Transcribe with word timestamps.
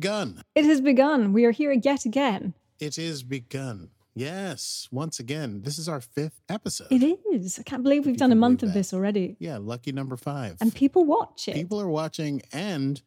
Begun. 0.00 0.42
It 0.54 0.64
has 0.66 0.80
begun. 0.82 1.32
We 1.32 1.46
are 1.46 1.52
here 1.52 1.72
yet 1.72 2.04
again. 2.04 2.52
It 2.78 2.98
is 2.98 3.22
begun. 3.22 3.88
Yes, 4.14 4.88
once 4.90 5.18
again, 5.18 5.62
this 5.62 5.78
is 5.78 5.88
our 5.88 6.00
fifth 6.02 6.40
episode. 6.50 6.88
It 6.90 7.02
is. 7.32 7.58
I 7.58 7.62
can't 7.62 7.82
believe 7.82 8.04
we've 8.04 8.14
You 8.14 8.18
done 8.18 8.32
a 8.32 8.36
month 8.36 8.62
of 8.62 8.70
that. 8.70 8.74
this 8.74 8.92
already. 8.92 9.36
Yeah, 9.38 9.56
lucky 9.58 9.92
number 9.92 10.16
five. 10.18 10.56
And 10.60 10.74
people 10.74 11.04
watch 11.06 11.48
it. 11.48 11.54
People 11.54 11.80
are 11.80 11.88
watching, 11.88 12.42
and 12.52 13.00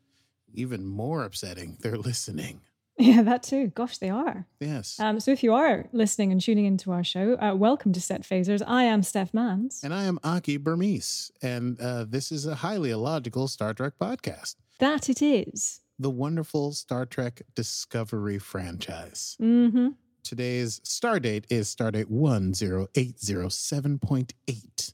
even 0.54 0.86
more 0.88 1.24
upsetting, 1.24 1.78
they're 1.82 1.98
listening. 1.98 2.62
Yeah, 3.02 3.22
that 3.22 3.44
too. 3.44 3.68
Gosh, 3.68 3.98
they 4.00 4.10
are. 4.10 4.46
Yes. 4.60 5.00
Um, 5.00 5.22
so 5.22 5.32
if 5.32 5.42
you 5.42 5.54
are 5.54 5.88
listening 5.94 6.34
and 6.34 6.42
tuning 6.42 6.66
into 6.66 6.92
our 6.92 7.02
show, 7.06 7.38
uh, 7.40 7.56
welcome 7.56 7.94
to 7.94 8.02
Set 8.02 8.24
Phasers. 8.24 8.62
I 8.68 8.84
am 8.84 9.04
Steph 9.04 9.34
Mans. 9.34 9.80
and 9.86 9.94
I 9.94 10.04
am 10.04 10.20
Aki 10.22 10.58
Burmese, 10.58 11.32
and 11.42 11.80
uh, 11.80 12.04
this 12.04 12.30
is 12.30 12.46
a 12.46 12.56
highly 12.56 12.90
illogical 12.92 13.48
Star 13.48 13.74
Trek 13.74 13.94
podcast. 14.02 14.56
That 14.80 15.08
it 15.10 15.22
is. 15.22 15.80
The 16.02 16.10
wonderful 16.10 16.72
Star 16.72 17.06
Trek 17.06 17.42
Discovery 17.56 18.40
franchise. 18.40 19.36
Mm-hmm. 19.42 19.90
Today's 20.24 20.80
star 20.86 21.20
date 21.20 21.46
is 21.50 21.76
stardate 21.76 22.06
10807.8. 22.06 24.94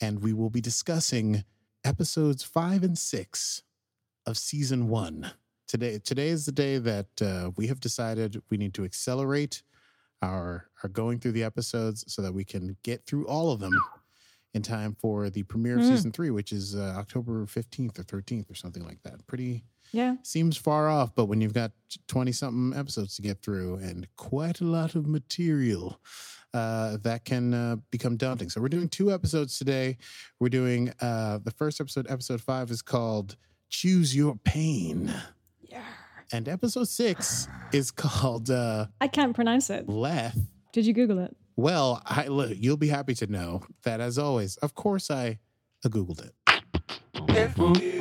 And 0.00 0.22
we 0.22 0.32
will 0.32 0.50
be 0.50 0.60
discussing 0.60 1.44
episodes 1.84 2.42
five 2.42 2.82
and 2.82 2.98
six 2.98 3.62
of 4.26 4.36
season 4.36 4.88
one. 4.88 5.30
Today, 5.68 6.00
today 6.00 6.30
is 6.30 6.46
the 6.46 6.52
day 6.52 6.78
that 6.78 7.22
uh, 7.22 7.52
we 7.56 7.68
have 7.68 7.78
decided 7.78 8.42
we 8.50 8.56
need 8.56 8.74
to 8.74 8.84
accelerate 8.84 9.62
our, 10.20 10.68
our 10.82 10.88
going 10.88 11.20
through 11.20 11.30
the 11.32 11.44
episodes 11.44 12.12
so 12.12 12.22
that 12.22 12.34
we 12.34 12.44
can 12.44 12.76
get 12.82 13.06
through 13.06 13.28
all 13.28 13.52
of 13.52 13.60
them 13.60 13.78
in 14.54 14.62
time 14.62 14.96
for 15.00 15.28
the 15.30 15.42
premiere 15.42 15.76
of 15.76 15.82
Mm. 15.82 15.88
season 15.88 16.12
three, 16.12 16.30
which 16.30 16.52
is 16.52 16.74
uh, 16.74 16.94
October 16.96 17.44
15th 17.46 17.98
or 17.98 18.04
13th 18.04 18.50
or 18.50 18.54
something 18.54 18.84
like 18.84 19.02
that. 19.02 19.26
Pretty, 19.26 19.64
Yeah. 19.92 20.16
seems 20.22 20.56
far 20.56 20.88
off, 20.88 21.14
but 21.14 21.26
when 21.26 21.40
you've 21.40 21.52
got 21.54 21.72
20 22.06 22.30
something 22.32 22.78
episodes 22.78 23.16
to 23.16 23.22
get 23.22 23.42
through 23.42 23.76
and 23.76 24.06
quite 24.16 24.60
a 24.60 24.64
lot 24.64 24.94
of 24.94 25.06
material, 25.06 26.00
uh, 26.52 26.96
that 26.98 27.24
can 27.24 27.52
uh, 27.52 27.76
become 27.90 28.16
daunting. 28.16 28.48
So 28.48 28.60
we're 28.60 28.68
doing 28.68 28.88
two 28.88 29.12
episodes 29.12 29.58
today. 29.58 29.96
We're 30.38 30.50
doing 30.50 30.92
uh, 31.00 31.38
the 31.42 31.50
first 31.50 31.80
episode, 31.80 32.06
episode 32.08 32.40
five, 32.40 32.70
is 32.70 32.80
called 32.80 33.36
Choose 33.70 34.14
Your 34.14 34.36
Pain. 34.44 35.12
Yeah. 35.62 35.82
And 36.32 36.48
episode 36.48 36.86
six 36.88 37.48
is 37.72 37.90
called 37.90 38.50
uh, 38.50 38.86
I 39.00 39.08
can't 39.08 39.34
pronounce 39.34 39.68
it. 39.68 39.88
Leth. 39.88 40.38
Did 40.72 40.86
you 40.86 40.92
Google 40.92 41.18
it? 41.18 41.36
Well, 41.56 42.02
I, 42.04 42.26
look, 42.26 42.52
you'll 42.56 42.76
be 42.76 42.88
happy 42.88 43.14
to 43.14 43.26
know 43.26 43.62
that, 43.84 44.00
as 44.00 44.18
always, 44.18 44.56
of 44.58 44.74
course, 44.74 45.10
I 45.10 45.38
uh, 45.84 45.88
Googled 45.88 46.24
it. 46.24 46.34
If 47.28 47.56
You 47.56 48.00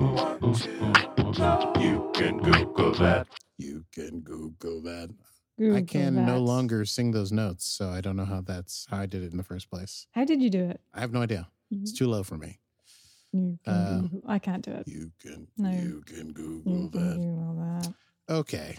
want 0.00 0.56
to, 0.56 1.80
you 1.80 2.10
can 2.14 2.38
Google 2.38 2.92
that. 2.94 3.26
You 3.58 3.84
can 3.92 4.20
Google 4.20 4.82
that. 4.82 5.10
Google 5.56 5.76
I 5.76 5.82
can 5.82 6.26
no 6.26 6.40
longer 6.40 6.84
sing 6.84 7.12
those 7.12 7.30
notes, 7.30 7.64
so 7.64 7.90
I 7.90 8.00
don't 8.00 8.16
know 8.16 8.24
how 8.24 8.40
that's 8.40 8.86
how 8.90 8.98
I 8.98 9.06
did 9.06 9.22
it 9.22 9.30
in 9.30 9.36
the 9.36 9.44
first 9.44 9.70
place. 9.70 10.08
How 10.12 10.24
did 10.24 10.42
you 10.42 10.50
do 10.50 10.64
it? 10.64 10.80
I 10.92 11.00
have 11.00 11.12
no 11.12 11.22
idea. 11.22 11.48
It's 11.70 11.92
too 11.92 12.08
low 12.08 12.24
for 12.24 12.36
me. 12.36 12.58
You 13.32 13.58
can 13.64 13.72
Uh, 13.74 14.00
Google- 14.00 14.22
I 14.26 14.38
can't 14.40 14.64
do 14.64 14.72
it. 14.72 14.86
You 14.88 15.12
can 15.20 15.46
No. 15.56 15.70
you 15.70 16.02
can 16.06 16.32
Google 16.32 16.72
You 16.72 16.88
can 16.90 17.08
that. 17.08 17.16
Google 17.16 17.54
that. 17.56 17.94
Okay. 18.30 18.76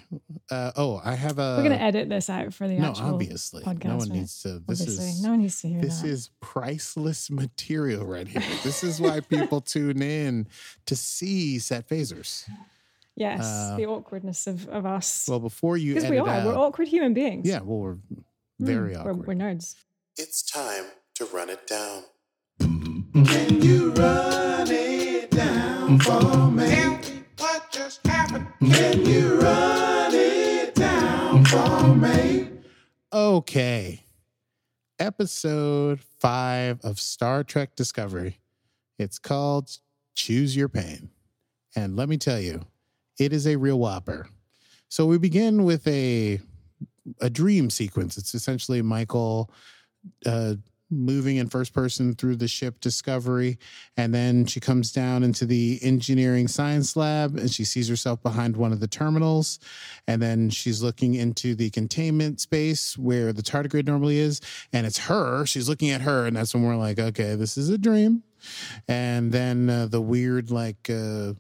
Uh, 0.49 0.71
oh, 0.75 0.99
I 1.05 1.13
have 1.13 1.37
a 1.37 1.55
We're 1.57 1.63
going 1.67 1.77
to 1.77 1.81
edit 1.81 2.09
this 2.09 2.29
out 2.31 2.51
for 2.53 2.67
the 2.67 2.75
no. 2.79 2.89
actual 2.89 3.13
Obviously, 3.13 3.63
no 3.83 3.97
one 3.97 4.09
right? 4.09 4.09
needs 4.09 4.41
to. 4.41 4.59
This 4.67 4.81
Obviously, 4.81 5.05
is 5.05 5.23
no 5.23 5.29
one 5.31 5.41
needs 5.41 5.61
to 5.61 5.67
hear 5.67 5.81
this 5.81 6.01
that. 6.01 6.07
is 6.07 6.29
priceless 6.41 7.29
material 7.29 8.05
right 8.05 8.27
here. 8.27 8.41
this 8.63 8.83
is 8.83 8.99
why 8.99 9.19
people 9.19 9.61
tune 9.75 10.01
in 10.01 10.47
to 10.87 10.95
see 10.95 11.59
set 11.59 11.87
phasers. 11.87 12.49
yes, 13.15 13.41
uh, 13.43 13.75
the 13.77 13.85
awkwardness 13.85 14.47
of, 14.47 14.67
of 14.69 14.85
us. 14.87 15.27
Well, 15.29 15.39
before 15.39 15.77
you 15.77 15.93
Because 15.93 16.09
we 16.09 16.17
are. 16.17 16.27
out, 16.27 16.45
We're 16.47 16.57
awkward 16.57 16.87
human 16.87 17.13
beings. 17.13 17.47
yeah, 17.47 17.59
well, 17.61 17.77
we're 17.79 17.95
Mm, 17.95 18.23
very 18.67 18.93
we're, 18.93 18.99
awkward. 19.01 19.27
we're 19.27 19.33
nerds. 19.35 19.75
It's 20.17 20.41
time 20.41 20.85
to 21.15 21.25
run 21.25 21.49
it 21.49 21.67
down. 21.67 22.03
Can 22.59 23.61
you 23.61 23.91
run 23.91 24.67
it 24.71 25.29
down 25.29 25.99
for 25.99 26.49
me? 26.51 26.84
Just? 27.85 28.01
Can 28.01 29.05
you 29.05 29.39
run 29.39 30.09
it 30.11 30.73
down 30.73 31.45
for 31.45 31.95
me? 31.95 32.49
Okay. 33.13 34.03
Episode 34.97 35.99
five 36.17 36.79
of 36.83 36.99
Star 36.99 37.43
Trek 37.43 37.75
Discovery. 37.75 38.39
It's 38.97 39.19
called 39.19 39.77
Choose 40.15 40.55
Your 40.55 40.67
Pain. 40.67 41.11
And 41.75 41.95
let 41.95 42.09
me 42.09 42.17
tell 42.17 42.39
you, 42.39 42.65
it 43.19 43.31
is 43.31 43.45
a 43.45 43.55
real 43.55 43.77
whopper. 43.77 44.29
So 44.89 45.05
we 45.05 45.19
begin 45.19 45.63
with 45.63 45.87
a 45.87 46.39
a 47.21 47.29
dream 47.29 47.69
sequence. 47.69 48.17
It's 48.17 48.33
essentially 48.33 48.81
Michael 48.81 49.51
uh, 50.25 50.55
moving 50.89 51.37
in 51.37 51.49
first 51.49 51.73
person 51.73 52.13
through 52.13 52.35
the 52.35 52.47
ship 52.47 52.79
Discovery, 52.79 53.57
and 53.97 54.13
then 54.13 54.45
she 54.45 54.59
comes 54.59 54.91
down 54.91 55.23
into 55.23 55.45
the 55.45 55.79
engineering 55.81 56.47
science 56.47 56.95
lab, 56.95 57.37
and 57.37 57.51
she 57.51 57.63
sees 57.63 57.89
herself 57.89 58.21
behind 58.21 58.55
one 58.55 58.71
of 58.71 58.79
the 58.79 58.87
terminals, 58.87 59.59
and 60.07 60.21
then 60.21 60.49
she's 60.49 60.83
looking 60.83 61.15
into 61.15 61.55
the 61.55 61.69
containment 61.71 62.39
space 62.39 62.97
where 62.97 63.33
the 63.33 63.43
tardigrade 63.43 63.87
normally 63.87 64.17
is, 64.17 64.41
and 64.71 64.85
it's 64.85 64.99
her. 64.99 65.45
She's 65.45 65.67
looking 65.67 65.89
at 65.89 66.01
her, 66.01 66.25
and 66.25 66.35
that's 66.35 66.53
when 66.53 66.63
we're 66.63 66.75
like, 66.75 66.99
okay, 66.99 67.35
this 67.35 67.57
is 67.57 67.69
a 67.69 67.77
dream. 67.77 68.23
And 68.87 69.31
then 69.31 69.69
uh, 69.69 69.87
the 69.87 70.01
weird, 70.01 70.51
like, 70.51 70.89
uh, 70.89 71.33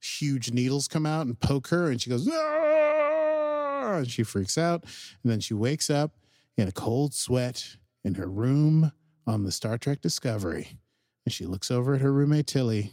huge 0.00 0.52
needles 0.52 0.88
come 0.88 1.04
out 1.04 1.26
and 1.26 1.38
poke 1.38 1.68
her, 1.68 1.90
and 1.90 2.00
she 2.00 2.10
goes, 2.10 2.28
"Ah!" 2.30 3.96
and 3.96 4.10
she 4.10 4.22
freaks 4.22 4.56
out, 4.56 4.84
and 5.22 5.30
then 5.30 5.40
she 5.40 5.54
wakes 5.54 5.90
up 5.90 6.12
in 6.56 6.68
a 6.68 6.72
cold 6.72 7.12
sweat 7.14 7.76
in 8.06 8.14
her 8.14 8.28
room 8.28 8.92
on 9.26 9.42
the 9.42 9.50
Star 9.50 9.76
Trek 9.76 10.00
Discovery, 10.00 10.78
and 11.24 11.32
she 11.32 11.44
looks 11.44 11.72
over 11.72 11.96
at 11.96 12.00
her 12.00 12.12
roommate 12.12 12.46
Tilly, 12.46 12.92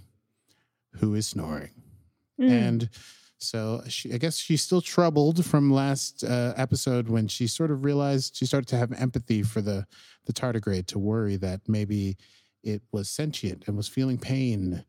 who 0.95 1.13
is 1.13 1.27
snoring. 1.27 1.69
Mm. 2.41 2.49
And 2.49 2.89
so 3.37 3.83
she, 3.87 4.11
I 4.11 4.17
guess 4.17 4.37
she's 4.37 4.63
still 4.63 4.81
troubled 4.81 5.45
from 5.45 5.71
last 5.71 6.23
uh, 6.23 6.53
episode 6.57 7.09
when 7.09 7.27
she 7.27 7.45
sort 7.45 7.69
of 7.69 7.85
realized 7.85 8.35
she 8.35 8.47
started 8.47 8.67
to 8.69 8.77
have 8.77 8.91
empathy 8.93 9.43
for 9.43 9.61
the 9.61 9.85
the 10.25 10.33
tardigrade 10.33 10.87
to 10.87 10.97
worry 10.97 11.35
that 11.35 11.61
maybe 11.67 12.17
it 12.63 12.81
was 12.91 13.09
sentient 13.09 13.63
and 13.67 13.75
was 13.77 13.87
feeling 13.87 14.17
pain 14.17 14.83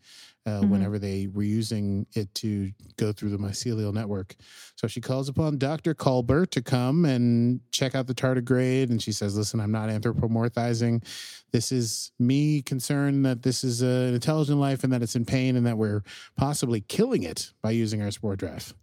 uh, 0.47 0.61
Mhm. 0.61 0.69
whenever 0.69 0.99
they 0.99 1.27
were 1.27 1.43
using 1.43 2.07
it 2.15 2.33
to 2.35 2.71
go 2.99 3.13
through 3.13 3.31
the 3.31 3.39
mycelial 3.39 3.95
network. 3.95 4.37
So 4.77 4.87
she 4.87 5.01
calls 5.01 5.31
upon 5.31 5.57
Dr. 5.57 5.95
Culber 5.95 6.47
to 6.51 6.61
come 6.61 7.07
and 7.07 7.61
check 7.73 7.95
out 7.95 8.07
the 8.07 8.15
tardigrade. 8.15 8.91
And 8.91 9.01
she 9.03 9.11
says, 9.11 9.39
Listen, 9.39 9.59
I'm 9.59 9.73
not 9.73 9.89
anthropomorphizing. 9.89 11.03
This 11.51 11.73
is 11.73 12.13
me 12.19 12.61
concerned 12.61 13.25
that 13.25 13.43
this 13.43 13.65
is 13.65 13.81
an 13.81 14.13
intelligent 14.13 14.59
life 14.59 14.85
and 14.85 14.93
that 14.93 15.03
it's 15.03 15.17
in 15.17 15.25
pain 15.25 15.57
and 15.57 15.65
that 15.67 15.79
we're 15.79 16.03
possibly 16.37 16.83
killing 16.83 17.23
it 17.23 17.53
by 17.63 17.71
using 17.71 18.03
our 18.03 18.11
spore 18.11 18.37
drive. 18.37 18.75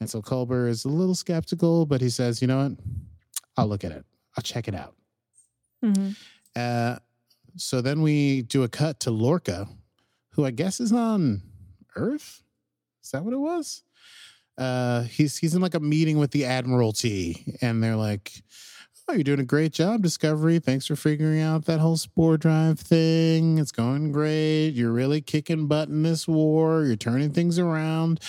And 0.00 0.10
so 0.10 0.20
Culber 0.20 0.68
is 0.68 0.84
a 0.84 0.88
little 0.88 1.14
skeptical, 1.14 1.86
but 1.86 2.00
he 2.00 2.10
says, 2.10 2.42
You 2.42 2.48
know 2.48 2.58
what? 2.70 2.72
I'll 3.56 3.68
look 3.68 3.84
at 3.84 3.92
it, 3.92 4.04
I'll 4.36 4.42
check 4.42 4.66
it 4.66 4.74
out. 4.74 4.96
Mhm. 5.84 6.16
Uh, 6.56 6.98
so 7.56 7.80
then 7.80 8.02
we 8.02 8.42
do 8.42 8.62
a 8.62 8.68
cut 8.68 9.00
to 9.00 9.10
Lorca, 9.10 9.68
who 10.32 10.44
I 10.44 10.50
guess 10.50 10.80
is 10.80 10.92
on 10.92 11.42
Earth. 11.96 12.42
Is 13.02 13.10
that 13.10 13.24
what 13.24 13.34
it 13.34 13.38
was? 13.38 13.82
Uh, 14.56 15.02
he's 15.02 15.38
he's 15.38 15.54
in 15.54 15.62
like 15.62 15.74
a 15.74 15.80
meeting 15.80 16.18
with 16.18 16.32
the 16.32 16.44
Admiralty, 16.44 17.56
and 17.60 17.82
they're 17.82 17.96
like, 17.96 18.42
Oh, 19.10 19.14
you're 19.14 19.24
doing 19.24 19.40
a 19.40 19.44
great 19.44 19.72
job, 19.72 20.02
Discovery. 20.02 20.58
Thanks 20.58 20.86
for 20.86 20.94
figuring 20.94 21.40
out 21.40 21.64
that 21.64 21.78
whole 21.80 21.96
spore 21.96 22.36
drive 22.36 22.78
thing. 22.78 23.56
It's 23.56 23.72
going 23.72 24.12
great. 24.12 24.70
You're 24.74 24.92
really 24.92 25.22
kicking 25.22 25.66
butt 25.66 25.88
in 25.88 26.02
this 26.02 26.28
war. 26.28 26.84
You're 26.84 26.94
turning 26.96 27.32
things 27.32 27.58
around. 27.58 28.20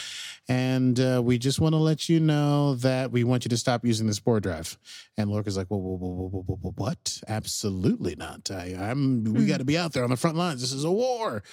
And 0.48 0.98
uh, 0.98 1.22
we 1.22 1.38
just 1.38 1.60
want 1.60 1.74
to 1.74 1.80
let 1.80 2.08
you 2.08 2.22
know 2.22 2.76
that 2.76 3.12
we 3.12 3.26
want 3.26 3.44
you 3.44 3.50
to 3.50 3.58
stop 3.58 3.84
using 3.84 4.08
the 4.08 4.14
spore 4.14 4.40
drive. 4.40 4.78
And 5.18 5.30
Lorca's 5.30 5.58
like, 5.58 5.68
whoa, 5.68 5.78
whoa, 5.80 5.98
whoa, 5.98 6.08
whoa, 6.14 6.28
whoa, 6.30 6.44
whoa, 6.48 6.56
whoa 6.62 6.74
what? 6.78 7.20
Absolutely 7.28 8.16
not. 8.16 8.50
I, 8.50 8.74
I'm. 8.80 9.26
We 9.26 9.42
Hmm. 9.42 9.48
got 9.48 9.58
to 9.58 9.66
be 9.66 9.78
out 9.78 9.92
there 9.92 10.06
on 10.06 10.10
the 10.12 10.16
front 10.18 10.38
lines. 10.38 10.62
This 10.62 10.72
is 10.72 10.86
a 10.86 10.92
war. 10.92 11.44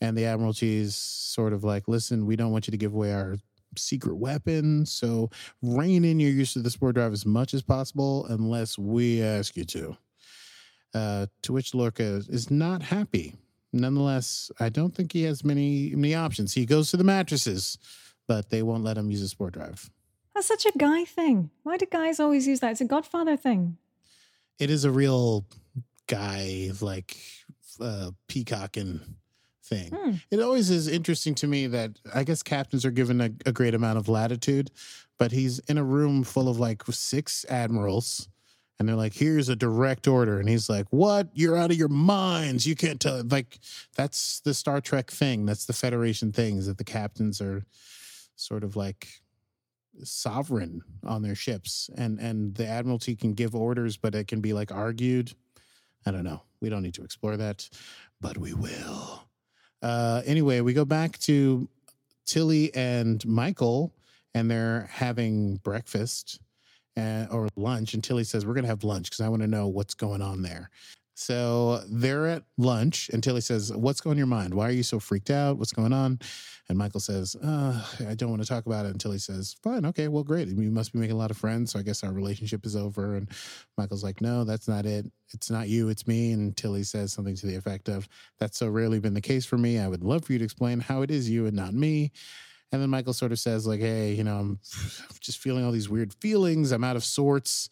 And 0.00 0.16
the 0.16 0.26
Admiralty's 0.26 0.94
sort 0.94 1.52
of 1.52 1.64
like, 1.64 1.88
listen, 1.88 2.26
we 2.26 2.36
don't 2.36 2.52
want 2.52 2.68
you 2.68 2.70
to 2.70 2.76
give 2.76 2.94
away 2.94 3.12
our 3.12 3.38
secret 3.78 4.16
weapon. 4.16 4.86
So 4.86 5.30
rein 5.62 6.04
in 6.04 6.20
your 6.20 6.30
use 6.30 6.56
of 6.56 6.64
the 6.64 6.70
spore 6.70 6.92
drive 6.92 7.12
as 7.12 7.26
much 7.26 7.54
as 7.54 7.62
possible 7.62 8.26
unless 8.26 8.78
we 8.78 9.22
ask 9.22 9.56
you 9.56 9.64
to. 9.64 9.96
Uh, 10.94 11.26
to 11.42 11.52
which 11.52 11.74
Lorca 11.74 12.22
is 12.28 12.50
not 12.50 12.82
happy. 12.82 13.34
Nonetheless, 13.72 14.50
I 14.58 14.70
don't 14.70 14.94
think 14.94 15.12
he 15.12 15.24
has 15.24 15.44
many 15.44 15.94
many 15.94 16.14
options. 16.14 16.54
He 16.54 16.64
goes 16.64 16.90
to 16.90 16.96
the 16.96 17.04
mattresses, 17.04 17.76
but 18.26 18.48
they 18.48 18.62
won't 18.62 18.84
let 18.84 18.96
him 18.96 19.10
use 19.10 19.22
a 19.22 19.28
spore 19.28 19.50
drive. 19.50 19.90
That's 20.34 20.46
such 20.46 20.66
a 20.66 20.78
guy 20.78 21.04
thing. 21.04 21.50
Why 21.62 21.76
do 21.76 21.84
guys 21.84 22.20
always 22.20 22.46
use 22.46 22.60
that? 22.60 22.72
It's 22.72 22.80
a 22.80 22.86
Godfather 22.86 23.36
thing. 23.36 23.76
It 24.58 24.70
is 24.70 24.84
a 24.84 24.90
real 24.90 25.44
guy 26.06 26.70
like 26.80 27.16
uh, 27.80 28.12
peacocking 28.28 29.00
thing. 29.68 29.90
Hmm. 29.94 30.12
It 30.30 30.40
always 30.40 30.70
is 30.70 30.88
interesting 30.88 31.34
to 31.36 31.46
me 31.46 31.66
that 31.68 31.92
I 32.14 32.24
guess 32.24 32.42
captains 32.42 32.84
are 32.84 32.90
given 32.90 33.20
a, 33.20 33.30
a 33.46 33.52
great 33.52 33.74
amount 33.74 33.98
of 33.98 34.08
latitude, 34.08 34.70
but 35.18 35.32
he's 35.32 35.58
in 35.60 35.78
a 35.78 35.84
room 35.84 36.24
full 36.24 36.48
of 36.48 36.58
like 36.58 36.82
six 36.90 37.44
admirals. 37.48 38.28
And 38.78 38.88
they're 38.88 38.96
like, 38.96 39.14
here's 39.14 39.48
a 39.48 39.56
direct 39.56 40.06
order. 40.06 40.38
And 40.38 40.48
he's 40.48 40.68
like, 40.68 40.86
what? 40.90 41.30
You're 41.32 41.56
out 41.56 41.72
of 41.72 41.76
your 41.76 41.88
minds. 41.88 42.64
You 42.64 42.76
can't 42.76 43.00
tell. 43.00 43.24
Like, 43.24 43.58
that's 43.96 44.38
the 44.40 44.54
Star 44.54 44.80
Trek 44.80 45.10
thing. 45.10 45.46
That's 45.46 45.66
the 45.66 45.72
Federation 45.72 46.30
thing, 46.30 46.58
is 46.58 46.66
that 46.66 46.78
the 46.78 46.84
captains 46.84 47.40
are 47.40 47.64
sort 48.36 48.62
of 48.62 48.76
like 48.76 49.08
sovereign 50.04 50.82
on 51.04 51.22
their 51.22 51.34
ships. 51.34 51.90
And 51.96 52.20
and 52.20 52.54
the 52.54 52.68
Admiralty 52.68 53.16
can 53.16 53.32
give 53.32 53.56
orders, 53.56 53.96
but 53.96 54.14
it 54.14 54.28
can 54.28 54.40
be 54.40 54.52
like 54.52 54.70
argued. 54.70 55.32
I 56.06 56.12
don't 56.12 56.22
know. 56.22 56.42
We 56.60 56.68
don't 56.68 56.82
need 56.82 56.94
to 56.94 57.02
explore 57.02 57.36
that, 57.36 57.68
but 58.20 58.38
we 58.38 58.54
will. 58.54 59.27
Uh, 59.82 60.22
anyway, 60.24 60.60
we 60.60 60.72
go 60.72 60.84
back 60.84 61.18
to 61.18 61.68
Tilly 62.26 62.74
and 62.74 63.24
Michael, 63.26 63.92
and 64.34 64.50
they're 64.50 64.88
having 64.92 65.56
breakfast 65.56 66.40
uh, 66.96 67.26
or 67.30 67.48
lunch. 67.56 67.94
And 67.94 68.02
Tilly 68.02 68.24
says, 68.24 68.44
We're 68.44 68.54
going 68.54 68.64
to 68.64 68.70
have 68.70 68.84
lunch 68.84 69.10
because 69.10 69.20
I 69.20 69.28
want 69.28 69.42
to 69.42 69.48
know 69.48 69.68
what's 69.68 69.94
going 69.94 70.22
on 70.22 70.42
there. 70.42 70.70
So 71.20 71.82
they're 71.90 72.28
at 72.28 72.44
lunch, 72.58 73.10
and 73.12 73.20
Tilly 73.20 73.40
says, 73.40 73.72
What's 73.72 74.00
going 74.00 74.14
on 74.14 74.18
your 74.18 74.28
mind? 74.28 74.54
Why 74.54 74.68
are 74.68 74.72
you 74.72 74.84
so 74.84 75.00
freaked 75.00 75.30
out? 75.30 75.58
What's 75.58 75.72
going 75.72 75.92
on? 75.92 76.20
And 76.68 76.78
Michael 76.78 77.00
says, 77.00 77.34
uh, 77.42 77.84
I 78.08 78.14
don't 78.14 78.30
want 78.30 78.40
to 78.40 78.46
talk 78.46 78.66
about 78.66 78.86
it. 78.86 78.90
And 78.90 79.00
Tilly 79.00 79.18
says, 79.18 79.56
Fine, 79.64 79.84
okay, 79.86 80.06
well, 80.06 80.22
great. 80.22 80.46
You 80.46 80.70
must 80.70 80.92
be 80.92 81.00
making 81.00 81.16
a 81.16 81.18
lot 81.18 81.32
of 81.32 81.36
friends. 81.36 81.72
So 81.72 81.80
I 81.80 81.82
guess 81.82 82.04
our 82.04 82.12
relationship 82.12 82.64
is 82.64 82.76
over. 82.76 83.16
And 83.16 83.28
Michael's 83.76 84.04
like, 84.04 84.20
No, 84.20 84.44
that's 84.44 84.68
not 84.68 84.86
it. 84.86 85.06
It's 85.34 85.50
not 85.50 85.68
you, 85.68 85.88
it's 85.88 86.06
me. 86.06 86.30
And 86.30 86.56
Tilly 86.56 86.84
says 86.84 87.14
something 87.14 87.34
to 87.34 87.46
the 87.48 87.56
effect 87.56 87.88
of, 87.88 88.08
That's 88.38 88.56
so 88.56 88.68
rarely 88.68 89.00
been 89.00 89.14
the 89.14 89.20
case 89.20 89.44
for 89.44 89.58
me. 89.58 89.80
I 89.80 89.88
would 89.88 90.04
love 90.04 90.24
for 90.24 90.34
you 90.34 90.38
to 90.38 90.44
explain 90.44 90.78
how 90.78 91.02
it 91.02 91.10
is 91.10 91.28
you 91.28 91.46
and 91.46 91.56
not 91.56 91.74
me. 91.74 92.12
And 92.70 92.80
then 92.80 92.90
Michael 92.90 93.12
sort 93.12 93.32
of 93.32 93.40
says, 93.40 93.66
like, 93.66 93.80
hey, 93.80 94.12
you 94.12 94.22
know, 94.22 94.36
I'm 94.36 94.60
just 95.20 95.38
feeling 95.38 95.64
all 95.64 95.72
these 95.72 95.88
weird 95.88 96.14
feelings. 96.14 96.70
I'm 96.70 96.84
out 96.84 96.96
of 96.96 97.02
sorts 97.02 97.70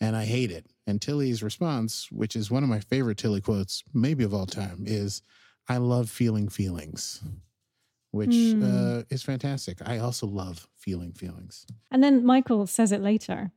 and 0.00 0.14
I 0.16 0.24
hate 0.24 0.50
it. 0.50 0.66
And 0.86 1.00
Tilly's 1.00 1.42
response, 1.42 2.08
which 2.12 2.36
is 2.36 2.50
one 2.50 2.62
of 2.62 2.68
my 2.68 2.80
favorite 2.80 3.18
Tilly 3.18 3.40
quotes, 3.40 3.82
maybe 3.92 4.24
of 4.24 4.32
all 4.34 4.46
time, 4.46 4.84
is 4.86 5.22
I 5.68 5.78
love 5.78 6.08
feeling 6.10 6.48
feelings, 6.48 7.20
which 8.12 8.34
Hmm. 8.34 8.62
uh, 8.62 9.02
is 9.10 9.22
fantastic. 9.22 9.78
I 9.84 9.98
also 9.98 10.26
love 10.26 10.68
feeling 10.76 11.12
feelings. 11.12 11.66
And 11.90 12.02
then 12.04 12.24
Michael 12.24 12.66
says 12.66 12.92
it 12.92 13.00
later. 13.00 13.50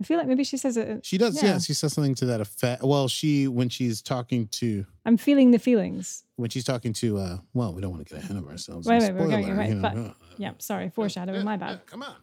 I 0.00 0.04
feel 0.04 0.16
like 0.16 0.28
maybe 0.28 0.44
she 0.44 0.56
says 0.56 0.76
it. 0.78 1.04
She 1.04 1.18
does, 1.18 1.36
Yeah. 1.42 1.50
yeah. 1.50 1.58
She 1.58 1.74
says 1.74 1.92
something 1.92 2.14
to 2.16 2.26
that 2.26 2.40
effect. 2.40 2.82
Well, 2.82 3.06
she 3.08 3.46
when 3.48 3.68
she's 3.68 4.00
talking 4.00 4.48
to 4.48 4.86
I'm 5.04 5.18
feeling 5.18 5.50
the 5.50 5.58
feelings. 5.58 6.24
when 6.36 6.48
she's 6.48 6.64
talking 6.64 6.94
to 6.94 7.18
uh 7.18 7.38
well, 7.52 7.74
we 7.74 7.82
don't 7.82 7.90
want 7.92 8.06
to 8.08 8.14
get 8.14 8.24
ahead 8.24 8.36
of 8.38 8.48
ourselves. 8.48 8.86
Wait, 8.86 9.00
wait, 9.02 9.12
we're 9.12 9.28
going- 9.28 9.56
wait, 9.58 9.68
you 9.68 9.74
know, 9.74 9.82
but- 9.82 9.96
uh, 9.96 10.12
Yeah, 10.38 10.52
sorry, 10.58 10.88
foreshadowing. 10.88 11.44
My 11.44 11.58
bad. 11.58 11.84
come 11.86 12.02
on. 12.02 12.16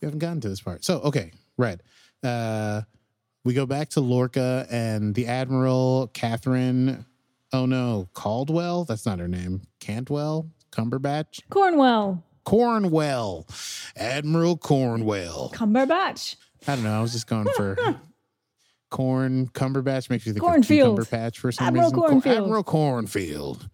We 0.00 0.06
haven't 0.06 0.20
gotten 0.20 0.40
to 0.42 0.48
this 0.48 0.60
part. 0.60 0.84
So, 0.84 1.00
okay, 1.00 1.32
right. 1.56 1.80
Uh, 2.22 2.82
we 3.44 3.54
go 3.54 3.66
back 3.66 3.88
to 3.90 4.00
Lorca 4.00 4.66
and 4.70 5.14
the 5.14 5.26
Admiral, 5.26 6.10
Catherine. 6.14 7.04
Oh 7.52 7.66
no, 7.66 8.08
Caldwell? 8.14 8.84
That's 8.84 9.04
not 9.06 9.18
her 9.18 9.28
name. 9.28 9.62
Cantwell? 9.80 10.48
Cumberbatch? 10.70 11.40
Cornwell, 11.50 12.22
Cornwell. 12.44 13.46
Admiral 13.96 14.56
Cornwell. 14.56 15.50
Cumberbatch. 15.54 16.36
I 16.66 16.76
don't 16.76 16.84
know. 16.84 16.96
I 16.98 17.02
was 17.02 17.12
just 17.12 17.26
going 17.26 17.46
for 17.56 17.76
corn. 18.90 19.48
Cumberbatch 19.48 20.08
makes 20.10 20.26
me 20.26 20.32
think 20.32 20.42
Cornfield. 20.44 20.98
of 20.98 21.04
cucumber 21.08 21.24
patch 21.24 21.38
for 21.40 21.50
some 21.52 21.66
Admiral 21.66 21.86
reason. 21.90 21.98
Cor- 22.00 22.08
Cornfield. 22.10 22.36
Admiral 22.44 22.62
Cornfield. 22.64 23.68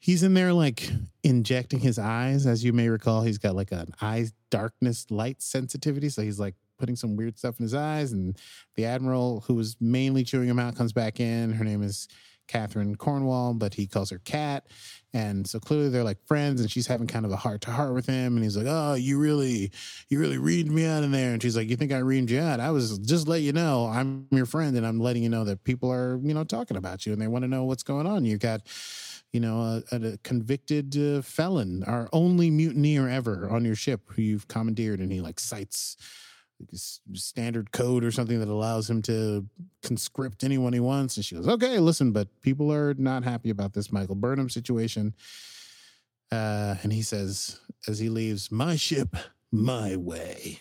He's 0.00 0.24
in 0.24 0.34
there 0.34 0.52
like 0.52 0.90
injecting 1.22 1.78
his 1.78 1.96
eyes. 1.98 2.44
As 2.44 2.64
you 2.64 2.72
may 2.72 2.88
recall, 2.88 3.22
he's 3.22 3.38
got 3.38 3.54
like 3.54 3.70
an 3.70 3.94
eye 4.00 4.26
darkness 4.50 5.06
light 5.10 5.40
sensitivity. 5.40 6.08
So 6.08 6.22
he's 6.22 6.40
like 6.40 6.56
putting 6.82 6.96
some 6.96 7.14
weird 7.14 7.38
stuff 7.38 7.60
in 7.60 7.62
his 7.62 7.74
eyes. 7.74 8.10
And 8.10 8.36
the 8.74 8.86
Admiral, 8.86 9.44
who 9.46 9.54
was 9.54 9.76
mainly 9.80 10.24
chewing 10.24 10.48
him 10.48 10.58
out, 10.58 10.74
comes 10.74 10.92
back 10.92 11.20
in. 11.20 11.52
Her 11.52 11.62
name 11.64 11.80
is 11.80 12.08
Catherine 12.48 12.96
Cornwell, 12.96 13.54
but 13.54 13.74
he 13.74 13.86
calls 13.86 14.10
her 14.10 14.18
Cat. 14.18 14.66
And 15.14 15.46
so 15.46 15.60
clearly 15.60 15.90
they're 15.90 16.02
like 16.02 16.18
friends, 16.26 16.60
and 16.60 16.68
she's 16.68 16.88
having 16.88 17.06
kind 17.06 17.24
of 17.24 17.30
a 17.30 17.36
heart 17.36 17.60
to 17.62 17.70
heart 17.70 17.94
with 17.94 18.06
him. 18.06 18.34
And 18.34 18.42
he's 18.42 18.56
like, 18.56 18.66
Oh, 18.68 18.94
you 18.94 19.16
really, 19.20 19.70
you 20.08 20.18
really 20.18 20.38
read 20.38 20.68
me 20.72 20.84
out 20.84 21.04
in 21.04 21.12
there. 21.12 21.32
And 21.32 21.40
she's 21.40 21.56
like, 21.56 21.68
You 21.68 21.76
think 21.76 21.92
I 21.92 21.98
read 21.98 22.28
you 22.28 22.40
out? 22.40 22.58
I 22.58 22.72
was 22.72 22.98
just 22.98 23.28
let 23.28 23.42
you 23.42 23.52
know 23.52 23.86
I'm 23.86 24.26
your 24.32 24.46
friend, 24.46 24.76
and 24.76 24.84
I'm 24.84 24.98
letting 24.98 25.22
you 25.22 25.28
know 25.28 25.44
that 25.44 25.62
people 25.62 25.92
are, 25.92 26.18
you 26.20 26.34
know, 26.34 26.42
talking 26.42 26.76
about 26.76 27.06
you 27.06 27.12
and 27.12 27.22
they 27.22 27.28
want 27.28 27.44
to 27.44 27.48
know 27.48 27.62
what's 27.62 27.84
going 27.84 28.08
on. 28.08 28.24
You've 28.24 28.40
got, 28.40 28.62
you 29.32 29.38
know, 29.38 29.82
a, 29.92 29.96
a 29.96 30.16
convicted 30.18 30.96
uh, 30.98 31.22
felon, 31.22 31.84
our 31.84 32.08
only 32.12 32.50
mutineer 32.50 33.08
ever 33.08 33.48
on 33.48 33.64
your 33.64 33.76
ship 33.76 34.00
who 34.08 34.22
you've 34.22 34.48
commandeered. 34.48 34.98
And 34.98 35.12
he 35.12 35.20
like 35.20 35.38
cites 35.38 35.96
standard 36.72 37.72
code 37.72 38.04
or 38.04 38.10
something 38.10 38.38
that 38.40 38.48
allows 38.48 38.88
him 38.88 39.02
to 39.02 39.46
conscript 39.82 40.44
anyone 40.44 40.72
he 40.72 40.80
wants. 40.80 41.16
And 41.16 41.24
she 41.24 41.34
goes, 41.34 41.48
okay, 41.48 41.78
listen, 41.78 42.12
but 42.12 42.28
people 42.42 42.72
are 42.72 42.94
not 42.94 43.24
happy 43.24 43.50
about 43.50 43.72
this 43.72 43.92
Michael 43.92 44.14
Burnham 44.14 44.48
situation. 44.48 45.14
Uh, 46.30 46.76
and 46.82 46.92
he 46.92 47.02
says, 47.02 47.60
as 47.86 47.98
he 47.98 48.08
leaves, 48.08 48.50
my 48.50 48.76
ship, 48.76 49.16
my 49.50 49.96
way. 49.96 50.60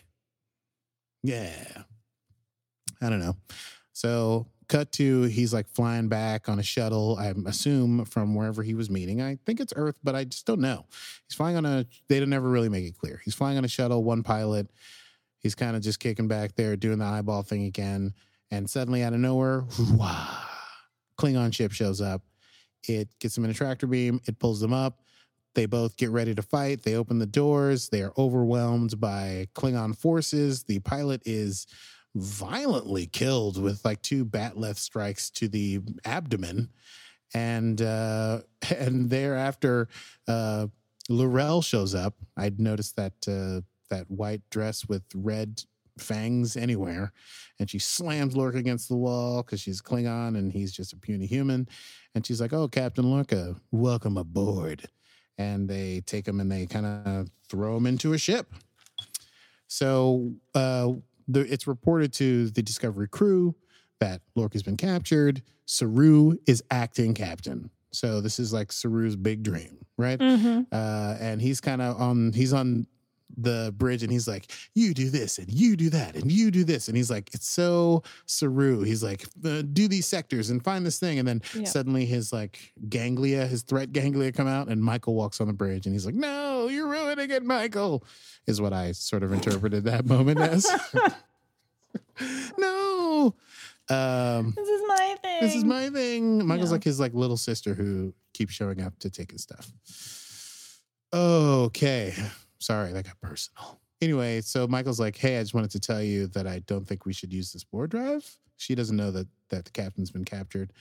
Yeah. 1.24 1.84
I 3.02 3.10
don't 3.10 3.20
know. 3.20 3.38
So, 3.94 4.48
cut 4.72 4.92
to 4.94 5.24
he's 5.24 5.54
like 5.54 5.68
flying 5.68 6.08
back 6.08 6.48
on 6.48 6.58
a 6.58 6.64
shuttle, 6.64 7.18
I 7.20 7.34
assume 7.46 8.06
from 8.06 8.36
wherever 8.36 8.64
he 8.64 8.74
was 8.74 8.90
meeting. 8.90 9.22
I 9.22 9.38
think 9.46 9.60
it's 9.60 9.74
Earth, 9.76 9.96
but 10.02 10.16
I 10.16 10.24
just 10.24 10.46
don't 10.46 10.62
know. 10.62 10.86
He's 11.28 11.36
flying 11.36 11.58
on 11.58 11.66
a, 11.66 11.86
they 12.08 12.20
don't 12.20 12.30
never 12.30 12.50
really 12.50 12.70
make 12.70 12.86
it 12.86 12.98
clear. 12.98 13.22
He's 13.26 13.36
flying 13.36 13.58
on 13.58 13.66
a 13.66 13.68
shuttle, 13.68 14.04
one 14.04 14.24
pilot. 14.24 14.72
He's 15.42 15.56
kind 15.56 15.76
of 15.76 15.82
just 15.82 16.00
kicking 16.00 16.28
back 16.28 16.56
there, 16.56 16.76
doing 16.76 17.00
the 17.00 17.06
eyeball 17.06 17.42
thing 17.44 17.66
again. 17.66 18.14
And 18.52 18.70
suddenly, 18.70 19.04
out 19.04 19.14
of 19.14 19.20
nowhere, 19.20 19.64
Klingon 21.18 21.54
ship 21.54 21.72
shows 21.72 22.00
up. 22.00 22.22
It 22.88 23.10
gets 23.20 23.36
them 23.36 23.46
in 23.46 23.52
a 23.52 23.54
tractor 23.54 23.88
beam. 23.88 24.22
It 24.28 24.40
pulls 24.40 24.60
them 24.60 24.74
up. 24.74 25.02
They 25.54 25.66
both 25.66 25.98
get 25.98 26.12
ready 26.12 26.34
to 26.36 26.42
fight. 26.42 26.84
They 26.84 26.96
open 26.96 27.20
the 27.20 27.26
doors. 27.26 27.90
They 27.90 28.02
are 28.02 28.14
overwhelmed 28.18 29.00
by 29.00 29.48
Klingon 29.54 29.98
forces. 29.98 30.64
The 30.64 30.80
pilot 30.80 31.22
is 31.26 31.68
violently 32.16 33.06
killed 33.06 33.62
with 33.62 33.84
like 33.84 34.02
two 34.02 34.26
bat'leth 34.26 34.78
strikes 34.78 35.30
to 35.32 35.48
the 35.48 35.82
abdomen. 36.06 36.70
And 37.34 37.82
uh, 37.82 38.42
and 38.78 39.10
thereafter, 39.10 39.88
uh, 40.28 40.68
L'Rell 41.10 41.62
shows 41.62 41.96
up. 41.96 42.14
I'd 42.38 42.60
noticed 42.60 42.96
that 42.96 43.14
uh, 43.28 43.62
that 43.92 44.10
white 44.10 44.42
dress 44.50 44.88
with 44.88 45.04
red 45.14 45.64
fangs 46.00 46.58
anywhere, 46.58 47.14
and 47.60 47.70
she 47.70 47.80
slams 47.80 48.36
Lorca 48.36 48.58
against 48.58 48.90
the 48.90 48.98
wall 48.98 49.44
because 49.44 49.62
she's 49.62 49.82
Klingon 49.82 50.38
and 50.38 50.52
he's 50.52 50.72
just 50.72 50.94
a 50.94 50.98
puny 50.98 51.28
human. 51.28 51.68
And 52.16 52.26
she's 52.26 52.42
like, 52.42 52.54
"Oh, 52.54 52.68
Captain 52.68 53.10
Lorca, 53.10 53.56
welcome 53.72 54.18
aboard." 54.18 54.88
And 55.38 55.70
they 55.70 56.02
take 56.02 56.28
him 56.28 56.40
and 56.40 56.52
they 56.52 56.66
kind 56.66 56.86
of 56.86 57.30
throw 57.50 57.78
him 57.78 57.86
into 57.86 58.14
a 58.14 58.18
ship. 58.18 58.54
So 59.68 60.34
uh, 60.54 60.92
the, 61.28 61.42
it's 61.42 61.68
reported 61.68 62.12
to 62.16 62.50
the 62.50 62.62
Discovery 62.62 63.08
crew 63.08 63.56
that 64.02 64.22
Lorca's 64.36 64.64
been 64.64 64.78
captured. 64.78 65.42
Saru 65.66 66.36
is 66.48 66.62
acting 66.70 67.14
captain. 67.14 67.70
So 67.92 68.20
this 68.20 68.40
is 68.40 68.52
like 68.52 68.72
Saru's 68.72 69.16
big 69.16 69.44
dream, 69.44 69.78
right? 69.98 70.20
Mm-hmm. 70.20 70.64
uh, 70.72 71.16
and 71.20 71.42
he's 71.42 71.62
kind 71.62 71.82
of 71.82 72.00
on 72.00 72.34
he's 72.34 72.54
on 72.54 72.88
the 73.38 73.74
bridge 73.78 74.04
and 74.04 74.12
he's 74.12 74.28
like, 74.28 74.52
"You 74.76 74.94
do 74.94 75.10
this 75.10 75.38
and 75.38 75.52
you 75.52 75.76
do 75.76 75.90
that 75.92 76.16
and 76.16 76.32
you 76.32 76.52
do 76.52 76.64
this," 76.64 76.88
and 76.88 76.96
he's 76.98 77.10
like, 77.12 77.30
"It's 77.34 77.48
so 77.50 78.04
Saru." 78.26 78.82
He's 78.82 79.04
like, 79.04 79.26
uh, 79.46 79.62
"Do 79.62 79.88
these 79.88 80.06
sectors 80.08 80.50
and 80.50 80.64
find 80.64 80.86
this 80.86 81.00
thing," 81.00 81.20
and 81.20 81.28
then 81.28 81.42
Yeah. 81.56 81.66
suddenly 81.66 82.06
his 82.06 82.32
like 82.34 82.74
ganglia, 82.90 83.48
his 83.48 83.62
threat 83.64 83.92
ganglia, 83.94 84.32
come 84.32 84.48
out, 84.48 84.68
and 84.70 84.82
Michael 84.84 85.14
walks 85.16 85.40
on 85.42 85.48
the 85.48 85.54
bridge 85.54 85.86
and 85.86 85.94
he's 85.96 86.06
like, 86.06 86.16
"No, 86.16 86.68
you're 86.68 86.88
ruining 86.88 87.30
it, 87.32 87.44
Michael," 87.44 88.04
is 88.48 88.60
what 88.62 88.74
I 88.74 88.92
sort 88.94 89.24
of 89.24 89.32
interpreted 89.34 89.84
that 89.86 90.06
moment 90.06 90.40
as. 90.40 90.68
no. 92.58 93.36
Um, 93.90 94.54
This 94.56 94.70
is 94.70 94.82
my 94.88 95.18
thing. 95.22 95.42
this 95.42 95.56
is 95.56 95.64
my 95.66 95.90
thing. 95.90 96.46
Michael's 96.46 96.70
Yeah. 96.70 96.74
like 96.74 96.84
his 96.84 97.00
like 97.00 97.14
little 97.14 97.38
sister 97.38 97.74
who 97.74 98.14
keeps 98.34 98.54
showing 98.54 98.80
up 98.82 98.98
to 99.00 99.10
take 99.10 99.32
his 99.32 99.42
stuff. 99.42 99.72
Okay. 101.14 102.14
Sorry, 102.62 102.94
that 102.94 103.06
got 103.06 103.20
personal. 103.22 103.80
Anyway, 104.02 104.42
so 104.42 104.68
Michael's 104.68 105.00
like, 105.00 105.16
"Hey, 105.18 105.38
I 105.38 105.42
just 105.42 105.54
wanted 105.54 105.72
to 105.72 105.80
tell 105.80 106.02
you 106.02 106.28
that 106.28 106.48
I 106.48 106.60
don't 106.60 106.88
think 106.88 107.06
we 107.06 107.14
should 107.14 107.34
use 107.34 107.52
this 107.54 107.62
spore 107.64 107.88
drive." 107.88 108.38
She 108.58 108.74
doesn't 108.76 108.96
know 108.98 109.12
that 109.12 109.28
that 109.50 109.66
the 109.66 109.72
captain's 109.72 110.12
been 110.12 110.26
captured. 110.26 110.72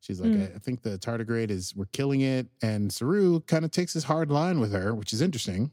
She's 0.00 0.20
like, 0.20 0.30
Mm. 0.30 0.52
I, 0.52 0.56
I 0.56 0.58
think 0.58 0.82
the 0.82 0.96
tardigrade 0.98 1.50
is 1.50 1.74
we're 1.74 1.86
killing 1.86 2.20
it, 2.20 2.46
and 2.62 2.92
Saru 2.92 3.40
kind 3.40 3.64
of 3.64 3.70
takes 3.72 3.92
his 3.94 4.04
hard 4.04 4.30
line 4.30 4.60
with 4.60 4.72
her, 4.72 4.94
which 4.94 5.12
is 5.12 5.20
interesting. 5.20 5.72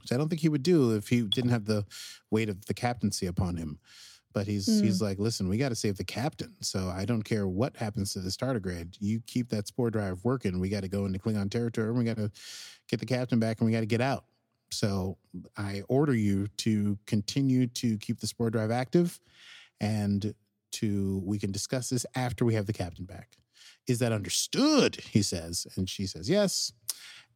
Which 0.00 0.12
I 0.12 0.16
don't 0.16 0.28
think 0.28 0.40
he 0.42 0.48
would 0.48 0.62
do 0.62 0.94
if 0.94 1.08
he 1.08 1.22
didn't 1.22 1.50
have 1.50 1.64
the 1.64 1.84
weight 2.30 2.48
of 2.48 2.64
the 2.66 2.74
captaincy 2.74 3.26
upon 3.26 3.56
him. 3.56 3.78
But 4.32 4.46
he's 4.46 4.66
Mm. 4.68 4.84
he's 4.84 5.02
like, 5.02 5.18
listen, 5.18 5.48
we 5.48 5.58
got 5.58 5.68
to 5.70 5.74
save 5.76 5.96
the 5.96 6.04
captain. 6.04 6.54
So 6.60 6.88
I 6.88 7.04
don't 7.04 7.22
care 7.22 7.46
what 7.48 7.76
happens 7.76 8.12
to 8.12 8.20
this 8.20 8.36
tardigrade. 8.36 8.96
You 9.00 9.20
keep 9.26 9.48
that 9.50 9.66
spore 9.66 9.90
drive 9.90 10.24
working. 10.24 10.58
We 10.60 10.68
got 10.68 10.82
to 10.82 10.88
go 10.88 11.04
into 11.06 11.18
Klingon 11.18 11.50
territory. 11.50 11.88
and 11.88 11.98
We 11.98 12.04
got 12.04 12.16
to 12.16 12.30
get 12.88 13.00
the 13.00 13.06
captain 13.06 13.38
back, 13.40 13.60
and 13.60 13.66
we 13.66 13.72
got 13.72 13.80
to 13.80 13.86
get 13.86 14.00
out. 14.00 14.24
So 14.72 15.18
I 15.56 15.82
order 15.88 16.14
you 16.14 16.48
to 16.58 16.98
continue 17.06 17.66
to 17.68 17.98
keep 17.98 18.20
the 18.20 18.26
spore 18.26 18.50
drive 18.50 18.70
active, 18.70 19.20
and 19.80 20.34
to 20.72 21.20
we 21.24 21.38
can 21.38 21.52
discuss 21.52 21.90
this 21.90 22.06
after 22.14 22.44
we 22.44 22.54
have 22.54 22.66
the 22.66 22.72
captain 22.72 23.04
back. 23.04 23.36
Is 23.86 23.98
that 23.98 24.12
understood? 24.12 24.96
He 24.96 25.22
says, 25.22 25.66
and 25.76 25.88
she 25.88 26.06
says 26.06 26.28
yes. 26.30 26.72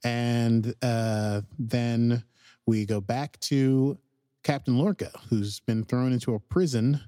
And 0.04 0.74
uh, 0.82 1.42
then 1.58 2.24
we 2.66 2.86
go 2.86 3.00
back 3.00 3.38
to 3.40 3.98
Captain 4.44 4.78
Lorca, 4.78 5.10
who's 5.28 5.60
been 5.60 5.84
thrown 5.84 6.12
into 6.12 6.34
a 6.34 6.38
prison, 6.40 7.00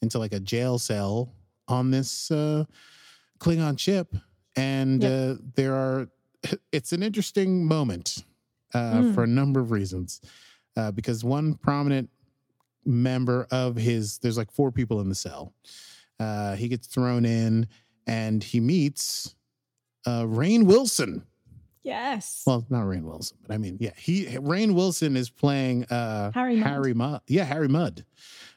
into 0.00 0.18
like 0.18 0.32
a 0.32 0.40
jail 0.40 0.78
cell 0.78 1.32
on 1.66 1.90
this 1.90 2.30
uh, 2.30 2.64
Klingon 3.40 3.78
ship. 3.78 4.14
And 4.56 5.02
Yep. 5.02 5.12
uh, 5.12 5.42
there 5.54 5.74
are, 5.74 6.08
it's 6.72 6.92
an 6.92 7.02
interesting 7.02 7.64
moment 7.66 8.24
uh, 8.74 9.00
Mm. 9.02 9.14
for 9.14 9.24
a 9.24 9.26
number 9.26 9.60
of 9.60 9.70
reasons. 9.70 10.20
Uh, 10.76 10.90
because 10.92 11.24
one 11.24 11.54
prominent 11.54 12.08
member 12.84 13.46
of 13.50 13.76
his, 13.76 14.18
there's 14.18 14.36
like 14.38 14.50
four 14.52 14.70
people 14.70 15.00
in 15.00 15.08
the 15.08 15.14
cell. 15.14 15.52
Uh, 16.20 16.54
he 16.56 16.68
gets 16.68 16.86
thrown 16.86 17.24
in 17.24 17.66
and 18.06 18.42
he 18.44 18.60
meets 18.60 19.34
uh, 20.06 20.22
Rainn 20.24 20.64
Wilson. 20.64 21.24
yes. 21.82 22.42
Well, 22.46 22.64
not 22.70 22.84
Rainn 22.84 23.02
Wilson, 23.02 23.36
but 23.46 23.54
I 23.54 23.58
mean, 23.58 23.76
yeah, 23.80 23.90
he 23.96 24.26
Rainn 24.26 24.74
Wilson 24.74 25.16
is 25.16 25.30
playing 25.30 25.84
uh 25.86 26.30
Harry 26.32 26.56
Mudd. 26.56 26.66
Harry 26.68 26.94
Mudd. 26.94 27.20
Yeah, 27.26 27.44
Harry 27.44 27.68
Mudd. 27.68 28.04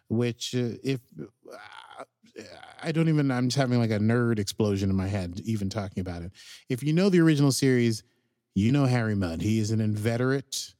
Which 0.07 0.53
uh, 0.55 0.75
if 0.83 0.99
uh, 1.19 2.43
I 2.83 2.91
don't 2.91 3.09
even 3.09 3.31
I'm 3.31 3.47
just 3.49 3.57
having 3.57 3.79
like 3.79 3.91
a 3.91 3.99
nerd 3.99 4.39
explosion 4.39 4.89
in 4.89 4.95
my 4.95 5.07
head 5.07 5.41
even 5.45 5.69
talking 5.69 6.01
about 6.01 6.21
it. 6.23 6.31
If 6.69 6.83
you 6.83 6.93
know 6.93 7.09
the 7.09 7.19
original 7.19 7.51
series, 7.51 8.03
you 8.53 8.71
know 8.71 8.85
Harry 8.85 9.15
Mudd. 9.15 9.41
He 9.41 9.59
is 9.59 9.71
an 9.71 9.81
inveterate 9.81 10.73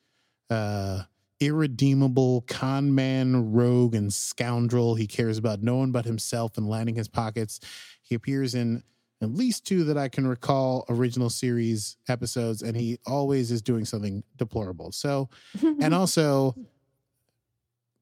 uh 0.49 1.03
irredeemable 1.39 2.41
con 2.47 2.93
man, 2.93 3.51
rogue, 3.51 3.95
and 3.95 4.13
scoundrel. 4.13 4.93
He 4.95 5.07
cares 5.07 5.37
about 5.39 5.63
no 5.63 5.77
one 5.77 5.91
but 5.91 6.05
himself 6.05 6.55
and 6.57 6.69
lining 6.69 6.93
his 6.95 7.07
pockets. 7.07 7.59
He 8.03 8.13
appears 8.13 8.53
in 8.53 8.83
at 9.23 9.33
least 9.33 9.65
two 9.65 9.83
that 9.85 9.97
I 9.97 10.07
can 10.07 10.27
recall 10.27 10.85
original 10.89 11.29
series 11.31 11.97
episodes, 12.07 12.61
and 12.61 12.75
he 12.77 12.99
always 13.07 13.49
is 13.51 13.61
doing 13.63 13.85
something 13.85 14.23
deplorable. 14.37 14.91
So, 14.91 15.29
and 15.79 15.93
also 15.95 16.55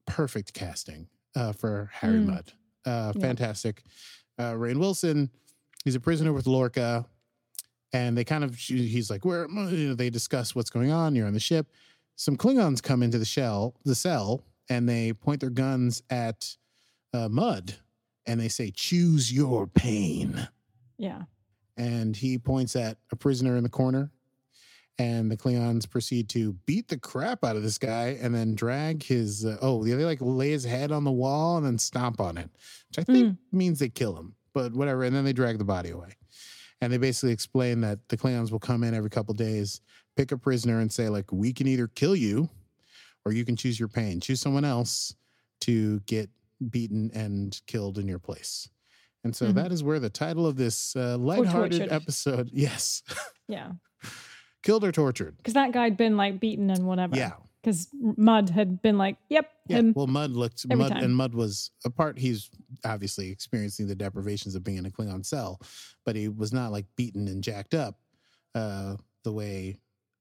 perfect 0.06 0.52
casting 0.52 1.08
uh, 1.36 1.52
for 1.52 1.90
Harry 1.92 2.18
Mm. 2.20 2.26
Mudd. 2.26 2.52
Uh, 2.84 3.12
Yeah. 3.14 3.20
fantastic. 3.22 3.82
Uh, 4.38 4.52
Rainn 4.54 4.78
Wilson, 4.78 5.30
he's 5.84 5.94
a 5.94 6.00
prisoner 6.00 6.32
with 6.32 6.46
Lorca, 6.46 7.06
and 7.92 8.16
they 8.16 8.24
kind 8.24 8.44
of 8.44 8.54
he's 8.56 9.10
like, 9.10 9.24
where 9.24 9.48
you 9.48 9.88
know, 9.88 9.94
they 9.94 10.10
discuss 10.10 10.54
what's 10.54 10.70
going 10.70 10.90
on. 10.90 11.14
You're 11.14 11.26
on 11.26 11.34
the 11.34 11.40
ship. 11.40 11.66
Some 12.16 12.36
Klingons 12.36 12.82
come 12.82 13.02
into 13.02 13.18
the 13.18 13.24
shell, 13.24 13.74
the 13.84 13.94
cell, 13.94 14.44
and 14.68 14.88
they 14.88 15.12
point 15.12 15.40
their 15.40 15.50
guns 15.50 16.02
at 16.10 16.56
uh, 17.14 17.28
Mudd, 17.28 17.74
and 18.26 18.38
they 18.38 18.48
say, 18.48 18.70
"Choose 18.70 19.32
your 19.32 19.66
pain." 19.66 20.48
yeah. 21.00 21.22
and 21.76 22.14
he 22.14 22.38
points 22.38 22.76
at 22.76 22.98
a 23.10 23.16
prisoner 23.16 23.56
in 23.56 23.62
the 23.62 23.70
corner. 23.70 24.10
And 24.98 25.30
the 25.30 25.36
Klingons 25.36 25.88
proceed 25.88 26.28
to 26.30 26.52
beat 26.66 26.88
the 26.88 26.98
crap 26.98 27.42
out 27.42 27.56
of 27.56 27.62
this 27.62 27.78
guy 27.78 28.18
and 28.20 28.34
then 28.34 28.54
drag 28.54 29.02
his. 29.02 29.46
Uh, 29.46 29.56
oh, 29.62 29.82
they 29.82 29.94
like 29.94 30.18
lay 30.20 30.50
his 30.50 30.64
head 30.64 30.92
on 30.92 31.04
the 31.04 31.10
wall 31.10 31.56
and 31.56 31.64
then 31.64 31.78
stomp 31.78 32.20
on 32.20 32.36
it, 32.36 32.50
which 32.90 32.98
I 32.98 33.04
think 33.04 33.38
means 33.50 33.78
they 33.78 33.88
kill 33.88 34.14
him, 34.14 34.34
but 34.52 34.74
whatever. 34.74 35.04
And 35.04 35.16
then 35.16 35.24
they 35.24 35.32
drag 35.32 35.56
the 35.56 35.64
body 35.64 35.88
away. 35.88 36.16
And 36.80 36.92
they 36.92 36.96
basically 36.96 37.32
explain 37.32 37.80
that 37.82 37.98
the 38.08 38.16
Klingons 38.16 38.50
will 38.50 38.58
come 38.58 38.82
in 38.84 38.94
every 38.94 39.10
couple 39.10 39.34
days, 39.34 39.80
pick 40.16 40.32
a 40.32 40.38
prisoner, 40.38 40.80
and 40.80 40.90
say, 40.90 41.08
like, 41.08 41.30
we 41.30 41.52
can 41.52 41.66
either 41.66 41.86
kill 41.88 42.16
you 42.16 42.48
or 43.24 43.32
you 43.32 43.44
can 43.44 43.54
choose 43.56 43.78
your 43.78 43.88
pain. 43.88 44.18
Choose 44.20 44.40
someone 44.40 44.64
else 44.64 45.14
to 45.62 46.00
get 46.00 46.30
beaten 46.70 47.10
and 47.14 47.60
killed 47.66 47.98
in 47.98 48.08
your 48.08 48.18
place. 48.18 48.68
And 49.24 49.36
so 49.36 49.46
Mhm. 49.50 49.54
that 49.56 49.72
is 49.72 49.82
where 49.82 50.00
the 50.00 50.08
title 50.08 50.46
of 50.46 50.56
this 50.56 50.96
uh, 50.96 51.18
lighthearted 51.18 51.92
episode, 51.92 52.48
yes, 52.54 53.02
Yeah. 53.46 53.72
killed 54.62 54.82
or 54.84 54.92
tortured. 54.92 55.36
Because 55.36 55.52
that 55.54 55.72
guy'd 55.72 55.98
been 55.98 56.16
like 56.16 56.40
beaten 56.40 56.70
and 56.70 56.86
whatever. 56.86 57.14
Yeah, 57.14 57.32
Because 57.62 57.88
Mudd 57.92 58.48
had 58.50 58.80
been 58.80 58.96
like, 58.96 59.16
yep, 59.28 59.50
yeah. 59.66 59.78
him. 59.78 59.92
well, 59.94 60.06
Mudd 60.06 60.30
looked 60.30 60.64
every 60.70 60.82
Mudd, 60.82 60.92
time. 60.92 61.04
and 61.04 61.14
Mudd 61.16 61.34
was 61.34 61.70
a 61.84 61.90
part. 61.90 62.18
He's 62.18 62.48
obviously 62.84 63.30
experiencing 63.30 63.86
the 63.86 63.94
deprivations 63.94 64.54
of 64.54 64.64
being 64.64 64.78
in 64.78 64.86
a 64.86 64.90
Klingon 64.90 65.24
cell, 65.26 65.60
but 66.06 66.16
he 66.16 66.28
was 66.28 66.52
not 66.52 66.72
like 66.72 66.86
beaten 66.96 67.28
and 67.28 67.44
jacked 67.44 67.74
up 67.74 67.98
uh, 68.54 68.96
the 69.24 69.32
way 69.32 69.76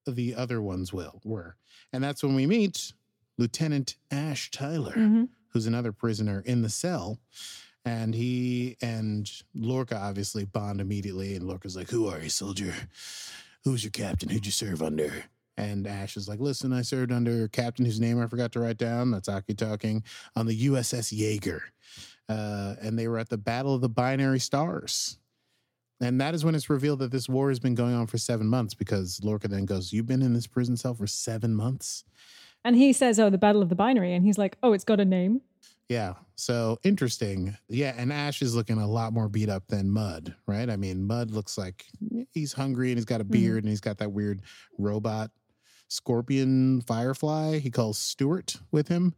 the 0.05 0.36
other 0.36 0.62
ones 0.62 0.91
will 0.91 1.22
were. 1.24 1.55
And 1.93 2.03
that's 2.03 2.24
when 2.24 2.36
we 2.36 2.46
meet 2.46 2.91
Lieutenant 3.38 3.96
Ash 4.12 4.51
Tyler. 4.51 4.93
Mhm. 4.96 5.29
who's 5.53 5.65
another 5.65 5.91
prisoner 5.91 6.43
in 6.46 6.62
the 6.62 6.69
cell. 6.69 7.17
And 7.84 8.13
he 8.13 8.77
and 8.84 9.27
Lorca 9.55 9.98
obviously 9.98 10.46
bond 10.46 10.79
immediately. 10.79 11.36
And 11.36 11.48
Lorca's 11.48 11.75
like, 11.75 11.89
Who 11.89 12.08
are 12.08 12.19
you, 12.22 12.29
soldier? 12.29 12.74
Who's 13.63 13.84
your 13.84 13.89
captain? 13.91 14.29
Who'd 14.29 14.46
you 14.46 14.51
serve 14.51 14.84
under? 14.84 15.24
And 15.59 15.87
Ash 15.87 16.17
is 16.17 16.27
like, 16.27 16.39
Listen, 16.39 16.73
I 16.73 16.81
served 16.81 17.11
under 17.11 17.43
a 17.43 17.49
captain 17.49 17.85
whose 17.85 17.99
name 17.99 18.21
I 18.21 18.27
forgot 18.27 18.51
to 18.53 18.59
write 18.59 18.77
down. 18.77 19.11
That's 19.11 19.29
Aki 19.29 19.55
talking 19.55 20.03
on 20.35 20.45
the 20.45 20.67
USS 20.67 21.13
Yeager. 21.13 21.61
Uh, 22.27 22.75
and 22.81 22.97
they 22.97 23.07
were 23.07 23.17
at 23.17 23.29
the 23.29 23.37
Battle 23.37 23.73
of 23.73 23.81
the 23.81 23.89
Binary 23.89 24.39
Stars. 24.39 25.17
And 26.01 26.21
that 26.21 26.33
is 26.33 26.45
when 26.45 26.55
it's 26.55 26.69
revealed 26.69 26.99
that 26.99 27.11
this 27.11 27.27
war 27.27 27.49
has 27.49 27.59
been 27.59 27.75
going 27.75 27.93
on 27.93 28.07
for 28.07 28.17
seven 28.17 28.47
months 28.47 28.73
because 28.73 29.19
Lorca 29.23 29.47
then 29.47 29.65
goes, 29.65 29.91
You've 29.91 30.05
been 30.05 30.21
in 30.21 30.33
this 30.33 30.47
prison 30.47 30.77
cell 30.77 30.93
for 30.93 31.07
seven 31.07 31.53
months? 31.53 32.05
And 32.63 32.75
he 32.75 32.93
says, 32.93 33.19
oh, 33.19 33.29
the 33.29 33.37
Battle 33.37 33.61
of 33.61 33.69
the 33.69 33.75
Binary. 33.75 34.13
And 34.13 34.25
he's 34.25 34.37
like, 34.37 34.57
oh, 34.63 34.73
it's 34.73 34.83
got 34.83 34.99
a 34.99 35.05
name. 35.05 35.41
Yeah. 35.87 36.13
So 36.35 36.77
interesting. 36.83 37.57
Yeah. 37.67 37.93
And 37.97 38.13
Ash 38.13 38.41
is 38.41 38.55
looking 38.55 38.77
a 38.77 38.87
lot 38.87 39.13
more 39.13 39.27
beat 39.27 39.49
up 39.49 39.67
than 39.67 39.89
Mudd, 39.89 40.35
right? 40.45 40.69
I 40.69 40.75
mean, 40.75 41.07
Mudd 41.07 41.31
looks 41.31 41.57
like 41.57 41.85
he's 42.31 42.53
hungry 42.53 42.89
and 42.89 42.97
he's 42.97 43.05
got 43.05 43.21
a 43.21 43.25
beard 43.25 43.63
and 43.63 43.69
he's 43.69 43.81
got 43.81 43.97
that 43.97 44.11
weird 44.11 44.41
robot 44.77 45.31
scorpion 45.89 46.81
firefly 46.81 47.60
he 47.60 47.69
calls 47.69 47.98
Stuart 47.98 48.58
with 48.72 48.88
him. 48.88 49.13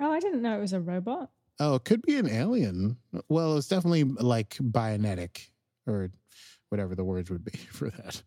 Oh, 0.00 0.12
I 0.12 0.20
didn't 0.20 0.42
know 0.42 0.56
it 0.56 0.60
was 0.60 0.72
a 0.72 0.80
robot. 0.80 1.30
Oh, 1.60 1.76
it 1.76 1.84
could 1.84 2.02
be 2.02 2.16
an 2.16 2.28
alien. 2.28 2.96
Well, 3.28 3.56
it's 3.56 3.68
definitely 3.68 4.04
like 4.04 4.56
bionetic 4.56 5.48
or 5.86 6.10
whatever 6.68 6.94
the 6.94 7.04
words 7.04 7.30
would 7.30 7.44
be 7.44 7.52
for 7.72 7.90
that. 7.90 8.22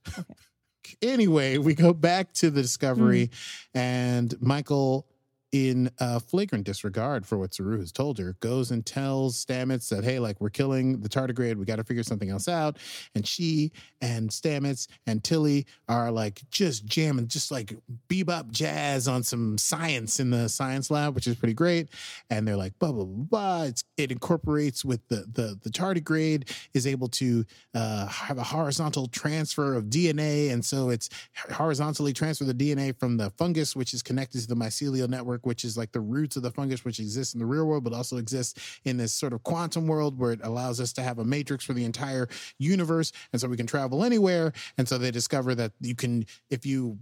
Anyway, 1.02 1.58
we 1.58 1.74
go 1.74 1.94
back 1.94 2.32
to 2.34 2.50
the 2.50 2.62
discovery 2.62 3.26
hmm. 3.74 3.78
and 3.78 4.42
Michael 4.42 5.06
in 5.52 5.90
uh, 6.00 6.20
flagrant 6.20 6.66
disregard 6.66 7.26
for 7.26 7.38
what 7.38 7.54
Saru 7.54 7.80
has 7.80 7.92
told 7.92 8.18
her, 8.18 8.36
goes 8.40 8.72
and 8.72 8.86
tells 8.86 9.44
Stamets 9.44 9.90
that, 9.90 10.04
hey, 10.04 10.20
like 10.20 10.42
we're 10.42 10.50
killing 10.50 11.00
the 11.00 11.10
tardigrade. 11.10 11.56
We 11.56 11.66
got 11.66 11.78
to 11.78 11.84
figure 11.84 12.04
something 12.04 12.30
else 12.30 12.48
out. 12.48 12.78
And 13.16 13.26
she 13.26 13.72
and 14.02 14.30
Stamets 14.30 14.88
and 15.06 15.24
Tilly 15.24 15.66
are 15.88 16.12
like 16.12 16.42
just 16.50 16.86
jamming, 16.86 17.28
just 17.28 17.52
like 17.52 17.76
bebop 18.10 18.52
jazz 18.52 19.08
on 19.08 19.24
some 19.24 19.58
science 19.58 20.20
in 20.20 20.30
the 20.30 20.50
science 20.50 20.92
lab, 20.92 21.16
which 21.16 21.28
is 21.28 21.36
pretty 21.36 21.54
great. 21.54 21.90
And 22.30 22.48
they're 22.48 22.58
like, 22.58 22.78
blah, 22.80 22.92
blah, 22.92 23.06
blah, 23.06 23.26
blah. 23.26 23.64
It's, 23.64 23.84
it 23.96 24.12
incorporates 24.12 24.84
with 24.84 25.08
the, 25.08 25.26
the, 25.32 25.58
the 25.64 25.70
tardigrade 25.70 26.52
is 26.74 26.86
able 26.86 27.08
to 27.10 27.46
uh, 27.74 28.08
have 28.08 28.38
a 28.38 28.44
horizontal 28.44 29.08
transfer 29.08 29.76
of 29.76 29.86
DNA. 29.86 30.52
And 30.52 30.64
so 30.64 30.90
it's 30.90 31.10
horizontally 31.52 32.14
transfer 32.14 32.44
the 32.44 32.54
DNA 32.54 32.98
from 32.98 33.18
the 33.18 33.30
fungus, 33.32 33.76
which 33.76 33.94
is 33.94 34.04
connected 34.04 34.42
to 34.42 34.48
the 34.48 34.56
mycelial 34.56 35.08
network, 35.08 35.37
which 35.46 35.64
is 35.64 35.78
like 35.78 35.92
the 35.92 36.02
roots 36.02 36.36
of 36.36 36.44
the 36.44 36.52
fungus, 36.52 36.86
which 36.86 37.00
exists 37.00 37.34
in 37.34 37.40
the 37.40 37.46
real 37.46 37.66
world, 37.66 37.84
but 37.84 37.94
also 37.94 38.18
exists 38.18 38.80
in 38.84 38.98
this 38.98 39.14
sort 39.14 39.34
of 39.34 39.44
quantum 39.44 39.88
world 39.88 40.18
where 40.18 40.32
it 40.32 40.40
allows 40.44 40.80
us 40.80 40.94
to 40.94 41.02
have 41.02 41.20
a 41.20 41.26
matrix 41.26 41.66
for 41.66 41.74
the 41.74 41.86
entire 41.86 42.28
universe. 42.58 43.12
And 43.32 43.42
so 43.42 43.48
we 43.48 43.58
can 43.58 43.68
travel 43.68 44.04
anywhere. 44.04 44.54
And 44.78 44.88
so 44.88 44.98
they 44.98 45.12
discover 45.12 45.56
that 45.56 45.74
you 45.80 45.96
can, 45.96 46.26
if 46.50 46.66
you 46.66 46.98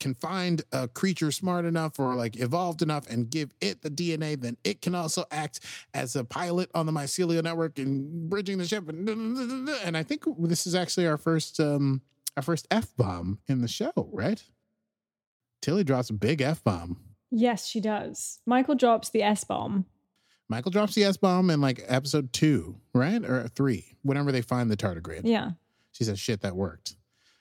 can 0.00 0.14
find 0.14 0.62
a 0.72 0.88
creature 0.88 1.30
smart 1.30 1.64
enough 1.64 1.98
or 2.00 2.14
like 2.14 2.40
evolved 2.40 2.82
enough 2.82 3.08
and 3.08 3.30
give 3.30 3.52
it 3.60 3.82
the 3.82 3.90
DNA, 3.90 4.40
then 4.40 4.56
it 4.64 4.80
can 4.82 4.94
also 4.94 5.24
act 5.30 5.60
as 5.94 6.16
a 6.16 6.24
pilot 6.24 6.70
on 6.74 6.86
the 6.86 6.92
mycelial 6.92 7.44
network 7.44 7.78
and 7.78 8.28
bridging 8.28 8.58
the 8.58 8.66
ship. 8.66 8.88
And, 8.88 9.68
and 9.84 9.96
I 9.96 10.02
think 10.02 10.24
this 10.38 10.66
is 10.66 10.74
actually 10.74 11.06
our 11.06 11.18
first 11.18 11.60
um 11.60 12.00
our 12.36 12.42
first 12.42 12.66
F 12.70 12.96
bomb 12.96 13.38
in 13.48 13.60
the 13.60 13.68
show, 13.68 13.92
right? 14.12 14.42
Tilly 15.60 15.84
drops 15.84 16.10
a 16.10 16.14
big 16.14 16.40
F 16.40 16.64
bomb. 16.64 16.98
Yes, 17.30 17.66
she 17.66 17.80
does. 17.80 18.40
Michael 18.46 18.74
drops 18.74 19.10
the 19.10 19.22
S 19.22 19.44
bomb. 19.44 19.86
Michael 20.48 20.72
drops 20.72 20.94
the 20.94 21.04
S 21.04 21.16
bomb 21.16 21.48
in 21.50 21.60
like 21.60 21.84
episode 21.86 22.32
two, 22.32 22.76
right? 22.92 23.24
Or 23.24 23.46
three, 23.48 23.96
whenever 24.02 24.32
they 24.32 24.42
find 24.42 24.68
the 24.68 24.76
tardigrade. 24.76 25.22
Yeah. 25.24 25.52
She 25.92 26.04
says, 26.04 26.18
shit, 26.18 26.40
that 26.40 26.56
worked. 26.56 26.96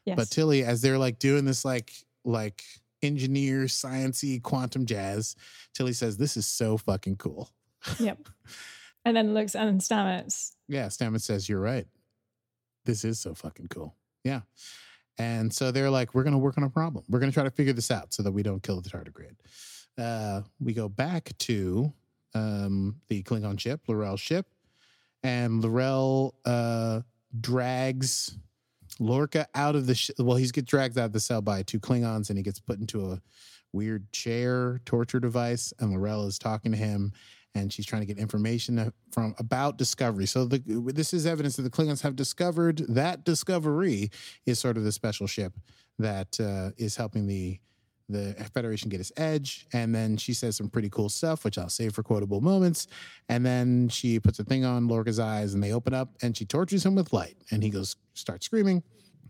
Yes. 0.05 0.15
But 0.15 0.29
Tilly, 0.29 0.63
as 0.63 0.81
they're 0.81 0.97
like 0.97 1.19
doing 1.19 1.45
this 1.45 1.65
like 1.65 1.91
like 2.23 2.63
engineer 3.01 3.63
sciency 3.63 4.41
quantum 4.41 4.85
jazz, 4.85 5.35
Tilly 5.73 5.93
says, 5.93 6.17
This 6.17 6.37
is 6.37 6.45
so 6.47 6.77
fucking 6.77 7.17
cool. 7.17 7.49
yep. 7.99 8.27
And 9.05 9.15
then 9.15 9.33
looks 9.33 9.55
and 9.55 9.81
Stamets. 9.81 10.55
Yeah, 10.67 10.87
Stamets 10.87 11.21
says, 11.21 11.47
You're 11.47 11.61
right. 11.61 11.87
This 12.85 13.03
is 13.03 13.19
so 13.19 13.33
fucking 13.33 13.67
cool. 13.67 13.95
Yeah. 14.23 14.41
And 15.17 15.53
so 15.53 15.71
they're 15.71 15.89
like, 15.89 16.13
We're 16.13 16.23
gonna 16.23 16.37
work 16.37 16.57
on 16.57 16.63
a 16.63 16.69
problem. 16.69 17.05
We're 17.09 17.19
gonna 17.19 17.31
try 17.31 17.43
to 17.43 17.51
figure 17.51 17.73
this 17.73 17.91
out 17.91 18.13
so 18.13 18.23
that 18.23 18.31
we 18.31 18.43
don't 18.43 18.63
kill 18.63 18.81
the 18.81 18.89
tardigrade. 18.89 19.35
Uh, 19.97 20.41
we 20.59 20.73
go 20.73 20.89
back 20.89 21.31
to 21.39 21.93
um 22.35 22.95
the 23.07 23.23
Klingon 23.23 23.59
ship, 23.59 23.81
L'Rell's 23.87 24.19
ship, 24.19 24.45
and 25.23 25.63
L'Rell 25.63 26.35
uh 26.45 27.01
drags 27.39 28.37
Lorca 28.99 29.47
out 29.55 29.75
of 29.75 29.87
the 29.87 30.13
well, 30.19 30.37
he's 30.37 30.51
gets 30.51 30.69
dragged 30.69 30.97
out 30.97 31.05
of 31.05 31.13
the 31.13 31.19
cell 31.19 31.41
by 31.41 31.63
two 31.63 31.79
Klingons, 31.79 32.29
and 32.29 32.37
he 32.37 32.43
gets 32.43 32.59
put 32.59 32.79
into 32.79 33.11
a 33.11 33.21
weird 33.71 34.11
chair 34.11 34.81
torture 34.85 35.19
device. 35.19 35.73
And 35.79 35.93
L'Rell 35.93 36.25
is 36.27 36.39
talking 36.39 36.71
to 36.71 36.77
him, 36.77 37.13
and 37.55 37.71
she's 37.71 37.85
trying 37.85 38.01
to 38.01 38.05
get 38.05 38.17
information 38.17 38.91
from 39.11 39.35
about 39.37 39.77
Discovery. 39.77 40.25
So 40.25 40.45
the, 40.45 40.61
this 40.93 41.13
is 41.13 41.25
evidence 41.25 41.55
that 41.55 41.63
the 41.63 41.69
Klingons 41.69 42.01
have 42.01 42.15
discovered 42.15 42.79
that 42.89 43.23
Discovery 43.23 44.11
is 44.45 44.59
sort 44.59 44.77
of 44.77 44.83
the 44.83 44.91
special 44.91 45.27
ship 45.27 45.53
that 45.97 46.39
uh, 46.39 46.71
is 46.77 46.95
helping 46.95 47.27
the 47.27 47.59
the 48.09 48.33
Federation 48.53 48.89
get 48.89 48.99
its 48.99 49.11
edge. 49.17 49.67
And 49.73 49.93
then 49.93 50.17
she 50.17 50.33
says 50.33 50.57
some 50.57 50.69
pretty 50.69 50.89
cool 50.89 51.09
stuff, 51.09 51.45
which 51.45 51.57
I'll 51.57 51.69
save 51.69 51.93
for 51.93 52.03
quotable 52.03 52.41
moments. 52.41 52.87
And 53.29 53.45
then 53.45 53.89
she 53.89 54.19
puts 54.19 54.39
a 54.39 54.43
thing 54.43 54.65
on 54.65 54.87
Lorca's 54.87 55.19
eyes 55.19 55.53
and 55.53 55.63
they 55.63 55.71
open 55.71 55.93
up 55.93 56.09
and 56.21 56.35
she 56.35 56.45
tortures 56.45 56.85
him 56.85 56.95
with 56.95 57.13
light. 57.13 57.37
And 57.51 57.63
he 57.63 57.69
goes, 57.69 57.95
starts 58.13 58.45
screaming. 58.45 58.83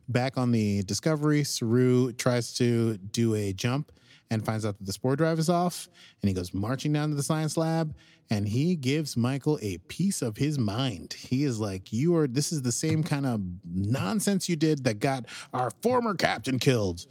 Back 0.07 0.37
on 0.37 0.51
the 0.51 0.81
Discovery, 0.83 1.43
Saru 1.43 2.13
tries 2.13 2.53
to 2.55 2.97
do 2.97 3.35
a 3.35 3.53
jump 3.53 3.91
and 4.31 4.45
finds 4.45 4.65
out 4.65 4.77
that 4.77 4.85
the 4.85 4.93
spore 4.93 5.15
drive 5.15 5.39
is 5.39 5.49
off. 5.49 5.87
And 6.21 6.29
he 6.29 6.33
goes 6.33 6.53
marching 6.53 6.93
down 6.93 7.09
to 7.09 7.15
the 7.15 7.23
science 7.23 7.57
lab 7.57 7.93
and 8.31 8.47
he 8.47 8.75
gives 8.75 9.17
Michael 9.17 9.57
a 9.61 9.77
piece 9.79 10.21
of 10.21 10.37
his 10.37 10.59
mind. 10.59 11.13
He 11.13 11.43
is 11.43 11.59
like, 11.59 11.91
You 11.91 12.15
are, 12.15 12.27
this 12.27 12.51
is 12.51 12.61
the 12.61 12.71
same 12.71 13.03
kind 13.03 13.25
of 13.25 13.41
nonsense 13.65 14.47
you 14.47 14.55
did 14.55 14.83
that 14.83 14.99
got 14.99 15.25
our 15.53 15.71
former 15.81 16.13
captain 16.13 16.59
killed. 16.59 17.05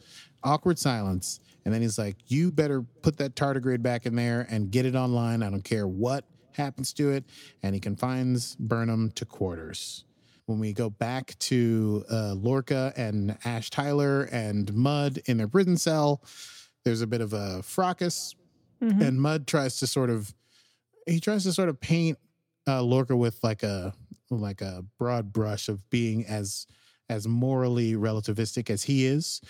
Awkward 0.44 0.78
silence. 0.78 1.40
And 1.64 1.74
then 1.74 1.82
he's 1.82 1.98
like, 1.98 2.16
You 2.26 2.50
better 2.50 2.82
put 3.02 3.18
that 3.18 3.34
tardigrade 3.34 3.82
back 3.82 4.06
in 4.06 4.14
there 4.14 4.46
and 4.48 4.70
get 4.70 4.86
it 4.86 4.94
online. 4.94 5.42
I 5.42 5.50
don't 5.50 5.64
care 5.64 5.86
what 5.86 6.24
happens 6.52 6.92
to 6.94 7.10
it. 7.10 7.24
And 7.62 7.74
he 7.74 7.80
confines 7.80 8.56
Burnham 8.56 9.10
to 9.12 9.24
quarters. 9.24 10.04
When 10.46 10.58
we 10.58 10.72
go 10.72 10.88
back 10.88 11.38
to 11.40 12.04
uh, 12.10 12.32
Lorca 12.34 12.92
and 12.96 13.36
Ash 13.44 13.68
Tyler 13.68 14.22
and 14.32 14.72
Mudd 14.72 15.20
in 15.26 15.36
their 15.36 15.48
prison 15.48 15.76
cell, 15.76 16.22
there's 16.84 17.02
a 17.02 17.06
bit 17.06 17.20
of 17.20 17.32
a 17.34 17.62
fracas. 17.62 18.34
Mhm. 18.82 19.06
And 19.06 19.20
Mudd 19.20 19.46
tries 19.46 19.78
to 19.80 19.86
sort 19.86 20.08
of, 20.08 20.34
he 21.06 21.20
tries 21.20 21.42
to 21.44 21.52
sort 21.52 21.68
of 21.68 21.80
paint 21.80 22.16
uh, 22.66 22.82
Lorca 22.82 23.14
with 23.16 23.38
like 23.42 23.62
a, 23.62 23.92
like 24.30 24.60
a 24.62 24.84
broad 24.98 25.32
brush 25.32 25.68
of 25.68 25.88
being 25.90 26.24
as, 26.26 26.66
as 27.10 27.26
morally 27.28 27.92
relativistic 27.94 28.70
as 28.70 28.84
he 28.84 29.04
is 29.04 29.40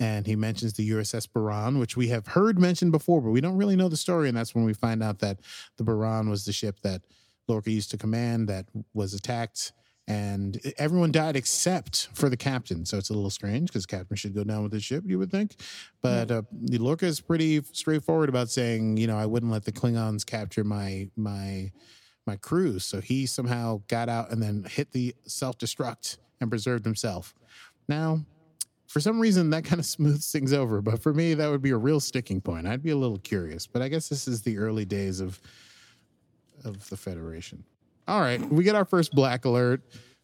and 0.00 0.26
he 0.26 0.36
mentions 0.36 0.74
the 0.74 0.90
USS 0.90 1.26
Buran, 1.28 1.80
which 1.80 1.96
we 1.96 2.08
have 2.08 2.28
heard 2.28 2.58
mentioned 2.58 2.92
before, 2.92 3.20
but 3.20 3.30
we 3.30 3.40
don't 3.40 3.56
really 3.56 3.76
know 3.76 3.88
the 3.88 3.96
story. 3.96 4.28
And 4.28 4.36
that's 4.36 4.54
when 4.54 4.64
we 4.64 4.74
find 4.74 5.02
out 5.02 5.18
that 5.20 5.40
the 5.76 5.84
Buran 5.84 6.30
was 6.30 6.44
the 6.44 6.52
ship 6.52 6.80
that 6.82 7.02
Lorca 7.48 7.70
used 7.70 7.90
to 7.90 7.98
command 7.98 8.48
that 8.48 8.66
was 8.94 9.14
attacked, 9.14 9.72
and 10.06 10.60
everyone 10.78 11.12
died 11.12 11.36
except 11.36 12.08
for 12.14 12.28
the 12.28 12.36
captain. 12.36 12.84
So 12.86 12.96
it's 12.96 13.10
a 13.10 13.14
little 13.14 13.30
strange 13.30 13.68
because 13.68 13.86
captain 13.86 14.16
should 14.16 14.34
go 14.34 14.44
down 14.44 14.62
with 14.62 14.72
the 14.72 14.80
ship, 14.80 15.04
you 15.06 15.18
would 15.18 15.30
think. 15.30 15.56
But 16.00 16.30
uh, 16.30 16.42
Lorca 16.52 17.06
is 17.06 17.20
pretty 17.20 17.62
straightforward 17.72 18.28
about 18.28 18.48
saying, 18.50 18.96
you 18.96 19.06
know, 19.06 19.18
I 19.18 19.26
wouldn't 19.26 19.52
let 19.52 19.64
the 19.64 19.72
Klingons 19.72 20.24
capture 20.24 20.64
my 20.64 21.10
my 21.16 21.72
my 22.26 22.36
crew. 22.36 22.78
So 22.78 23.00
he 23.00 23.26
somehow 23.26 23.82
got 23.88 24.08
out 24.08 24.30
and 24.30 24.42
then 24.42 24.64
hit 24.68 24.92
the 24.92 25.14
self 25.26 25.58
destruct 25.58 26.18
and 26.40 26.50
preserved 26.50 26.84
himself. 26.84 27.34
Now, 27.88 28.24
for 28.88 28.98
some 29.00 29.20
reason 29.20 29.50
that 29.50 29.64
kind 29.64 29.78
of 29.78 29.86
smooths 29.96 30.32
things 30.32 30.52
over 30.52 30.80
but 30.82 31.00
for 31.00 31.14
me 31.14 31.34
that 31.34 31.48
would 31.48 31.62
be 31.62 31.70
a 31.70 31.76
real 31.76 32.00
sticking 32.00 32.40
point. 32.40 32.66
I'd 32.66 32.82
be 32.82 32.90
a 32.90 32.96
little 32.96 33.18
curious 33.18 33.66
but 33.66 33.80
i 33.82 33.88
guess 33.88 34.08
this 34.08 34.26
is 34.26 34.42
the 34.42 34.58
early 34.58 34.84
days 34.84 35.20
of 35.20 35.40
of 36.64 36.88
the 36.90 36.96
federation. 36.96 37.62
All 38.08 38.20
right 38.20 38.40
we 38.50 38.64
get 38.64 38.74
our 38.74 38.84
first 38.84 39.12
black 39.14 39.44
alert. 39.44 39.82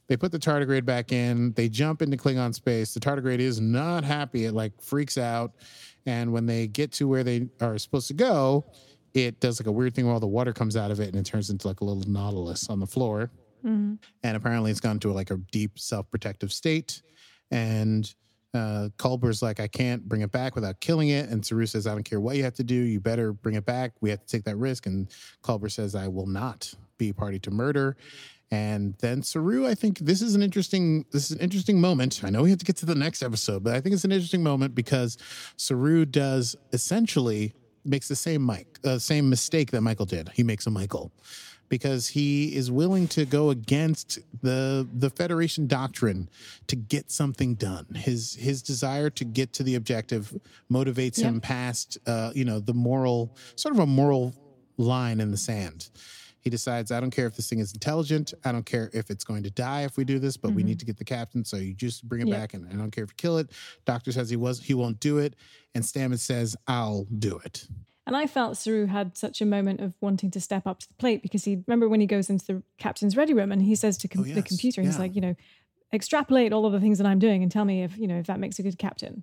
They 0.09 0.17
put 0.19 0.33
the 0.33 0.39
tardigrade 0.39 0.85
back 0.85 1.13
in. 1.13 1.53
They 1.53 1.69
jump 1.71 2.03
into 2.03 2.17
klingon 2.19 2.55
space. 2.55 2.93
The 2.93 3.01
tardigrade 3.01 3.39
is 3.39 3.59
not 3.61 4.05
happy. 4.05 4.45
It 4.45 4.53
like 4.53 4.73
freaks 4.83 5.17
out. 5.17 5.53
And 6.05 6.31
when 6.33 6.45
they 6.45 6.67
get 6.67 6.93
to 6.93 7.09
where 7.09 7.25
they 7.25 7.49
are 7.61 7.79
supposed 7.79 8.09
to 8.09 8.15
go 8.15 8.65
it 9.15 9.39
does 9.39 9.61
like 9.61 9.69
a 9.69 9.73
weird 9.73 9.95
thing 9.95 10.05
where 10.07 10.13
all 10.15 10.19
the 10.21 10.27
water 10.27 10.53
comes 10.53 10.77
out 10.77 10.91
of 10.91 10.99
it 10.99 11.07
and 11.07 11.17
it 11.17 11.25
turns 11.25 11.49
into 11.49 11.69
like 11.69 11.81
a 11.83 11.85
little 11.85 12.03
nautilus 12.11 12.69
on 12.69 12.81
the 12.81 12.87
floor. 12.87 13.31
Mhm. 13.65 13.99
and 14.25 14.37
apparently 14.37 14.71
it's 14.73 14.81
gone 14.81 14.99
to 14.99 15.13
like 15.13 15.31
a 15.31 15.37
deep 15.53 15.79
self-protective 15.79 16.53
state. 16.53 17.01
And 17.51 18.13
uh, 18.55 18.89
Culber's 18.99 19.43
like, 19.43 19.59
I 19.59 19.67
can't 19.67 20.09
bring 20.09 20.23
it 20.23 20.31
back 20.31 20.55
without 20.55 20.81
killing 20.81 21.09
it. 21.09 21.29
And 21.29 21.45
Saru 21.45 21.67
says, 21.67 21.87
I 21.87 21.93
don't 21.93 22.05
care 22.05 22.21
what 22.21 22.37
you 22.37 22.45
have 22.45 22.55
to 22.55 22.65
do. 22.65 22.75
You 22.75 23.01
better 23.01 23.33
bring 23.33 23.57
it 23.57 23.65
back. 23.67 23.93
We 24.01 24.11
have 24.11 24.21
to 24.21 24.27
take 24.27 24.45
that 24.45 24.57
risk. 24.57 24.87
And 24.87 25.09
Culber 25.43 25.71
says, 25.71 25.95
I 25.95 26.09
will 26.09 26.27
not 26.27 26.73
be 26.97 27.13
party 27.13 27.39
to 27.41 27.51
murder. 27.51 27.97
And 28.51 28.95
then 29.01 29.23
Saru, 29.23 29.67
I 29.67 29.75
think 29.75 29.99
this 29.99 30.23
is 30.23 30.37
an 30.37 30.43
interesting, 30.43 31.05
this 31.11 31.31
is 31.31 31.33
an 31.33 31.41
interesting 31.41 31.81
moment. 31.81 32.23
I 32.23 32.31
know 32.31 32.43
we 32.45 32.51
have 32.51 32.61
to 32.61 32.65
get 32.65 32.77
to 32.77 32.87
the 32.87 32.95
next 32.95 33.23
episode, 33.23 33.65
but 33.65 33.75
I 33.75 33.81
think 33.81 33.95
it's 33.95 34.05
an 34.05 34.13
interesting 34.13 34.45
moment 34.45 34.75
because 34.75 35.19
Saru 35.57 36.05
does 36.05 36.55
essentially 36.73 37.55
makes 37.85 38.07
the 38.07 38.17
same 38.17 38.43
Mike, 38.43 38.79
uh, 38.85 38.99
same 38.99 39.29
mistake 39.29 39.73
that 39.73 39.81
Michael 39.81 40.07
did. 40.07 40.31
He 40.35 40.45
makes 40.45 40.67
a 40.67 40.71
Michael 40.71 41.11
because 41.69 42.09
he 42.09 42.55
is 42.55 42.71
willing 42.71 43.09
to 43.09 43.25
go 43.25 43.51
against 43.51 44.19
the 44.43 44.87
the 44.93 45.11
Federation 45.11 45.67
doctrine 45.67 46.29
to 46.67 46.77
get 46.77 47.11
something 47.11 47.55
done. 47.55 47.87
His 47.95 48.35
his 48.35 48.63
desire 48.63 49.11
to 49.11 49.25
get 49.25 49.53
to 49.55 49.63
the 49.63 49.75
objective 49.75 50.35
motivates 50.71 51.21
him 51.21 51.41
past 51.41 51.99
uh, 52.07 52.31
you 52.35 52.45
know 52.45 52.61
the 52.61 52.75
moral 52.75 53.37
sort 53.57 53.75
of 53.75 53.81
a 53.81 53.87
moral 53.87 54.35
line 54.77 55.21
in 55.21 55.31
the 55.31 55.37
sand. 55.37 55.89
He 56.41 56.51
decides, 56.51 56.93
I 56.93 57.01
don't 57.01 57.11
care 57.11 57.27
if 57.27 57.37
this 57.37 57.49
thing 57.49 57.61
is 57.61 57.73
intelligent. 57.73 58.35
I 58.45 58.53
don't 58.53 58.67
care 58.67 58.91
if 58.93 59.09
it's 59.09 59.25
going 59.25 59.45
to 59.45 59.51
die 59.51 59.85
if 59.85 59.97
we 59.97 60.05
do 60.05 60.19
this, 60.19 60.37
but 60.37 60.53
we 60.53 60.63
Mhm. 60.63 60.67
need 60.67 60.79
to 60.81 60.85
get 60.85 60.99
the 60.99 61.05
captain. 61.05 61.43
So 61.43 61.57
you 61.57 61.73
just 61.73 62.07
bring 62.07 62.21
it 62.21 62.29
Yep. 62.29 62.37
back, 62.39 62.53
and 62.53 62.67
I 62.71 62.77
don't 62.77 62.91
care 62.91 63.03
if 63.05 63.11
you 63.13 63.15
kill 63.17 63.39
it. 63.39 63.49
Doctor 63.87 64.13
says 64.13 64.29
he 64.29 64.37
was 64.37 64.61
he 64.61 64.75
won't 64.75 65.01
do 65.01 65.17
it, 65.17 65.37
and 65.75 65.83
Stamets 65.83 66.19
says 66.19 66.55
I'll 66.67 67.05
do 67.19 67.39
it. 67.39 67.67
And 68.07 68.15
I 68.17 68.27
felt 68.27 68.57
Saru 68.59 68.87
had 68.87 69.17
such 69.17 69.41
a 69.41 69.47
moment 69.47 69.81
of 69.81 69.95
wanting 70.01 70.31
to 70.33 70.41
step 70.41 70.67
up 70.67 70.81
to 70.81 70.89
the 70.89 70.95
plate 70.95 71.23
because 71.23 71.45
he 71.45 71.63
remember 71.67 71.89
when 71.89 72.01
he 72.01 72.07
goes 72.07 72.29
into 72.29 72.45
the 72.47 72.63
captain's 72.79 73.17
ready 73.17 73.33
room 73.33 73.51
and 73.51 73.63
he 73.63 73.75
says 73.75 73.97
to 73.99 74.09
com- 74.09 74.23
Oh, 74.23 74.25
the 74.25 74.43
computer, 74.43 74.83
he's 74.83 74.95
Yeah. 74.97 75.01
like, 75.01 75.15
you 75.15 75.21
know, 75.23 75.35
extrapolate 75.93 76.53
all 76.53 76.67
of 76.67 76.73
the 76.73 76.81
things 76.81 76.99
that 76.99 77.07
I'm 77.07 77.19
doing 77.19 77.43
and 77.43 77.51
tell 77.51 77.65
me 77.65 77.83
if 77.83 77.97
you 77.97 78.07
know 78.07 78.19
if 78.19 78.27
that 78.27 78.39
makes 78.41 78.59
a 78.59 78.63
good 78.63 78.79
captain. 78.79 79.23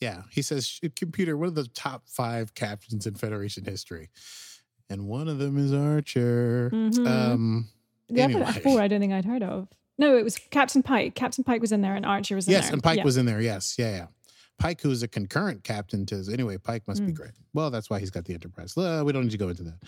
Yeah, 0.00 0.22
he 0.30 0.42
says, 0.42 0.80
"Computer, 0.96 1.36
what 1.36 1.48
are 1.48 1.50
the 1.50 1.68
top 1.68 2.08
five 2.08 2.54
captains 2.54 3.06
in 3.06 3.14
Federation 3.14 3.64
history, 3.64 4.08
and 4.88 5.06
one 5.06 5.28
of 5.28 5.38
them 5.38 5.58
is 5.58 5.72
Archer." 5.72 6.70
Mhm. 6.72 7.06
Um, 7.06 7.68
The 8.08 8.22
anyway. 8.22 8.42
other 8.42 8.60
four 8.60 8.80
I 8.80 8.88
don't 8.88 9.00
think 9.00 9.12
I'd 9.12 9.24
heard 9.24 9.42
of. 9.42 9.68
No, 9.98 10.16
it 10.16 10.24
was 10.24 10.38
Captain 10.38 10.82
Pike. 10.82 11.14
Captain 11.14 11.44
Pike 11.44 11.60
was 11.60 11.70
in 11.72 11.82
there 11.82 11.94
and 11.94 12.04
Archer 12.06 12.34
was 12.36 12.46
in 12.48 12.52
yes, 12.52 12.62
there. 12.62 12.66
Yes, 12.68 12.72
and 12.72 12.82
Pike 12.82 12.98
Yeah. 12.98 13.04
was 13.04 13.16
in 13.18 13.26
there. 13.26 13.40
Yes, 13.40 13.76
yeah, 13.78 13.90
yeah. 13.96 14.06
Pike, 14.62 14.80
who's 14.80 15.02
a 15.02 15.08
concurrent 15.08 15.64
captain 15.64 16.06
to 16.06 16.14
his. 16.14 16.28
anyway, 16.28 16.56
Pike 16.56 16.86
must 16.86 17.04
be 17.04 17.10
Mm. 17.12 17.16
great. 17.16 17.32
Well, 17.52 17.70
that's 17.72 17.90
why 17.90 17.98
he's 17.98 18.10
got 18.10 18.24
the 18.26 18.32
Enterprise. 18.34 18.76
Uh, 18.76 19.02
we 19.04 19.12
don't 19.12 19.24
need 19.24 19.32
to 19.32 19.36
go 19.38 19.48
into 19.48 19.64
that. 19.64 19.80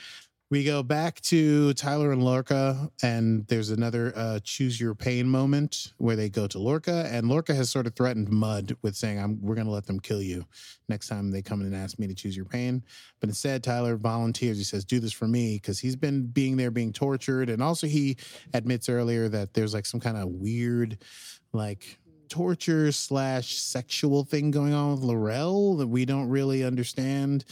We 0.50 0.64
go 0.64 0.82
back 0.82 1.20
to 1.22 1.72
Tyler 1.74 2.10
and 2.12 2.22
Lorca, 2.24 2.90
and 3.02 3.46
there's 3.46 3.70
another 3.70 4.12
uh, 4.16 4.40
choose 4.42 4.78
your 4.80 4.94
pain 4.96 5.28
moment 5.28 5.94
where 5.98 6.16
they 6.16 6.28
go 6.28 6.46
to 6.48 6.58
Lorca, 6.58 7.08
and 7.10 7.28
Lorca 7.28 7.54
has 7.54 7.70
sort 7.70 7.86
of 7.86 7.94
threatened 7.94 8.28
Mudd 8.30 8.76
with 8.82 8.94
saying, 8.96 9.18
"I'm 9.18 9.40
we're 9.40 9.54
going 9.54 9.66
to 9.66 9.72
let 9.72 9.86
them 9.86 10.00
kill 10.00 10.20
you 10.20 10.44
next 10.88 11.06
time 11.08 11.30
they 11.30 11.40
come 11.40 11.60
in 11.60 11.68
and 11.68 11.74
ask 11.76 11.98
me 11.98 12.06
to 12.08 12.14
choose 12.14 12.36
your 12.36 12.44
pain." 12.44 12.82
But 13.20 13.28
instead, 13.30 13.62
Tyler 13.64 13.96
volunteers. 13.96 14.58
He 14.58 14.64
says, 14.64 14.84
"Do 14.84 14.98
this 15.00 15.12
for 15.12 15.26
me," 15.26 15.54
because 15.56 15.78
he's 15.78 15.96
been 15.96 16.26
being 16.26 16.56
there, 16.56 16.70
being 16.72 16.92
tortured, 16.92 17.48
and 17.48 17.62
also 17.62 17.86
he 17.86 18.16
admits 18.52 18.88
earlier 18.88 19.28
that 19.30 19.54
there's 19.54 19.72
like 19.72 19.86
some 19.86 20.00
kind 20.00 20.16
of 20.16 20.28
weird, 20.28 20.98
like 21.52 21.98
torture 22.28 22.92
slash 22.92 23.56
sexual 23.56 24.24
thing 24.24 24.50
going 24.50 24.72
on 24.72 24.92
with 24.92 25.02
L'Rell 25.02 25.76
that 25.76 25.86
we 25.86 26.04
don't 26.04 26.28
really 26.28 26.64
understand. 26.64 27.44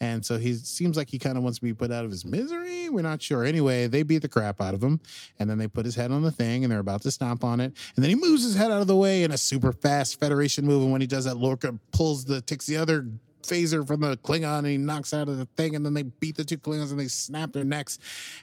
And 0.00 0.24
so 0.24 0.38
he 0.38 0.54
seems 0.54 0.96
like 0.96 1.10
he 1.10 1.18
kind 1.18 1.36
of 1.36 1.42
wants 1.42 1.58
to 1.58 1.64
be 1.64 1.74
put 1.74 1.90
out 1.90 2.04
of 2.04 2.10
his 2.10 2.24
misery. 2.24 2.88
We're 2.88 3.02
not 3.02 3.20
sure. 3.20 3.44
Anyway, 3.44 3.88
they 3.88 4.04
beat 4.04 4.22
the 4.22 4.28
crap 4.28 4.60
out 4.60 4.74
of 4.74 4.82
him. 4.82 5.00
And 5.38 5.50
then 5.50 5.58
they 5.58 5.66
put 5.66 5.84
his 5.84 5.96
head 5.96 6.12
on 6.12 6.22
the 6.22 6.30
thing 6.30 6.64
and 6.64 6.70
they're 6.70 6.78
about 6.78 7.02
to 7.02 7.10
stomp 7.10 7.42
on 7.42 7.60
it. 7.60 7.76
And 7.96 8.04
then 8.04 8.10
he 8.10 8.14
moves 8.14 8.44
his 8.44 8.54
head 8.54 8.70
out 8.70 8.80
of 8.80 8.86
the 8.86 8.96
way 8.96 9.24
in 9.24 9.32
a 9.32 9.38
super 9.38 9.72
fast 9.72 10.20
Federation 10.20 10.64
move. 10.64 10.82
And 10.82 10.92
when 10.92 11.00
he 11.00 11.06
does 11.06 11.24
that, 11.24 11.36
Lorca 11.36 11.78
pulls 11.90 12.24
the, 12.24 12.40
takes 12.40 12.66
the 12.66 12.76
other 12.76 13.06
phaser 13.42 13.86
from 13.86 14.00
the 14.00 14.16
Klingon 14.16 14.58
and 14.58 14.66
he 14.66 14.76
knocks 14.76 15.14
out 15.14 15.28
of 15.28 15.38
the 15.38 15.46
thing. 15.56 15.76
And 15.76 15.84
then 15.84 15.94
they 15.94 16.02
beat 16.02 16.36
the 16.36 16.44
two 16.44 16.58
Klingons 16.58 16.90
and 16.90 17.00
they 17.00 17.08
snap 17.08 17.52
their 17.52 17.64
necks 17.64 17.98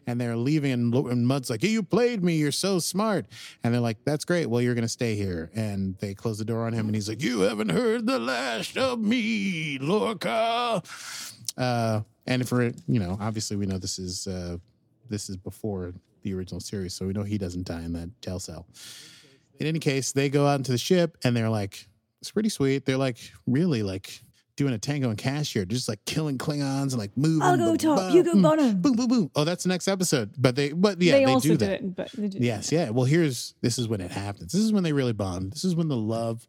and 0.08 0.20
they're 0.20 0.36
leaving. 0.36 0.72
And, 0.72 0.94
and 0.94 1.28
Mudd's 1.28 1.50
like, 1.50 1.62
hey, 1.62 1.70
you 1.70 1.84
played 1.84 2.24
me. 2.24 2.36
You're 2.36 2.52
so 2.52 2.80
smart. 2.80 3.28
And 3.64 3.74
they're 3.74 3.82
like, 3.82 4.04
that's 4.06 4.26
great. 4.26 4.48
Well, 4.48 4.62
you're 4.62 4.76
going 4.76 4.84
to 4.84 4.90
stay 4.90 5.16
here. 5.16 5.52
And 5.56 5.98
they 6.00 6.14
close 6.14 6.38
the 6.38 6.46
door 6.46 6.66
on 6.66 6.74
him. 6.74 6.88
And 6.88 6.96
he's 6.96 7.10
like, 7.10 7.22
you 7.22 7.42
haven't 7.42 7.70
heard 7.70 8.06
the 8.06 8.20
last 8.20 8.78
of 8.78 9.00
me, 9.00 9.78
Lorca. 9.80 10.82
Uh, 11.58 12.02
and 12.28 12.48
for 12.48 12.64
you 12.64 13.00
know, 13.00 13.18
obviously 13.20 13.56
we 13.56 13.66
know 13.66 13.78
this 13.78 14.00
is 14.00 14.28
uh, 14.28 14.58
this 15.10 15.30
is 15.30 15.38
before 15.38 15.94
the 16.24 16.34
original 16.34 16.60
series, 16.60 16.94
so 16.94 17.06
we 17.06 17.14
know 17.14 17.24
he 17.24 17.38
doesn't 17.38 17.68
die 17.68 17.84
in 17.84 17.94
that 17.94 18.10
jail 18.22 18.40
cell. 18.40 18.66
In 19.60 19.68
any 19.68 19.80
case, 19.80 20.12
they 20.12 20.30
go 20.30 20.48
out 20.48 20.56
into 20.56 20.72
the 20.72 20.78
ship 20.78 21.18
and 21.24 21.36
they're 21.36 21.50
like, 21.50 21.88
it's 22.22 22.32
pretty 22.32 22.50
sweet. 22.50 22.86
They're 22.86 22.98
like 22.98 23.18
really 23.46 23.84
like 23.84 24.22
doing 24.56 24.74
a 24.74 24.78
tango 24.78 25.10
and 25.10 25.18
cash 25.18 25.54
just 25.54 25.90
like 25.90 26.04
killing 26.06 26.38
Klingons 26.38 26.92
and 26.92 26.98
like 26.98 27.16
moving. 27.16 27.42
I'll 27.42 27.58
go 27.58 27.76
top, 27.76 28.14
you 28.14 28.24
go 28.24 28.34
mm, 28.34 28.42
bottom. 28.42 28.82
Boom, 28.82 28.96
boom, 28.96 29.08
boom. 29.08 29.32
Oh, 29.36 29.44
that's 29.44 29.64
the 29.64 29.70
next 29.70 29.88
episode. 29.88 30.32
But 30.38 30.56
they, 30.56 30.72
but 30.72 31.02
yeah, 31.02 31.14
they, 31.14 31.26
they, 31.26 31.40
do 31.40 31.58
that. 31.58 31.72
it, 31.72 31.96
but 31.96 32.12
they 32.12 32.28
do 32.28 32.38
Yes, 32.40 32.72
yeah. 32.72 32.90
Well, 32.90 33.06
here's 33.06 33.54
this 33.62 33.78
is 33.78 33.88
when 33.88 34.02
it 34.02 34.12
happens. 34.12 34.52
This 34.52 34.62
is 34.62 34.74
when 34.74 34.84
they 34.84 34.94
really 34.94 35.14
bond. 35.14 35.54
This 35.54 35.66
is 35.66 35.76
when 35.76 35.88
the 35.88 35.98
love 35.98 36.48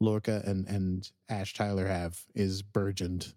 Lorca 0.00 0.42
and 0.44 0.66
and 0.68 1.10
Ash 1.28 1.54
Tyler 1.54 1.86
have 1.86 2.18
is 2.34 2.62
burgeoned 2.62 3.32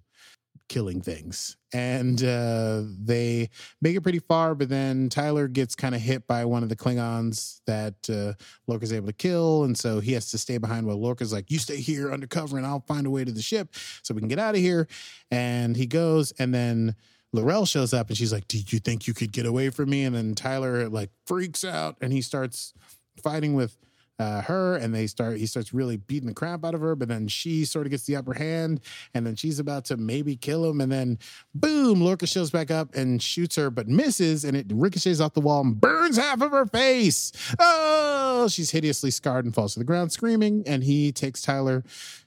killing 0.72 1.02
things. 1.02 1.58
And 1.74 2.24
uh 2.24 2.84
they 3.04 3.50
make 3.82 3.98
it 3.98 4.02
pretty 4.02 4.20
far, 4.20 4.56
but 4.56 4.70
then 4.70 5.10
Tyler 5.10 5.50
gets 5.50 5.76
kind 5.76 5.94
of 5.94 6.00
hit 6.00 6.26
by 6.28 6.46
one 6.46 6.64
of 6.64 6.70
the 6.70 6.78
Klingons 6.78 7.60
that 7.68 7.96
uh 8.10 8.42
Lorca's 8.68 8.94
able 8.94 9.08
to 9.08 9.14
kill, 9.14 9.66
and 9.66 9.78
so 9.78 10.00
he 10.00 10.14
has 10.14 10.32
to 10.32 10.38
stay 10.38 10.58
behind 10.58 10.88
while 10.88 10.98
Lorca's 10.98 11.34
like, 11.34 11.52
"You 11.52 11.60
stay 11.60 11.76
here 11.82 12.14
undercover 12.14 12.58
and 12.58 12.66
I'll 12.66 12.86
find 12.88 13.06
a 13.06 13.10
way 13.10 13.26
to 13.26 13.34
the 13.34 13.42
ship 13.42 13.76
so 14.02 14.14
we 14.14 14.22
can 14.22 14.30
get 14.30 14.40
out 14.40 14.56
of 14.56 14.62
here." 14.62 14.88
And 15.30 15.76
he 15.76 15.88
goes 15.88 16.32
and 16.40 16.54
then 16.54 16.96
L'Rell 17.34 17.66
shows 17.66 17.94
up 17.94 18.08
and 18.08 18.18
she's 18.18 18.32
like, 18.34 18.48
Did 18.48 18.72
you 18.72 18.80
think 18.80 19.08
you 19.08 19.14
could 19.14 19.32
get 19.32 19.46
away 19.46 19.70
from 19.70 19.90
me? 19.90 20.04
And 20.04 20.16
then 20.16 20.36
Tyler 20.36 20.90
like 20.90 21.12
freaks 21.26 21.64
out 21.64 21.96
and 22.02 22.12
he 22.12 22.22
starts 22.22 22.74
fighting 23.22 23.56
with 23.56 23.78
uh, 24.20 24.42
her 24.42 24.76
and 24.76 24.94
they 24.94 25.08
start 25.08 25.38
he 25.38 25.46
starts 25.46 25.74
really 25.74 25.98
beating 25.98 26.28
the 26.28 26.34
crap 26.34 26.64
out 26.64 26.76
of 26.76 26.82
her 26.82 26.96
but 26.96 27.08
then 27.08 27.28
she 27.28 27.66
sort 27.66 27.88
of 27.88 27.92
gets 27.92 28.04
the 28.04 28.16
upper 28.16 28.34
hand 28.34 28.80
and 29.14 29.26
then 29.26 29.36
she's 29.36 29.58
about 29.58 29.84
to 29.84 29.98
maybe 29.98 30.36
kill 30.36 30.64
him 30.70 30.80
and 30.80 30.92
then 30.92 31.18
boom 31.56 32.02
lorca 32.02 32.28
shows 32.28 32.52
back 32.52 32.70
up 32.70 32.94
and 32.94 33.22
shoots 33.22 33.56
her 33.56 33.72
but 33.72 33.88
misses 33.88 34.46
and 34.46 34.56
it 34.56 34.68
ricochets 34.72 35.20
off 35.20 35.34
the 35.34 35.42
wall 35.42 35.62
and 35.62 35.82
burns 35.82 36.18
half 36.18 36.42
of 36.42 36.52
her 36.52 36.66
face. 36.66 37.32
Oh 37.58 38.48
she's 38.48 38.70
hideously 38.70 39.12
scarred 39.12 39.46
and 39.46 39.56
falls 39.56 39.74
to 39.74 39.80
the 39.80 39.86
ground 39.86 40.12
screaming 40.12 40.64
and 40.68 40.84
he 40.84 41.12
takes 41.12 41.42
tyler 41.42 41.84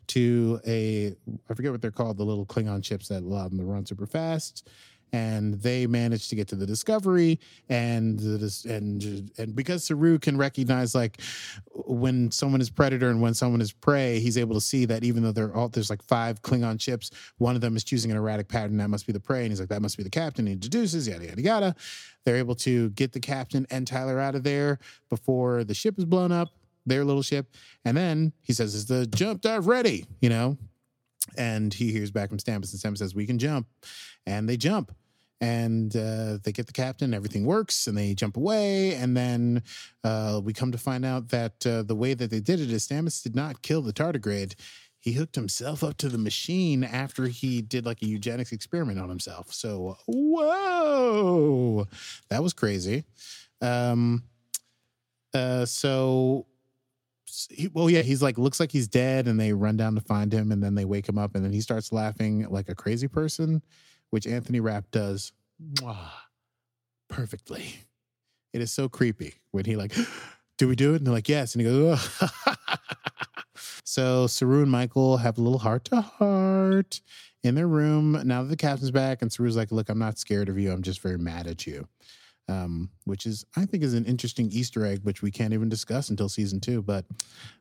to 0.08 0.60
a 0.66 1.14
i 1.48 1.54
forget 1.54 1.70
what 1.70 1.80
they're 1.80 1.90
called 1.90 2.16
the 2.16 2.24
little 2.24 2.44
klingon 2.46 2.82
chips 2.82 3.08
that 3.08 3.22
allow 3.22 3.48
them 3.48 3.58
to 3.58 3.64
run 3.64 3.86
super 3.86 4.06
fast 4.06 4.68
and 5.14 5.54
they 5.62 5.86
manage 5.86 6.28
to 6.28 6.34
get 6.34 6.48
to 6.48 6.56
the 6.56 6.66
discovery 6.66 7.38
and 7.68 8.18
the, 8.18 8.66
and 8.68 9.30
and 9.38 9.54
because 9.54 9.84
Saru 9.84 10.18
can 10.18 10.36
recognize 10.36 10.92
like 10.92 11.20
when 11.72 12.32
someone 12.32 12.60
is 12.60 12.68
predator 12.68 13.10
and 13.10 13.22
when 13.22 13.32
someone 13.32 13.60
is 13.60 13.70
prey 13.70 14.18
he's 14.18 14.36
able 14.36 14.54
to 14.54 14.60
see 14.60 14.84
that 14.86 15.04
even 15.04 15.22
though 15.22 15.30
they're 15.30 15.54
all 15.54 15.68
there's 15.68 15.88
like 15.88 16.02
five 16.02 16.42
Klingon 16.42 16.80
ships 16.80 17.12
one 17.38 17.54
of 17.54 17.60
them 17.60 17.76
is 17.76 17.84
choosing 17.84 18.10
an 18.10 18.16
erratic 18.16 18.48
pattern 18.48 18.76
that 18.78 18.90
must 18.90 19.06
be 19.06 19.12
the 19.12 19.20
prey 19.20 19.42
and 19.42 19.52
he's 19.52 19.60
like 19.60 19.68
that 19.68 19.82
must 19.82 19.96
be 19.96 20.02
the 20.02 20.10
captain 20.10 20.48
he 20.48 20.56
deduces 20.56 21.06
yada 21.06 21.24
yada 21.24 21.40
yada. 21.40 21.76
They're 22.24 22.36
able 22.36 22.56
to 22.56 22.90
get 22.90 23.12
the 23.12 23.20
captain 23.20 23.68
and 23.70 23.86
Tyler 23.86 24.18
out 24.18 24.34
of 24.34 24.42
there 24.42 24.80
before 25.10 25.62
the 25.62 25.74
ship 25.74 25.96
is 25.96 26.06
blown 26.06 26.32
up 26.32 26.48
their 26.86 27.04
little 27.04 27.22
ship 27.22 27.46
and 27.84 27.96
then 27.96 28.32
he 28.42 28.52
says 28.52 28.74
is 28.74 28.86
the 28.86 29.06
jump 29.06 29.42
dive 29.42 29.68
ready? 29.68 30.06
You 30.20 30.30
know? 30.30 30.58
And 31.38 31.72
he 31.72 31.90
hears 31.90 32.10
back 32.10 32.28
from 32.28 32.36
Stamets, 32.36 32.70
and 32.72 32.80
Stamets 32.80 32.98
says, 32.98 33.14
"We 33.14 33.24
can 33.26 33.38
jump," 33.38 33.66
and 34.26 34.46
they 34.46 34.58
jump, 34.58 34.94
and 35.44 35.94
uh, 35.94 36.38
they 36.42 36.52
get 36.52 36.66
the 36.66 36.72
captain. 36.72 37.12
Everything 37.12 37.44
works, 37.44 37.86
and 37.86 37.98
they 37.98 38.14
jump 38.14 38.38
away. 38.38 38.94
And 38.94 39.14
then 39.14 39.62
uh, 40.02 40.40
we 40.42 40.54
come 40.54 40.72
to 40.72 40.78
find 40.78 41.04
out 41.04 41.28
that 41.28 41.66
uh, 41.66 41.82
the 41.82 41.94
way 41.94 42.14
that 42.14 42.30
they 42.30 42.40
did 42.40 42.60
it 42.60 42.70
is 42.70 42.88
Stamets 42.88 43.22
did 43.22 43.36
not 43.36 43.60
kill 43.60 43.82
the 43.82 43.92
tardigrade. 43.92 44.54
He 44.98 45.12
hooked 45.12 45.34
himself 45.34 45.84
up 45.84 45.98
to 45.98 46.08
the 46.08 46.16
machine 46.16 46.82
after 46.82 47.26
he 47.26 47.60
did 47.60 47.84
like 47.84 48.00
a 48.00 48.06
eugenics 48.06 48.52
experiment 48.52 48.98
on 48.98 49.10
himself. 49.10 49.52
So, 49.52 49.98
whoa, 50.06 51.86
that 52.30 52.42
was 52.42 52.54
crazy. 52.54 53.04
Um, 53.60 54.24
uh, 55.34 55.66
so 55.66 56.46
he, 57.50 57.68
well, 57.68 57.90
yeah, 57.90 58.00
he's 58.00 58.22
like 58.22 58.38
looks 58.38 58.60
like 58.60 58.72
he's 58.72 58.88
dead, 58.88 59.28
and 59.28 59.38
they 59.38 59.52
run 59.52 59.76
down 59.76 59.94
to 59.96 60.00
find 60.00 60.32
him, 60.32 60.52
and 60.52 60.62
then 60.62 60.74
they 60.74 60.86
wake 60.86 61.06
him 61.06 61.18
up, 61.18 61.34
and 61.34 61.44
then 61.44 61.52
he 61.52 61.60
starts 61.60 61.92
laughing 61.92 62.46
like 62.48 62.70
a 62.70 62.74
crazy 62.74 63.08
person, 63.08 63.60
which 64.14 64.28
Anthony 64.28 64.60
Rapp 64.60 64.92
does 64.92 65.32
mwah, 65.60 65.96
perfectly. 67.08 67.74
It 68.52 68.60
is 68.60 68.70
so 68.70 68.88
creepy 68.88 69.34
when 69.50 69.64
he 69.64 69.74
like, 69.74 69.92
do 70.58 70.68
we 70.68 70.76
do 70.76 70.94
it? 70.94 70.98
And 70.98 71.06
they're 71.08 71.12
like, 71.12 71.28
yes, 71.28 71.56
and 71.56 71.62
he 71.62 71.68
goes. 71.68 72.22
So 73.86 74.26
Saru 74.26 74.62
and 74.62 74.70
Michael 74.70 75.18
have 75.18 75.36
a 75.36 75.40
little 75.40 75.58
heart 75.58 75.84
to 75.86 76.00
heart 76.00 77.00
in 77.44 77.54
their 77.54 77.68
room 77.68 78.20
now 78.24 78.42
that 78.42 78.48
the 78.48 78.56
captain's 78.56 78.90
back, 78.90 79.20
and 79.20 79.32
Saru's 79.32 79.56
like, 79.56 79.70
look, 79.70 79.88
I'm 79.88 79.98
not 79.98 80.18
scared 80.18 80.48
of 80.48 80.58
you, 80.58 80.72
I'm 80.72 80.82
just 80.82 81.00
very 81.00 81.18
mad 81.18 81.46
at 81.46 81.66
you 81.66 81.86
um, 82.48 82.90
which 83.04 83.26
is 83.26 83.44
I 83.56 83.64
think 83.64 83.82
is 83.82 83.94
an 83.94 84.04
interesting 84.04 84.50
Easter 84.50 84.84
egg, 84.84 85.00
which 85.02 85.22
we 85.22 85.30
can't 85.30 85.54
even 85.54 85.68
discuss 85.68 86.10
until 86.10 86.28
season 86.28 86.60
two. 86.60 86.82
But 86.82 87.04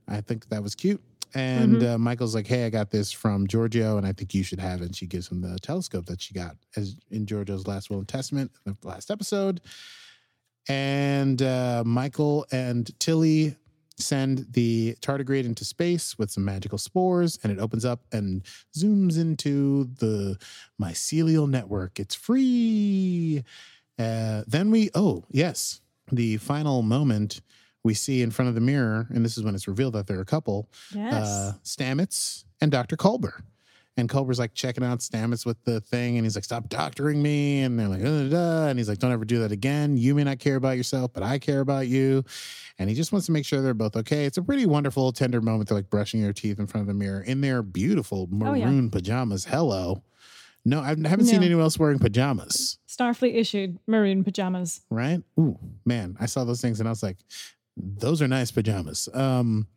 I 0.08 0.22
think 0.22 0.50
that 0.50 0.63
was 0.63 0.76
cute. 0.76 1.02
And 1.36 1.84
uh, 1.84 1.98
Michael's 1.98 2.36
like, 2.36 2.46
"Hey, 2.48 2.65
I 2.65 2.69
got 2.69 2.91
this 2.91 3.12
from 3.12 3.48
Georgiou, 3.48 3.98
and 3.98 4.06
I 4.06 4.13
think 4.13 4.34
you 4.34 4.43
should 4.43 4.60
have 4.60 4.82
it." 4.82 4.86
And 4.86 4.96
she 4.96 5.08
gives 5.08 5.30
him 5.30 5.41
the 5.41 5.58
telescope 5.60 6.06
that 6.06 6.22
she 6.22 6.34
got 6.34 6.56
as 6.76 6.96
in 7.10 7.26
Georgiou's 7.26 7.65
last 7.65 7.89
will 7.89 8.00
and 8.00 8.08
testament, 8.08 8.52
the 8.65 8.76
last 8.84 9.10
episode. 9.10 9.62
And 10.69 11.41
uh, 11.41 11.84
Michael 11.86 12.46
and 12.52 12.89
Tilly 13.00 13.56
send 13.98 14.48
the 14.52 14.96
tardigrade 15.02 15.46
into 15.46 15.65
space 15.65 16.17
with 16.17 16.32
some 16.32 16.46
magical 16.46 16.78
spores, 16.78 17.39
and 17.43 17.52
it 17.52 17.60
opens 17.60 17.86
up 17.86 18.02
and 18.12 18.43
zooms 18.78 19.17
into 19.19 19.86
the 20.00 20.38
mycelial 20.82 21.50
network. 21.50 22.00
It's 22.00 22.15
free. 22.15 23.43
Uh, 24.00 24.43
then 24.48 24.72
we, 24.72 24.89
oh, 24.96 25.24
yes, 25.30 25.82
the 26.12 26.38
final 26.38 26.82
moment 26.82 27.41
we 27.84 27.93
see 27.93 28.22
in 28.22 28.32
front 28.32 28.50
of 28.50 28.56
the 28.56 28.62
mirror, 28.62 29.08
and 29.13 29.24
this 29.26 29.38
is 29.38 29.43
when 29.43 29.56
it's 29.56 29.67
revealed 29.67 29.93
that 29.93 30.08
they're 30.08 30.22
a 30.22 30.26
couple, 30.26 30.69
Yes. 30.96 31.13
uh, 31.28 31.54
Stamets 31.63 32.46
and 32.62 32.72
Dr. 32.72 32.96
Culber. 32.96 33.41
And 33.96 34.10
Culber's 34.10 34.39
like 34.39 34.56
checking 34.56 34.84
out 34.84 35.00
Stamets 35.02 35.46
with 35.46 35.63
the 35.65 35.80
thing, 35.80 36.17
and 36.17 36.26
he's 36.26 36.34
like, 36.34 36.43
"Stop 36.43 36.67
doctoring 36.67 37.22
me." 37.22 37.62
And 37.62 37.78
they're 37.78 37.88
like, 37.88 38.02
"Uh, 38.04 38.24
da, 38.24 38.30
da." 38.30 38.67
and 38.69 38.80
he's 38.80 38.89
like, 38.89 38.98
"Don't 38.98 39.12
ever 39.12 39.24
do 39.26 39.38
that 39.41 39.52
again. 39.52 39.98
You 39.98 40.15
may 40.15 40.24
not 40.24 40.39
care 40.39 40.56
about 40.56 40.78
yourself, 40.78 41.13
but 41.13 41.22
I 41.22 41.38
care 41.38 41.60
about 41.60 41.88
you." 41.88 42.24
And 42.80 42.89
he 42.89 42.96
just 42.96 43.12
wants 43.12 43.28
to 43.28 43.32
make 43.32 43.46
sure 43.46 43.62
they're 43.62 43.76
both 43.76 43.96
okay. 43.96 44.26
It's 44.26 44.38
a 44.39 44.41
pretty 44.41 44.65
wonderful, 44.65 45.12
tender 45.12 45.41
moment. 45.41 45.69
They're 45.69 45.78
like 45.78 45.91
brushing 45.91 46.24
their 46.24 46.34
teeth 46.34 46.58
in 46.58 46.65
front 46.65 46.82
of 46.84 46.88
the 46.88 46.96
mirror 46.96 47.22
in 47.22 47.41
their 47.41 47.62
beautiful 47.62 48.28
Oh, 48.41 48.54
yeah. 48.56 48.65
maroon 48.65 48.89
pajamas. 48.89 49.46
Hello. 49.46 50.02
No, 50.65 50.80
I 50.80 50.88
haven't 50.88 51.26
seen 51.26 51.43
anyone 51.43 51.62
else 51.62 51.78
wearing 51.78 52.00
pajamas 52.00 52.78
Starfleet 52.88 53.36
issued 53.36 53.78
maroon 53.86 54.24
pajamas. 54.24 54.80
right? 54.89 55.22
Ooh, 55.38 55.60
man, 55.86 56.15
I 56.22 56.26
saw 56.26 56.46
those 56.46 56.62
things 56.62 56.80
and 56.80 56.88
I 56.88 56.91
was 56.91 57.04
like, 57.04 57.17
those 57.76 58.22
are 58.22 58.28
nice 58.28 58.52
pajamas. 58.52 59.10
Um, 59.14 59.68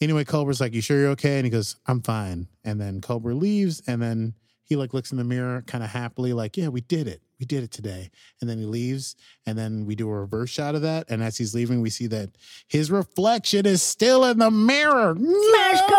Anyway, 0.00 0.24
Culber's 0.24 0.60
like, 0.60 0.74
"You 0.74 0.82
sure 0.82 0.98
you're 1.00 1.10
okay?" 1.10 1.36
And 1.38 1.46
he 1.46 1.50
goes, 1.50 1.76
"I'm 1.86 2.02
fine." 2.02 2.48
And 2.64 2.78
then 2.80 3.00
Culber 3.00 3.38
leaves, 3.38 3.80
and 3.86 4.02
then 4.02 4.34
he 4.62 4.76
like 4.76 4.92
looks 4.92 5.10
in 5.10 5.16
the 5.16 5.24
mirror, 5.24 5.62
kind 5.66 5.82
of 5.82 5.88
happily, 5.90 6.32
like, 6.34 6.56
"Yeah, 6.56 6.68
we 6.68 6.82
did 6.82 7.08
it. 7.08 7.22
We 7.40 7.46
did 7.46 7.62
it 7.64 7.70
today." 7.70 8.10
And 8.40 8.50
then 8.50 8.58
he 8.58 8.66
leaves, 8.66 9.16
and 9.46 9.56
then 9.56 9.86
we 9.86 9.94
do 9.94 10.08
a 10.10 10.20
reverse 10.20 10.50
shot 10.50 10.74
of 10.74 10.82
that. 10.82 11.06
And 11.08 11.22
as 11.22 11.38
he's 11.38 11.54
leaving, 11.54 11.80
we 11.80 11.88
see 11.88 12.06
that 12.08 12.30
his 12.68 12.90
reflection 12.90 13.64
is 13.64 13.82
still 13.82 14.22
in 14.26 14.38
the 14.38 14.50
mirror. 14.50 15.16
Smash 15.16 15.80
cut! 15.88 15.96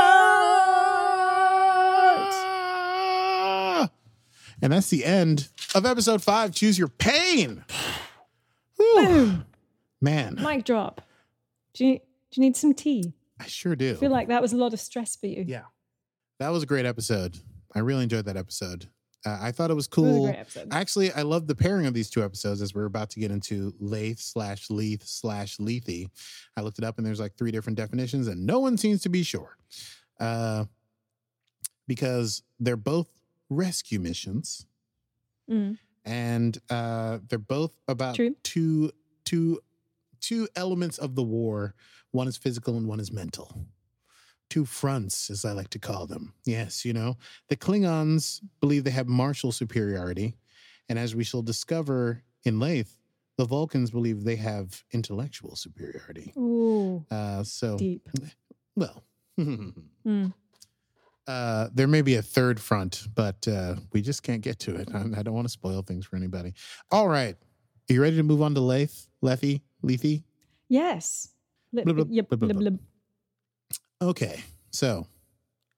And 4.62 4.74
that's 4.74 4.90
the 4.90 5.06
end 5.06 5.50
of 5.74 5.88
episode 5.88 6.22
five. 6.22 6.54
Choose 6.54 6.78
your 6.78 6.88
pain. 6.88 7.64
Man, 10.02 10.36
Mic 10.42 10.64
drop. 10.66 11.02
Do 11.74 11.86
you, 11.86 11.96
do 11.98 12.02
you 12.34 12.42
need 12.42 12.56
some 12.58 12.74
tea? 12.74 13.14
I 13.40 13.46
sure 13.48 13.76
do. 13.76 13.92
I 13.92 13.96
feel 13.96 14.12
like 14.12 14.28
that 14.30 14.42
was 14.42 14.54
a 14.54 14.58
lot 14.58 14.74
of 14.74 14.80
stress 14.80 15.16
for 15.16 15.28
you. 15.28 15.44
Yeah. 15.48 15.64
That 16.40 16.50
was 16.50 16.64
a 16.64 16.66
great 16.66 16.86
episode. 16.86 17.38
I 17.76 17.80
really 17.80 18.04
enjoyed 18.04 18.26
that 18.26 18.38
episode. 18.38 18.88
Uh, 19.26 19.38
I 19.42 19.52
thought 19.52 19.72
it 19.72 19.74
was 19.76 19.88
It 19.88 19.98
was 19.98 20.08
a 20.08 20.12
cool. 20.12 20.26
great 20.28 20.40
episode. 20.40 20.68
Actually, 20.72 21.12
I 21.12 21.24
love 21.24 21.48
the 21.48 21.56
pairing 21.56 21.86
of 21.88 21.94
these 21.94 22.10
two 22.10 22.24
episodes 22.24 22.62
as 22.62 22.74
we're 22.76 22.86
about 22.86 23.10
to 23.12 23.20
get 23.20 23.32
into 23.32 23.74
Lath 23.80 24.20
slash 24.20 24.70
Leith 24.70 25.04
slash 25.04 25.60
Lethe. 25.60 26.08
I 26.56 26.62
looked 26.62 26.78
it 26.78 26.84
up 26.86 26.98
and 26.98 27.06
there's 27.06 27.20
like 27.20 27.36
three 27.36 27.52
different 27.52 27.78
definitions 27.78 28.28
and 28.28 28.46
no 28.46 28.60
one 28.60 28.78
seems 28.78 29.02
to 29.02 29.10
be 29.10 29.24
sure. 29.24 29.58
Uh, 30.20 30.66
because 31.88 32.44
they're 32.60 32.76
both 32.78 33.08
rescue 33.50 34.00
missions 34.00 34.66
Mm. 35.50 35.78
and 36.04 36.58
uh, 36.70 37.20
they're 37.30 37.40
both 37.40 37.72
about 37.88 38.16
True. 38.16 38.36
two 38.44 38.92
two 39.24 39.62
two 40.28 40.48
elements 40.56 40.98
of 40.98 41.16
the 41.16 41.24
war. 41.24 41.74
One 42.12 42.28
is 42.28 42.38
physical 42.38 42.76
and 42.78 42.88
one 42.88 43.00
is 43.00 43.12
mental. 43.12 43.66
Two 44.50 44.66
fronts, 44.66 45.30
as 45.30 45.44
I 45.46 45.52
like 45.52 45.70
to 45.72 45.80
call 45.80 46.08
them. 46.08 46.34
Yes, 46.46 46.86
you 46.86 46.94
know 46.94 47.18
the 47.50 47.56
Klingons 47.58 48.42
believe 48.62 48.84
they 48.84 48.92
have 48.92 49.08
martial 49.08 49.52
superiority, 49.52 50.38
and 50.90 50.98
as 50.98 51.16
we 51.16 51.24
shall 51.24 51.42
discover 51.42 52.24
in 52.44 52.60
Lath, 52.60 52.98
the 53.38 53.46
Vulcans 53.46 53.92
believe 53.92 54.24
they 54.24 54.38
have 54.38 54.84
intellectual 54.92 55.56
superiority. 55.56 56.34
Ooh, 56.38 57.06
Uh, 57.12 57.44
so, 57.44 57.78
deep. 57.78 58.08
well. 58.76 59.04
Mm. 59.40 60.34
Uh, 61.28 61.68
there 61.76 61.88
may 61.88 62.02
be 62.02 62.16
a 62.16 62.22
third 62.22 62.60
front, 62.60 63.06
but 63.14 63.48
uh, 63.48 63.76
we 63.92 64.02
just 64.02 64.24
can't 64.24 64.42
get 64.42 64.58
to 64.60 64.76
it. 64.78 64.88
I, 64.94 65.20
I 65.20 65.24
don't 65.24 65.34
want 65.36 65.46
to 65.46 65.52
spoil 65.52 65.82
things 65.84 66.06
for 66.06 66.16
anybody. 66.16 66.54
All 66.90 67.08
right. 67.08 67.36
Are 67.90 67.94
you 67.94 68.02
ready 68.02 68.18
to 68.18 68.24
move 68.24 68.42
on 68.42 68.54
to 68.54 68.60
Lath? 68.62 69.08
Lethe? 69.22 69.62
Lethe? 69.82 70.22
Yes. 70.68 71.30
Lip, 71.72 71.86
Blub, 71.86 71.96
blub, 71.96 72.12
yep. 72.12 72.74
Okay. 74.02 74.44
So, 74.72 75.08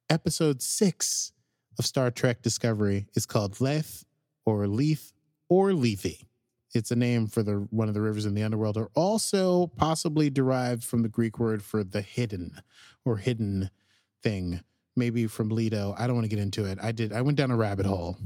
episode 0.09 0.61
six 0.61 1.33
of 1.77 1.85
Star 1.85 2.09
Trek 2.09 2.41
Discovery 2.41 3.05
is 3.13 3.27
called 3.27 3.61
Leth 3.61 4.05
or 4.45 4.65
Leith 4.67 5.13
or 5.49 5.73
Lethe. 5.73 6.23
It's 6.73 6.89
a 6.89 6.95
name 6.95 7.27
for 7.27 7.43
the 7.43 7.67
one 7.69 7.87
of 7.87 7.93
the 7.93 8.01
rivers 8.01 8.25
in 8.25 8.33
the 8.33 8.43
underworld, 8.43 8.77
or 8.77 8.89
also 8.95 9.67
possibly 9.67 10.31
derived 10.31 10.83
from 10.83 11.03
the 11.03 11.09
Greek 11.09 11.39
word 11.39 11.63
for 11.63 11.83
the 11.83 12.01
hidden 12.01 12.61
or 13.05 13.17
hidden 13.17 13.69
thing, 14.23 14.61
maybe 14.95 15.27
from 15.27 15.49
Leto. 15.49 15.95
I 15.97 16.07
don't 16.07 16.15
want 16.15 16.25
to 16.25 16.35
get 16.35 16.41
into 16.41 16.65
it. 16.65 16.79
I 16.81 16.91
did. 16.91 17.13
I 17.13 17.21
went 17.21 17.37
down 17.37 17.51
a 17.51 17.55
rabbit 17.55 17.85
hole. 17.85 18.17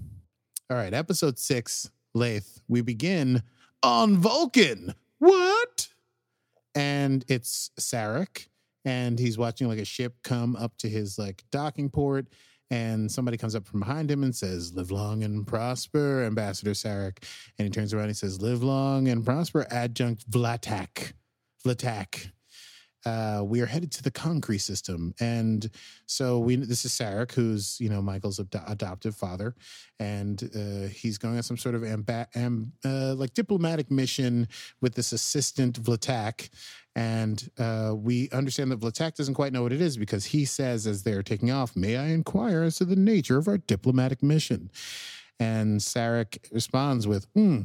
All 0.69 0.77
right, 0.77 0.93
episode 0.93 1.37
six, 1.37 1.89
Lath. 2.13 2.61
We 2.67 2.81
begin 2.81 3.43
on 3.83 4.17
Vulcan. 4.17 4.95
What? 5.19 5.89
And 6.75 7.23
it's 7.27 7.69
Sarek, 7.79 8.47
and 8.83 9.19
he's 9.19 9.37
watching 9.37 9.67
like 9.67 9.79
a 9.79 9.85
ship 9.85 10.15
come 10.23 10.55
up 10.55 10.77
to 10.79 10.89
his 10.89 11.19
like 11.19 11.43
docking 11.51 11.89
port, 11.89 12.27
and 12.71 13.11
somebody 13.11 13.37
comes 13.37 13.55
up 13.55 13.67
from 13.67 13.81
behind 13.81 14.09
him 14.09 14.23
and 14.23 14.35
says, 14.35 14.73
"Live 14.73 14.89
long 14.89 15.23
and 15.23 15.45
prosper, 15.45 16.23
Ambassador 16.23 16.71
Sarek." 16.71 17.23
And 17.59 17.67
he 17.67 17.69
turns 17.69 17.93
around 17.93 18.05
and 18.05 18.11
he 18.11 18.15
says, 18.15 18.41
"Live 18.41 18.63
long 18.63 19.07
and 19.07 19.23
prosper, 19.23 19.67
Adjunct 19.69 20.29
Vlatak." 20.31 21.13
Vlatak. 21.63 22.31
Uh, 23.05 23.41
we 23.43 23.59
are 23.59 23.65
headed 23.65 23.91
to 23.91 24.03
the 24.03 24.11
Cancri 24.11 24.59
system, 24.59 25.13
and 25.19 25.69
so 26.05 26.39
we. 26.39 26.55
This 26.55 26.85
is 26.85 26.91
Sarek, 26.93 27.33
who's 27.33 27.77
you 27.79 27.89
know 27.89 28.01
Michael's 28.01 28.39
ad- 28.39 28.63
adoptive 28.67 29.15
father, 29.15 29.55
and 29.99 30.41
uh, 30.55 30.87
he's 30.87 31.17
going 31.17 31.35
on 31.35 31.43
some 31.43 31.57
sort 31.57 31.75
of 31.75 31.83
amba- 31.83 32.29
am- 32.33 32.71
uh, 32.85 33.13
like 33.15 33.33
diplomatic 33.33 33.91
mission 33.91 34.47
with 34.79 34.95
this 34.95 35.11
assistant 35.11 35.81
Vlatak, 35.81 36.49
and 36.95 37.49
uh, 37.57 37.93
we 37.95 38.29
understand 38.29 38.71
that 38.71 38.79
Vlatak 38.79 39.15
doesn't 39.15 39.33
quite 39.33 39.51
know 39.51 39.63
what 39.63 39.73
it 39.73 39.81
is 39.81 39.97
because 39.97 40.25
he 40.25 40.45
says 40.45 40.87
as 40.87 41.03
they're 41.03 41.23
taking 41.23 41.51
off, 41.51 41.75
"May 41.75 41.97
I 41.97 42.07
inquire 42.07 42.63
as 42.63 42.77
to 42.77 42.85
the 42.85 42.95
nature 42.95 43.37
of 43.37 43.49
our 43.49 43.57
diplomatic 43.57 44.23
mission?" 44.23 44.71
And 45.39 45.81
Sarek 45.81 46.37
responds 46.53 47.05
with, 47.05 47.27
"Hmm." 47.33 47.63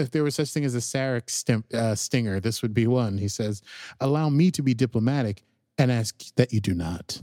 If 0.00 0.10
there 0.10 0.24
was 0.24 0.34
such 0.34 0.50
thing 0.50 0.64
as 0.64 0.74
a 0.74 0.78
Sarek 0.78 1.30
stim- 1.30 1.64
uh, 1.72 1.94
stinger, 1.94 2.40
this 2.40 2.62
would 2.62 2.74
be 2.74 2.86
one. 2.86 3.18
He 3.18 3.28
says, 3.28 3.62
"Allow 4.00 4.28
me 4.30 4.50
to 4.50 4.62
be 4.62 4.74
diplomatic 4.74 5.44
and 5.78 5.92
ask 5.92 6.34
that 6.34 6.52
you 6.52 6.60
do 6.60 6.74
not." 6.74 7.22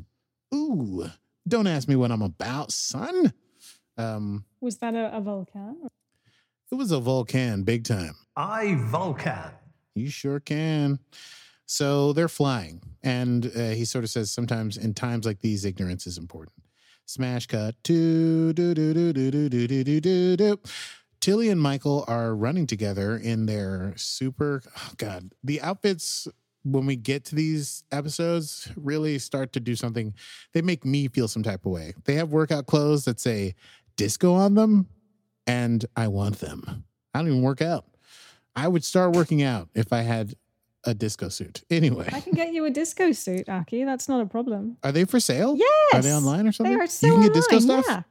Ooh, 0.53 1.09
don't 1.47 1.67
ask 1.67 1.87
me 1.87 1.95
what 1.95 2.11
I'm 2.11 2.21
about, 2.21 2.71
son. 2.71 3.33
Um, 3.97 4.45
Was 4.61 4.77
that 4.77 4.93
a, 4.95 5.15
a 5.17 5.19
Vulcan? 5.19 5.89
it 6.71 6.75
was 6.75 6.91
a 6.91 6.99
Vulcan, 6.99 7.63
big 7.63 7.83
time. 7.83 8.15
I, 8.35 8.75
Vulcan. 8.75 9.51
You 9.95 10.09
sure 10.09 10.39
can. 10.39 10.99
So 11.65 12.13
they're 12.13 12.29
flying, 12.29 12.81
and 13.03 13.47
uh, 13.47 13.69
he 13.69 13.83
sort 13.83 14.03
of 14.05 14.09
says 14.09 14.31
sometimes 14.31 14.77
in 14.77 14.93
times 14.93 15.25
like 15.25 15.39
these, 15.41 15.65
ignorance 15.65 16.07
is 16.07 16.17
important. 16.17 16.55
Smash 17.05 17.47
cut. 17.47 17.75
Do 17.83 18.53
do 18.53 18.73
do 18.73 18.93
do 18.93 19.13
do 19.13 19.31
do 19.31 19.49
do 19.49 19.67
do 19.67 19.83
do 19.83 19.99
do 20.01 20.37
do. 20.37 20.59
Tilly 21.27 21.49
and 21.49 21.59
Michael 21.59 22.05
are 22.07 22.33
running 22.33 22.65
together 22.67 23.17
in 23.17 23.47
their 23.47 23.91
super. 23.97 24.61
Oh 24.77 24.91
God, 24.95 25.33
the 25.43 25.59
outfits 25.59 26.25
when 26.63 26.85
we 26.85 26.95
get 26.95 27.25
to 27.25 27.35
these 27.35 27.83
episodes 27.91 28.71
really 28.77 29.19
start 29.19 29.51
to 29.51 29.59
do 29.59 29.75
something. 29.75 30.13
They 30.53 30.61
make 30.61 30.85
me 30.85 31.09
feel 31.09 31.27
some 31.27 31.43
type 31.43 31.65
of 31.65 31.73
way. 31.73 31.95
They 32.05 32.13
have 32.13 32.31
workout 32.31 32.65
clothes 32.65 33.03
that 33.03 33.19
say 33.19 33.55
disco 33.97 34.35
on 34.35 34.53
them, 34.53 34.87
and 35.45 35.85
I 35.97 36.07
want 36.07 36.39
them. 36.39 36.85
I 37.13 37.19
don't 37.19 37.27
even 37.27 37.41
work 37.41 37.61
out. 37.61 37.83
I 38.55 38.69
would 38.69 38.85
start 38.85 39.13
working 39.13 39.41
out 39.43 39.67
if 39.75 39.91
I 39.91 40.03
had 40.03 40.33
a 40.85 40.93
disco 40.93 41.27
suit. 41.27 41.61
Anyway, 41.69 42.07
I 42.09 42.21
can 42.21 42.31
get 42.31 42.53
you 42.53 42.63
a 42.63 42.69
disco 42.69 43.11
suit, 43.11 43.49
Aki. 43.49 43.83
That's 43.83 44.07
not 44.07 44.21
a 44.21 44.27
problem. 44.27 44.77
are 44.81 44.93
they 44.93 45.03
for 45.03 45.19
sale? 45.19 45.57
Yes. 45.57 45.93
Are 45.93 46.01
they 46.01 46.13
online 46.13 46.47
or 46.47 46.53
something? 46.53 46.73
They 46.73 46.81
are 46.81 46.87
so 46.87 47.05
you 47.05 47.13
can 47.15 47.23
get 47.23 47.33
disco 47.33 47.59
stuff. 47.59 47.83
Yeah. 47.85 48.03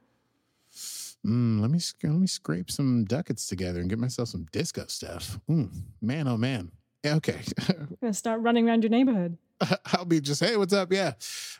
Mm, 1.25 1.59
let 1.59 1.71
me 1.71 1.79
let 2.03 2.19
me 2.19 2.27
scrape 2.27 2.71
some 2.71 3.03
ducats 3.05 3.47
together 3.47 3.79
and 3.79 3.89
get 3.89 3.99
myself 3.99 4.29
some 4.29 4.45
disco 4.51 4.85
stuff. 4.87 5.39
Mm, 5.49 5.69
man, 6.01 6.27
oh 6.27 6.37
man. 6.37 6.71
Yeah, 7.03 7.15
okay. 7.15 7.39
Gonna 8.01 8.13
start 8.13 8.41
running 8.41 8.67
around 8.67 8.83
your 8.83 8.89
neighborhood. 8.89 9.37
I'll 9.93 10.05
be 10.05 10.19
just, 10.21 10.41
hey, 10.41 10.57
what's 10.57 10.73
up? 10.73 10.91
Yeah, 10.91 11.13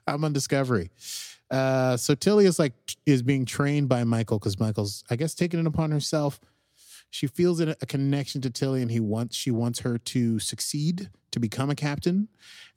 I'm 0.06 0.24
on 0.24 0.34
Discovery. 0.34 0.92
Uh, 1.50 1.96
so 1.98 2.14
Tilly 2.14 2.46
is 2.46 2.60
like 2.60 2.74
is 3.06 3.22
being 3.22 3.46
trained 3.46 3.88
by 3.88 4.04
Michael 4.04 4.40
because 4.40 4.60
Michael's, 4.60 5.04
I 5.10 5.16
guess, 5.16 5.34
taking 5.34 5.60
it 5.60 5.66
upon 5.66 5.92
herself. 5.92 6.40
She 7.10 7.28
feels 7.28 7.60
a 7.60 7.76
connection 7.76 8.42
to 8.42 8.50
Tilly, 8.50 8.82
and 8.82 8.92
he 8.92 9.00
wants 9.00 9.36
she 9.36 9.52
wants 9.52 9.80
her 9.80 9.98
to 9.98 10.40
succeed 10.40 11.10
to 11.32 11.40
become 11.40 11.70
a 11.70 11.76
captain, 11.76 12.28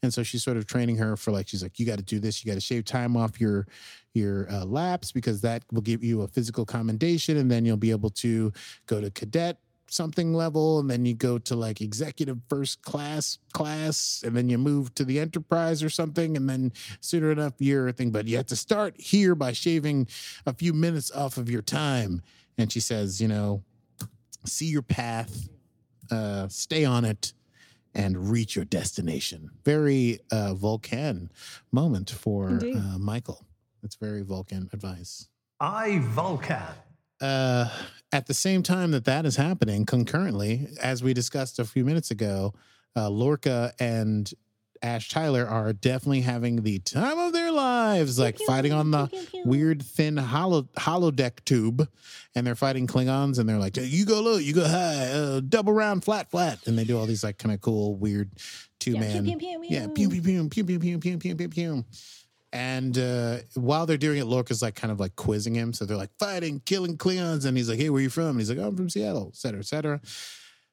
and 0.02 0.12
so 0.12 0.22
she's 0.22 0.42
sort 0.42 0.56
of 0.56 0.66
training 0.66 0.96
her 0.96 1.16
for 1.16 1.30
like 1.30 1.48
she's 1.48 1.62
like, 1.62 1.78
you 1.78 1.86
got 1.86 1.98
to 1.98 2.04
do 2.04 2.20
this, 2.20 2.44
you 2.44 2.50
got 2.50 2.54
to 2.54 2.60
shave 2.60 2.84
time 2.84 3.16
off 3.16 3.40
your 3.40 3.66
your 4.14 4.50
uh, 4.50 4.64
laps 4.64 5.12
because 5.12 5.40
that 5.40 5.62
will 5.72 5.82
give 5.82 6.04
you 6.04 6.22
a 6.22 6.28
physical 6.28 6.64
commendation, 6.64 7.36
and 7.36 7.50
then 7.50 7.64
you'll 7.64 7.76
be 7.76 7.90
able 7.90 8.10
to 8.10 8.52
go 8.86 9.00
to 9.00 9.10
cadet 9.10 9.58
something 9.92 10.32
level 10.32 10.78
and 10.78 10.88
then 10.88 11.04
you 11.04 11.14
go 11.14 11.36
to 11.36 11.56
like 11.56 11.80
executive 11.80 12.38
first 12.48 12.80
class 12.82 13.38
class 13.52 14.22
and 14.24 14.36
then 14.36 14.48
you 14.48 14.56
move 14.56 14.94
to 14.94 15.04
the 15.04 15.18
enterprise 15.18 15.82
or 15.82 15.90
something 15.90 16.36
and 16.36 16.48
then 16.48 16.72
sooner 17.00 17.32
enough 17.32 17.54
you're 17.58 17.88
a 17.88 17.92
thing 17.92 18.10
but 18.10 18.26
you 18.26 18.36
have 18.36 18.46
to 18.46 18.56
start 18.56 18.94
here 18.96 19.34
by 19.34 19.52
shaving 19.52 20.06
a 20.46 20.54
few 20.54 20.72
minutes 20.72 21.10
off 21.10 21.36
of 21.36 21.50
your 21.50 21.62
time. 21.62 22.22
And 22.56 22.70
she 22.70 22.80
says 22.80 23.20
you 23.20 23.28
know 23.28 23.64
see 24.44 24.66
your 24.66 24.82
path 24.82 25.48
uh 26.10 26.48
stay 26.48 26.84
on 26.84 27.04
it 27.04 27.32
and 27.94 28.30
reach 28.30 28.54
your 28.56 28.64
destination. 28.64 29.50
Very 29.64 30.20
uh 30.30 30.54
vulcan 30.54 31.30
moment 31.72 32.10
for 32.10 32.60
uh, 32.62 32.98
michael. 32.98 33.44
It's 33.82 33.96
very 33.96 34.22
vulcan 34.22 34.68
advice. 34.72 35.28
I, 35.58 35.98
Vulcan. 36.00 36.62
uh, 37.20 37.68
at 38.12 38.26
the 38.26 38.34
same 38.34 38.62
time 38.62 38.90
that 38.92 39.04
that 39.04 39.26
is 39.26 39.36
happening 39.36 39.84
concurrently, 39.86 40.68
as 40.80 41.02
we 41.02 41.12
discussed 41.14 41.58
a 41.58 41.64
few 41.64 41.84
minutes 41.84 42.10
ago, 42.10 42.54
uh, 42.96 43.08
Lorca 43.10 43.72
and 43.78 44.32
Ash 44.82 45.08
Tyler 45.08 45.46
are 45.46 45.72
definitely 45.72 46.22
having 46.22 46.62
the 46.62 46.78
time 46.78 47.18
of 47.18 47.32
their 47.32 47.52
lives, 47.52 48.18
like 48.18 48.38
fighting 48.46 48.72
on 48.72 48.90
the 48.90 49.10
weird 49.44 49.82
thin 49.82 50.16
hollow 50.16 50.62
holodeck 50.78 51.44
tube, 51.44 51.86
and 52.34 52.46
they're 52.46 52.54
fighting 52.54 52.86
Klingons, 52.86 53.38
and 53.38 53.48
they're 53.48 53.58
like, 53.58 53.76
"You 53.76 54.06
go 54.06 54.22
low, 54.22 54.38
you 54.38 54.54
go 54.54 54.66
high, 54.66 55.10
uh, 55.10 55.40
double 55.40 55.74
round, 55.74 56.02
flat, 56.04 56.30
flat," 56.30 56.66
and 56.66 56.78
they 56.78 56.84
do 56.84 56.98
all 56.98 57.06
these 57.06 57.22
like 57.22 57.36
kind 57.36 57.54
of 57.54 57.60
cool, 57.60 57.94
weird 57.96 58.30
two 58.78 58.96
man. 58.96 59.24
pew, 59.24 59.36
pew, 59.36 59.58
pew, 59.60 59.66
Yeah, 59.68 59.86
pew 59.94 60.08
pew 60.08 60.22
pew 60.22 60.48
pew 60.48 60.64
pew 60.64 60.78
pew 60.78 60.98
pew 60.98 61.18
pew 61.18 61.34
pew 61.36 61.48
pew. 61.48 61.84
And 62.52 62.98
uh, 62.98 63.38
while 63.54 63.86
they're 63.86 63.96
doing 63.96 64.18
it, 64.18 64.24
Lorca's 64.24 64.60
like 64.62 64.74
kind 64.74 64.90
of 64.90 64.98
like 64.98 65.14
quizzing 65.14 65.54
him. 65.54 65.72
So 65.72 65.84
they're 65.84 65.96
like 65.96 66.10
fighting, 66.18 66.60
killing 66.64 66.96
Cleons, 66.96 67.44
and 67.44 67.56
he's 67.56 67.68
like, 67.68 67.78
"Hey, 67.78 67.90
where 67.90 68.00
are 68.00 68.02
you 68.02 68.10
from?" 68.10 68.30
And 68.30 68.38
he's 68.40 68.50
like, 68.50 68.58
oh, 68.58 68.68
"I'm 68.68 68.76
from 68.76 68.88
Seattle," 68.90 69.28
et 69.32 69.36
cetera, 69.36 69.60
et 69.60 69.66
cetera. 69.66 70.00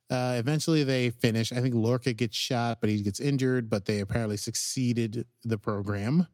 Uh, 0.09 0.35
eventually, 0.37 0.83
they 0.83 1.09
finish. 1.09 1.51
I 1.51 1.59
think 1.59 1.75
Lorca 1.75 2.13
gets 2.13 2.37
shot, 2.37 2.79
but 2.79 2.89
he 2.89 3.01
gets 3.01 3.19
injured. 3.19 3.69
But 3.69 3.85
they 3.85 3.99
apparently 3.99 4.37
succeeded 4.37 5.25
the 5.43 5.57
program. 5.57 6.27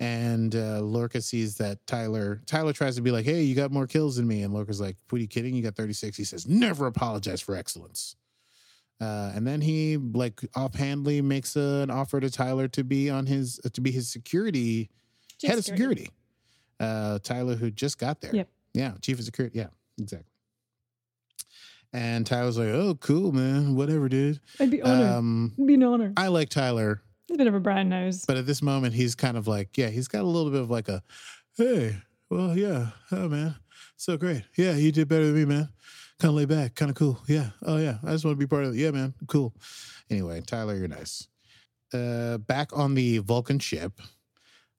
And 0.00 0.54
uh, 0.54 0.80
Lorca 0.80 1.20
sees 1.20 1.56
that 1.56 1.84
Tyler. 1.86 2.42
Tyler 2.46 2.72
tries 2.72 2.96
to 2.96 3.02
be 3.02 3.10
like, 3.10 3.24
"Hey, 3.24 3.42
you 3.42 3.54
got 3.54 3.72
more 3.72 3.86
kills 3.86 4.16
than 4.16 4.28
me," 4.28 4.42
and 4.42 4.52
Lorca's 4.54 4.80
like, 4.80 4.96
"What 5.08 5.18
are 5.18 5.22
you 5.22 5.26
kidding? 5.28 5.54
You 5.54 5.62
got 5.62 5.74
36." 5.74 6.16
He 6.16 6.24
says, 6.24 6.46
"Never 6.46 6.86
apologize 6.86 7.40
for 7.40 7.56
excellence." 7.56 8.14
Uh, 9.00 9.32
and 9.34 9.46
then 9.46 9.60
he 9.60 9.96
like 9.96 10.40
offhandedly 10.56 11.22
makes 11.22 11.56
a, 11.56 11.80
an 11.82 11.90
offer 11.90 12.20
to 12.20 12.30
Tyler 12.30 12.68
to 12.68 12.84
be 12.84 13.08
on 13.10 13.26
his 13.26 13.58
to 13.72 13.80
be 13.80 13.90
his 13.90 14.08
security 14.08 14.90
Chief 15.38 15.50
head 15.50 15.58
of 15.58 15.64
security. 15.64 16.10
security. 16.10 16.14
Uh, 16.80 17.18
Tyler, 17.20 17.54
who 17.54 17.70
just 17.70 17.98
got 17.98 18.20
there. 18.20 18.34
Yep. 18.34 18.48
Yeah, 18.74 18.92
chief 19.00 19.18
of 19.18 19.24
security. 19.24 19.58
Yeah, 19.58 19.68
exactly. 20.00 20.30
And 21.92 22.26
Tyler's 22.26 22.58
like, 22.58 22.68
"Oh, 22.68 22.94
cool, 23.00 23.32
man. 23.32 23.74
Whatever, 23.74 24.08
dude." 24.08 24.40
I'd 24.60 24.70
be 24.70 24.82
honored. 24.82 25.06
Um, 25.06 25.52
It'd 25.56 25.66
be 25.66 25.74
an 25.74 25.82
honor. 25.82 26.12
I 26.16 26.28
like 26.28 26.48
Tyler, 26.50 27.00
He's 27.26 27.34
a 27.36 27.38
bit 27.38 27.46
of 27.46 27.54
a 27.54 27.60
brown 27.60 27.88
nose. 27.88 28.24
but 28.26 28.36
at 28.36 28.46
this 28.46 28.60
moment, 28.62 28.94
he's 28.94 29.14
kind 29.14 29.36
of 29.36 29.46
like, 29.48 29.76
yeah, 29.78 29.88
he's 29.88 30.08
got 30.08 30.22
a 30.22 30.26
little 30.26 30.50
bit 30.50 30.60
of 30.60 30.70
like 30.70 30.88
a, 30.88 31.02
hey, 31.56 31.96
well, 32.30 32.56
yeah, 32.56 32.88
oh 33.12 33.28
man, 33.28 33.54
so 33.96 34.16
great. 34.16 34.42
Yeah, 34.56 34.72
you 34.72 34.92
did 34.92 35.08
better 35.08 35.26
than 35.26 35.34
me, 35.34 35.44
man. 35.44 35.68
Kind 36.18 36.30
of 36.30 36.34
laid 36.36 36.48
back, 36.48 36.74
kind 36.74 36.90
of 36.90 36.96
cool. 36.96 37.20
Yeah. 37.28 37.50
Oh 37.62 37.76
yeah, 37.78 37.98
I 38.04 38.10
just 38.12 38.24
want 38.24 38.34
to 38.34 38.38
be 38.38 38.46
part 38.46 38.64
of 38.64 38.74
it. 38.74 38.78
Yeah, 38.78 38.90
man, 38.90 39.14
cool. 39.26 39.54
Anyway, 40.10 40.42
Tyler, 40.46 40.74
you're 40.76 40.88
nice. 40.88 41.28
Uh, 41.94 42.38
back 42.38 42.76
on 42.76 42.94
the 42.94 43.18
Vulcan 43.18 43.58
ship, 43.58 43.92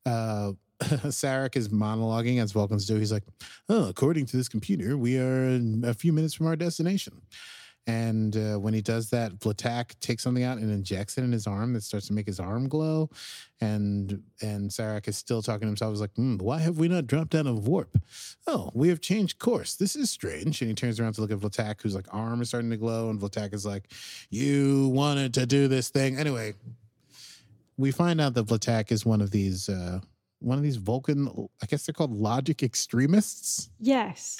uh, 0.05 0.51
Sarek 0.81 1.55
is 1.57 1.69
monologuing 1.69 2.41
as 2.41 2.53
Vulcans 2.53 2.85
do. 2.85 2.95
He's 2.95 3.11
like, 3.11 3.23
"Oh, 3.67 3.89
according 3.89 4.27
to 4.27 4.37
this 4.37 4.47
computer, 4.47 4.97
we 4.97 5.17
are 5.17 5.59
a 5.83 5.93
few 5.93 6.13
minutes 6.13 6.33
from 6.33 6.47
our 6.47 6.55
destination." 6.55 7.21
And 7.89 8.37
uh, 8.37 8.57
when 8.57 8.75
he 8.75 8.81
does 8.81 9.09
that, 9.09 9.33
V'Latak 9.39 9.99
takes 9.99 10.21
something 10.21 10.43
out 10.43 10.59
and 10.59 10.71
injects 10.71 11.17
it 11.17 11.23
in 11.23 11.31
his 11.31 11.47
arm 11.47 11.73
that 11.73 11.81
starts 11.81 12.05
to 12.07 12.13
make 12.13 12.27
his 12.27 12.39
arm 12.39 12.67
glow. 12.69 13.09
And 13.61 14.21
and 14.41 14.69
Sarek 14.69 15.07
is 15.07 15.17
still 15.17 15.41
talking 15.41 15.61
to 15.61 15.67
himself. 15.67 15.93
He's 15.93 16.01
like, 16.01 16.13
hmm, 16.15 16.37
"Why 16.37 16.59
have 16.59 16.77
we 16.77 16.87
not 16.87 17.07
dropped 17.07 17.33
out 17.33 17.47
of 17.47 17.67
warp? 17.67 17.97
Oh, 18.45 18.69
we 18.75 18.89
have 18.89 19.01
changed 19.01 19.39
course. 19.39 19.75
This 19.75 19.95
is 19.95 20.11
strange." 20.11 20.61
And 20.61 20.69
he 20.69 20.75
turns 20.75 20.99
around 20.99 21.13
to 21.13 21.21
look 21.21 21.31
at 21.31 21.39
V'Latak, 21.39 21.81
whose 21.81 21.95
like 21.95 22.07
arm 22.11 22.41
is 22.41 22.49
starting 22.49 22.69
to 22.69 22.77
glow. 22.77 23.09
And 23.09 23.19
V'Latak 23.19 23.53
is 23.53 23.65
like, 23.65 23.91
"You 24.29 24.89
wanted 24.89 25.33
to 25.33 25.45
do 25.45 25.67
this 25.67 25.89
thing 25.89 26.17
anyway." 26.17 26.53
We 27.75 27.91
find 27.91 28.21
out 28.21 28.35
that 28.35 28.45
V'Latak 28.45 28.91
is 28.91 29.03
one 29.03 29.19
of 29.19 29.31
these 29.31 29.67
uh, 29.67 29.99
one 30.39 30.57
of 30.57 30.63
these 30.63 30.77
Vulcan. 30.77 31.27
I 31.61 31.65
guess 31.65 31.85
they're 31.85 31.93
called 31.93 32.11
logic 32.13 32.63
extremists, 32.63 33.69
yes. 33.79 34.39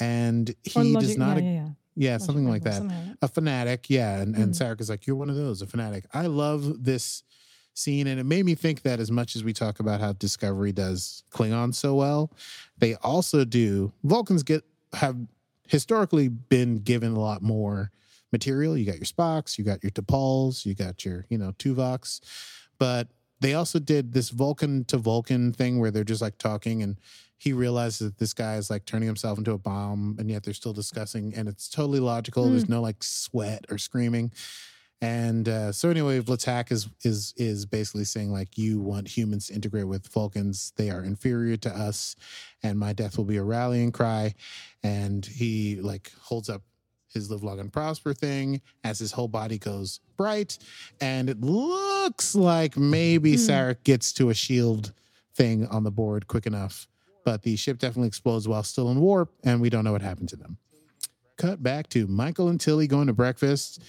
and 0.00 0.54
he 0.62 0.80
logic- 0.92 1.08
does 1.10 1.18
not. 1.18 1.36
Yeah, 1.38 1.42
yeah, 1.42 1.52
yeah. 1.52 1.68
Yeah, 1.98 2.12
Logic 2.12 2.26
something 2.26 2.46
like 2.48 2.62
that. 2.64 2.74
something 2.74 2.96
like 2.96 3.06
that. 3.06 3.18
A 3.22 3.28
fanatic, 3.28 3.88
yeah. 3.88 4.20
And 4.20 4.36
and 4.36 4.52
Mm. 4.52 4.58
Sarek 4.58 4.80
is 4.82 4.90
like, 4.90 5.06
You're 5.06 5.16
one 5.16 5.30
of 5.30 5.36
those, 5.36 5.62
a 5.62 5.66
fanatic. 5.66 6.04
I 6.12 6.26
love 6.26 6.84
this 6.84 7.22
scene, 7.72 8.06
and 8.06 8.20
it 8.20 8.24
made 8.24 8.44
me 8.44 8.54
think 8.54 8.82
that 8.82 9.00
as 9.00 9.10
much 9.10 9.34
as 9.34 9.42
we 9.42 9.54
talk 9.54 9.80
about 9.80 10.00
how 10.00 10.12
Discovery 10.12 10.72
does 10.72 11.22
Klingon 11.32 11.74
so 11.74 11.94
well, 11.94 12.30
they 12.76 12.96
also 12.96 13.44
do 13.46 13.92
Vulcans 14.04 14.42
get 14.42 14.62
have 14.92 15.16
historically 15.68 16.28
been 16.28 16.78
given 16.80 17.12
a 17.12 17.18
lot 17.18 17.40
more 17.42 17.90
material. 18.30 18.76
You 18.76 18.84
got 18.84 18.96
your 18.96 19.04
Spocks, 19.06 19.56
you 19.56 19.64
got 19.64 19.82
your 19.82 19.90
T'Pols, 19.90 20.66
you 20.66 20.74
got 20.74 21.02
your, 21.04 21.24
you 21.30 21.38
know, 21.38 21.52
Tuvoks. 21.52 22.20
But 22.78 23.08
they 23.40 23.54
also 23.54 23.78
did 23.78 24.12
this 24.12 24.30
Vulcan 24.30 24.84
to 24.86 24.96
Vulcan 24.96 25.52
thing 25.52 25.78
where 25.78 25.90
they're 25.90 26.04
just 26.04 26.22
like 26.22 26.38
talking 26.38 26.82
and 26.82 26.98
he 27.38 27.52
realizes 27.52 28.08
that 28.08 28.18
this 28.18 28.32
guy 28.32 28.56
is 28.56 28.70
like 28.70 28.86
turning 28.86 29.06
himself 29.06 29.36
into 29.36 29.52
a 29.52 29.58
bomb 29.58 30.16
and 30.18 30.30
yet 30.30 30.42
they're 30.42 30.54
still 30.54 30.72
discussing 30.72 31.34
and 31.34 31.48
it's 31.48 31.68
totally 31.68 32.00
logical. 32.00 32.48
There's 32.48 32.68
no 32.68 32.80
like 32.80 33.02
sweat 33.02 33.66
or 33.70 33.76
screaming. 33.76 34.32
And 35.02 35.46
uh, 35.46 35.72
so 35.72 35.90
anyway, 35.90 36.20
V'Latak 36.20 36.72
is 36.72 36.88
is 37.02 37.34
is 37.36 37.66
basically 37.66 38.04
saying 38.04 38.32
like 38.32 38.56
you 38.56 38.80
want 38.80 39.08
humans 39.08 39.48
to 39.48 39.54
integrate 39.54 39.86
with 39.86 40.10
Vulcans. 40.10 40.72
They 40.76 40.88
are 40.88 41.04
inferior 41.04 41.58
to 41.58 41.70
us, 41.70 42.16
and 42.62 42.78
my 42.78 42.94
death 42.94 43.18
will 43.18 43.26
be 43.26 43.36
a 43.36 43.42
rallying 43.42 43.92
cry. 43.92 44.34
And 44.82 45.24
he 45.26 45.76
like 45.82 46.12
holds 46.18 46.48
up 46.48 46.62
his 47.16 47.30
live 47.30 47.42
long 47.42 47.58
and 47.58 47.72
prosper 47.72 48.14
thing 48.14 48.60
as 48.84 48.98
his 49.00 49.12
whole 49.12 49.28
body 49.28 49.58
goes 49.58 50.00
bright, 50.16 50.58
and 51.00 51.28
it 51.28 51.40
looks 51.40 52.34
like 52.34 52.76
maybe 52.76 53.32
Hmm. 53.32 53.40
Sarek 53.50 53.82
gets 53.84 54.12
to 54.14 54.30
a 54.30 54.34
shield 54.34 54.92
thing 55.34 55.66
on 55.66 55.82
the 55.84 55.90
board 55.90 56.28
quick 56.28 56.46
enough. 56.46 56.86
But 57.24 57.42
the 57.42 57.56
ship 57.56 57.78
definitely 57.78 58.06
explodes 58.08 58.46
while 58.46 58.62
still 58.62 58.90
in 58.90 59.00
warp, 59.00 59.32
and 59.42 59.60
we 59.60 59.68
don't 59.68 59.82
know 59.84 59.92
what 59.92 60.02
happened 60.02 60.28
to 60.28 60.36
them. 60.36 60.58
Cut 61.36 61.62
back 61.62 61.88
to 61.90 62.06
Michael 62.06 62.48
and 62.48 62.60
Tilly 62.60 62.86
going 62.86 63.08
to 63.08 63.12
breakfast. 63.12 63.82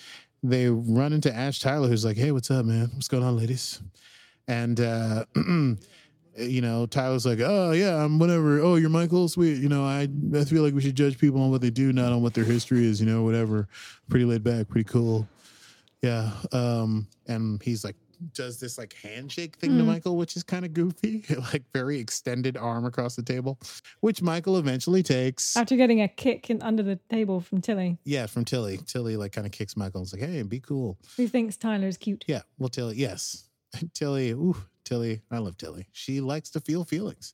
They 0.43 0.67
run 0.69 1.13
into 1.13 1.33
Ash 1.33 1.59
Tyler, 1.59 1.87
who's 1.87 2.03
like, 2.03 2.17
"Hey, 2.17 2.31
what's 2.31 2.49
up, 2.51 2.65
man? 2.65 2.89
What's 2.93 3.07
going 3.07 3.23
on, 3.23 3.37
ladies?" 3.37 3.79
And 4.47 4.79
uh, 4.79 5.25
you 6.37 6.61
know, 6.61 6.85
Tyler's 6.85 7.25
like, 7.25 7.39
"Oh 7.41 7.71
yeah, 7.71 8.03
I'm 8.03 8.19
whatever. 8.19 8.59
Oh, 8.59 8.75
you're 8.75 8.89
Michael. 8.89 9.27
Sweet. 9.27 9.57
You 9.57 9.69
know, 9.69 9.83
I 9.83 10.07
I 10.35 10.43
feel 10.45 10.63
like 10.63 10.73
we 10.73 10.81
should 10.81 10.95
judge 10.95 11.17
people 11.17 11.41
on 11.41 11.49
what 11.51 11.61
they 11.61 11.69
do, 11.71 11.91
not 11.93 12.11
on 12.11 12.21
what 12.21 12.33
their 12.33 12.43
history 12.45 12.85
is. 12.85 12.99
You 13.01 13.07
know, 13.07 13.23
whatever. 13.23 13.67
Pretty 14.09 14.25
laid 14.25 14.43
back, 14.43 14.67
pretty 14.67 14.85
cool. 14.89 15.27
Yeah. 16.01 16.31
Um, 16.51 17.07
and 17.27 17.61
he's 17.63 17.83
like, 17.83 17.95
does 18.33 18.59
this 18.59 18.77
like 18.77 18.93
handshake 18.93 19.55
thing 19.57 19.77
to 19.77 19.83
Mm. 19.83 19.87
Michael, 19.87 20.15
which 20.15 20.35
is 20.35 20.43
kind 20.43 20.63
of 20.63 20.73
goofy, 20.73 21.23
like 21.51 21.63
very 21.73 21.99
extended 21.99 22.55
arm 22.55 22.85
across 22.85 23.15
the 23.15 23.23
table, 23.23 23.59
which 24.01 24.21
Michael 24.21 24.57
eventually 24.57 25.01
takes. 25.03 25.57
After 25.57 25.75
getting 25.75 26.01
a 26.01 26.07
kick 26.07 26.49
in, 26.51 26.61
under 26.61 26.83
the 26.83 26.97
table 27.09 27.41
from 27.41 27.61
Tilly, 27.61 27.97
Yeah, 28.05 28.27
from 28.27 28.45
Tilly. 28.45 28.77
Tilly 28.85 29.17
like 29.17 29.31
kind 29.31 29.45
of 29.47 29.51
kicks 29.53 29.75
Michael. 29.75 30.01
and 30.01 30.05
is 30.07 30.13
like, 30.13 30.21
hey, 30.21 30.41
be 30.43 30.59
cool. 30.59 30.97
who 31.17 31.27
thinks 31.27 31.57
Tyler's 31.57 31.97
cute. 31.97 32.25
Yeah, 32.27 32.41
well, 32.59 32.69
Tilly, 32.69 32.95
yes. 32.97 33.49
Tilly, 33.93 34.31
ooh, 34.31 34.55
Tilly, 34.87 35.21
I 35.29 35.39
love 35.39 35.57
Tilly. 35.57 35.87
She 35.91 36.21
likes 36.21 36.49
to 36.51 36.61
feel 36.61 36.83
feelings. 36.83 37.33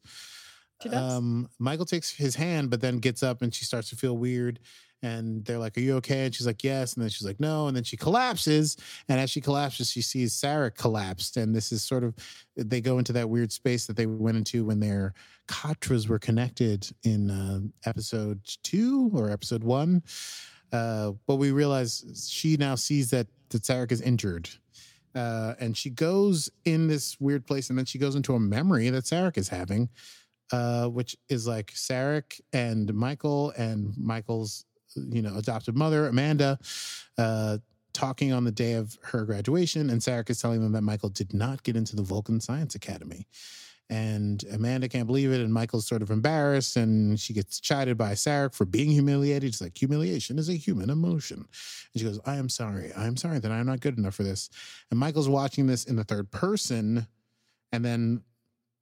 She 0.81 0.89
does. 0.89 1.13
Um, 1.13 1.49
Michael 1.59 1.85
takes 1.85 2.11
his 2.11 2.35
hand, 2.35 2.69
but 2.69 2.81
then 2.81 2.97
gets 2.97 3.23
up 3.23 3.41
and 3.41 3.53
she 3.53 3.63
starts 3.63 3.89
to 3.89 3.95
feel 3.95 4.17
weird. 4.17 4.59
And 5.03 5.43
they're 5.43 5.59
like, 5.59 5.77
Are 5.77 5.81
you 5.81 5.95
okay? 5.97 6.25
And 6.25 6.33
she's 6.33 6.47
like, 6.47 6.63
Yes. 6.63 6.93
And 6.93 7.03
then 7.03 7.09
she's 7.09 7.27
like, 7.27 7.39
No. 7.39 7.67
And 7.67 7.75
then 7.75 7.83
she 7.83 7.97
collapses. 7.97 8.77
And 9.09 9.19
as 9.19 9.29
she 9.29 9.41
collapses, 9.41 9.91
she 9.91 10.01
sees 10.01 10.33
Sarek 10.33 10.75
collapsed. 10.75 11.37
And 11.37 11.53
this 11.53 11.71
is 11.71 11.83
sort 11.83 12.03
of, 12.03 12.15
they 12.55 12.81
go 12.81 12.97
into 12.97 13.13
that 13.13 13.29
weird 13.29 13.51
space 13.51 13.85
that 13.85 13.97
they 13.97 14.05
went 14.05 14.37
into 14.37 14.65
when 14.65 14.79
their 14.79 15.13
Katras 15.47 16.07
were 16.07 16.19
connected 16.19 16.89
in 17.03 17.29
uh, 17.29 17.59
episode 17.85 18.39
two 18.63 19.11
or 19.13 19.29
episode 19.29 19.63
one. 19.63 20.01
Uh, 20.71 21.11
but 21.27 21.35
we 21.35 21.51
realize 21.51 22.27
she 22.29 22.57
now 22.57 22.75
sees 22.75 23.09
that, 23.11 23.27
that 23.49 23.61
Sarek 23.61 23.91
is 23.91 24.01
injured. 24.01 24.49
Uh, 25.15 25.53
and 25.59 25.77
she 25.77 25.89
goes 25.89 26.49
in 26.65 26.87
this 26.87 27.19
weird 27.19 27.45
place, 27.45 27.69
and 27.69 27.77
then 27.77 27.85
she 27.85 27.97
goes 27.97 28.15
into 28.15 28.33
a 28.33 28.39
memory 28.39 28.89
that 28.89 29.03
Sarek 29.03 29.37
is 29.37 29.49
having, 29.49 29.89
uh, 30.51 30.87
which 30.87 31.15
is 31.29 31.47
like 31.47 31.71
Sarek 31.73 32.41
and 32.51 32.93
Michael 32.93 33.51
and 33.57 33.93
Michael's, 33.97 34.65
you 34.95 35.21
know, 35.21 35.35
adopted 35.37 35.75
mother, 35.75 36.07
Amanda, 36.07 36.57
uh, 37.17 37.57
talking 37.93 38.33
on 38.33 38.43
the 38.43 38.51
day 38.51 38.73
of 38.73 38.97
her 39.03 39.23
graduation. 39.23 39.89
And 39.89 40.01
Sarek 40.01 40.29
is 40.29 40.41
telling 40.41 40.61
them 40.61 40.71
that 40.71 40.81
Michael 40.81 41.09
did 41.09 41.33
not 41.33 41.63
get 41.63 41.75
into 41.75 41.95
the 41.95 42.01
Vulcan 42.01 42.39
Science 42.39 42.73
Academy. 42.75 43.27
And 43.89 44.43
Amanda 44.51 44.87
can't 44.89 45.07
believe 45.07 45.31
it. 45.31 45.41
And 45.41 45.53
Michael's 45.53 45.85
sort 45.85 46.01
of 46.01 46.09
embarrassed 46.09 46.77
and 46.77 47.19
she 47.19 47.33
gets 47.33 47.59
chided 47.59 47.97
by 47.97 48.13
Sarek 48.13 48.55
for 48.55 48.65
being 48.65 48.89
humiliated. 48.89 49.53
She's 49.53 49.61
like, 49.61 49.77
humiliation 49.77 50.39
is 50.39 50.49
a 50.49 50.53
human 50.53 50.89
emotion. 50.89 51.37
And 51.37 51.99
she 51.99 52.03
goes, 52.03 52.19
I 52.25 52.37
am 52.37 52.49
sorry. 52.49 52.91
I 52.93 53.05
am 53.05 53.17
sorry 53.17 53.39
that 53.39 53.51
I'm 53.51 53.65
not 53.65 53.81
good 53.81 53.97
enough 53.97 54.15
for 54.15 54.23
this. 54.23 54.49
And 54.89 54.99
Michael's 54.99 55.29
watching 55.29 55.67
this 55.67 55.83
in 55.83 55.95
the 55.95 56.03
third 56.03 56.31
person. 56.31 57.07
And 57.71 57.83
then 57.83 58.23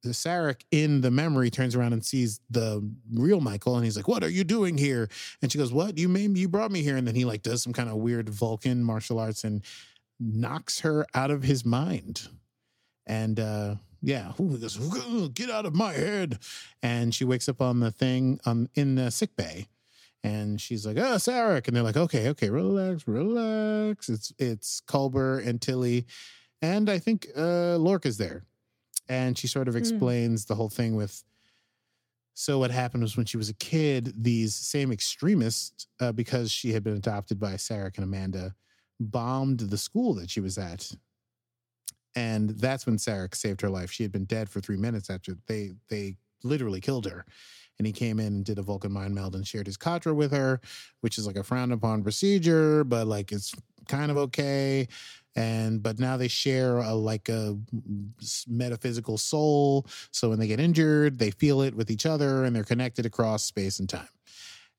the 0.02 0.10
Sarek 0.10 0.62
in 0.70 1.00
the 1.00 1.10
memory 1.10 1.50
turns 1.50 1.74
around 1.74 1.92
and 1.92 2.04
sees 2.04 2.40
the 2.50 2.88
real 3.12 3.40
Michael. 3.40 3.76
And 3.76 3.84
he's 3.84 3.96
like, 3.96 4.08
What 4.08 4.24
are 4.24 4.30
you 4.30 4.44
doing 4.44 4.76
here? 4.76 5.08
And 5.40 5.50
she 5.50 5.58
goes, 5.58 5.72
What? 5.72 5.98
You 5.98 6.08
made 6.08 6.30
me, 6.30 6.40
you 6.40 6.48
brought 6.48 6.72
me 6.72 6.82
here. 6.82 6.96
And 6.96 7.06
then 7.06 7.14
he 7.14 7.24
like 7.24 7.42
does 7.42 7.62
some 7.62 7.72
kind 7.72 7.88
of 7.88 7.96
weird 7.96 8.28
Vulcan 8.28 8.82
martial 8.82 9.18
arts 9.18 9.44
and 9.44 9.62
knocks 10.18 10.80
her 10.80 11.06
out 11.14 11.30
of 11.30 11.42
his 11.42 11.64
mind. 11.64 12.28
And 13.06 13.38
uh 13.38 13.74
yeah, 14.02 14.32
Ooh, 14.40 14.58
goes, 14.58 14.76
get 15.30 15.48
out 15.48 15.64
of 15.64 15.74
my 15.74 15.92
head. 15.92 16.38
And 16.82 17.14
she 17.14 17.24
wakes 17.24 17.48
up 17.48 17.62
on 17.62 17.80
the 17.80 17.90
thing 17.90 18.40
um 18.44 18.68
in 18.74 18.96
the 18.96 19.10
sick 19.10 19.36
bay. 19.36 19.68
And 20.24 20.60
she's 20.60 20.86
like, 20.86 20.96
oh, 20.98 21.16
Sarek. 21.16 21.66
And 21.66 21.76
they're 21.76 21.82
like, 21.82 21.96
okay, 21.96 22.28
okay, 22.28 22.50
relax, 22.50 23.06
relax. 23.06 24.08
It's 24.08 24.32
it's 24.38 24.80
Culber 24.86 25.44
and 25.46 25.60
Tilly. 25.60 26.06
And 26.60 26.90
I 26.90 26.98
think 26.98 27.28
uh 27.36 27.78
Lorca's 27.78 28.18
there. 28.18 28.44
And 29.08 29.36
she 29.38 29.46
sort 29.46 29.68
of 29.68 29.76
explains 29.76 30.44
the 30.44 30.54
whole 30.54 30.68
thing 30.68 30.96
with 30.96 31.24
so 32.34 32.58
what 32.58 32.70
happened 32.70 33.02
was 33.02 33.16
when 33.16 33.26
she 33.26 33.36
was 33.36 33.50
a 33.50 33.54
kid, 33.54 34.14
these 34.16 34.54
same 34.54 34.90
extremists, 34.90 35.86
uh, 36.00 36.12
because 36.12 36.50
she 36.50 36.72
had 36.72 36.82
been 36.82 36.96
adopted 36.96 37.38
by 37.38 37.54
Sarek 37.54 37.96
and 37.96 38.04
Amanda, 38.04 38.54
bombed 38.98 39.60
the 39.60 39.76
school 39.76 40.14
that 40.14 40.30
she 40.30 40.40
was 40.40 40.56
at 40.56 40.92
and 42.14 42.50
that's 42.50 42.86
when 42.86 42.96
Sarek 42.96 43.34
saved 43.34 43.60
her 43.62 43.70
life. 43.70 43.90
She 43.90 44.02
had 44.02 44.12
been 44.12 44.24
dead 44.24 44.48
for 44.48 44.60
three 44.60 44.76
minutes 44.76 45.10
after 45.10 45.36
they 45.46 45.72
they 45.88 46.16
literally 46.42 46.80
killed 46.80 47.06
her. 47.06 47.24
And 47.78 47.86
he 47.86 47.92
came 47.92 48.20
in 48.20 48.26
and 48.26 48.44
did 48.44 48.58
a 48.58 48.62
Vulcan 48.62 48.92
mind 48.92 49.14
meld 49.14 49.34
and 49.34 49.46
shared 49.46 49.66
his 49.66 49.78
Katra 49.78 50.14
with 50.14 50.30
her, 50.32 50.60
which 51.00 51.18
is 51.18 51.26
like 51.26 51.36
a 51.36 51.42
frowned 51.42 51.72
upon 51.72 52.02
procedure, 52.02 52.84
but 52.84 53.06
like 53.06 53.32
it's 53.32 53.54
kind 53.88 54.10
of 54.10 54.16
okay. 54.16 54.86
And 55.34 55.82
but 55.82 55.98
now 55.98 56.16
they 56.18 56.28
share 56.28 56.78
a 56.78 56.92
like 56.92 57.28
a 57.30 57.58
metaphysical 58.46 59.16
soul. 59.16 59.86
So 60.10 60.28
when 60.28 60.38
they 60.38 60.46
get 60.46 60.60
injured, 60.60 61.18
they 61.18 61.30
feel 61.30 61.62
it 61.62 61.74
with 61.74 61.90
each 61.90 62.04
other 62.04 62.44
and 62.44 62.54
they're 62.54 62.64
connected 62.64 63.06
across 63.06 63.44
space 63.44 63.80
and 63.80 63.88
time. 63.88 64.08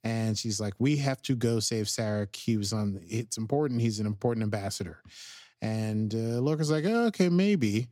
And 0.03 0.38
she's 0.38 0.59
like, 0.59 0.73
"We 0.79 0.97
have 0.97 1.21
to 1.23 1.36
go 1.36 1.59
save 1.59 1.86
Sarek. 1.88 2.36
He 2.36 2.57
was 2.57 2.73
on. 2.73 2.99
It's 3.07 3.38
important. 3.38 3.81
He's 3.81 3.99
an 3.99 4.05
important 4.05 4.43
ambassador." 4.43 5.01
And 5.64 6.14
uh, 6.14 6.41
Lorca's 6.41 6.70
like, 6.70 6.84
oh, 6.86 7.05
"Okay, 7.05 7.30
maybe." 7.30 7.88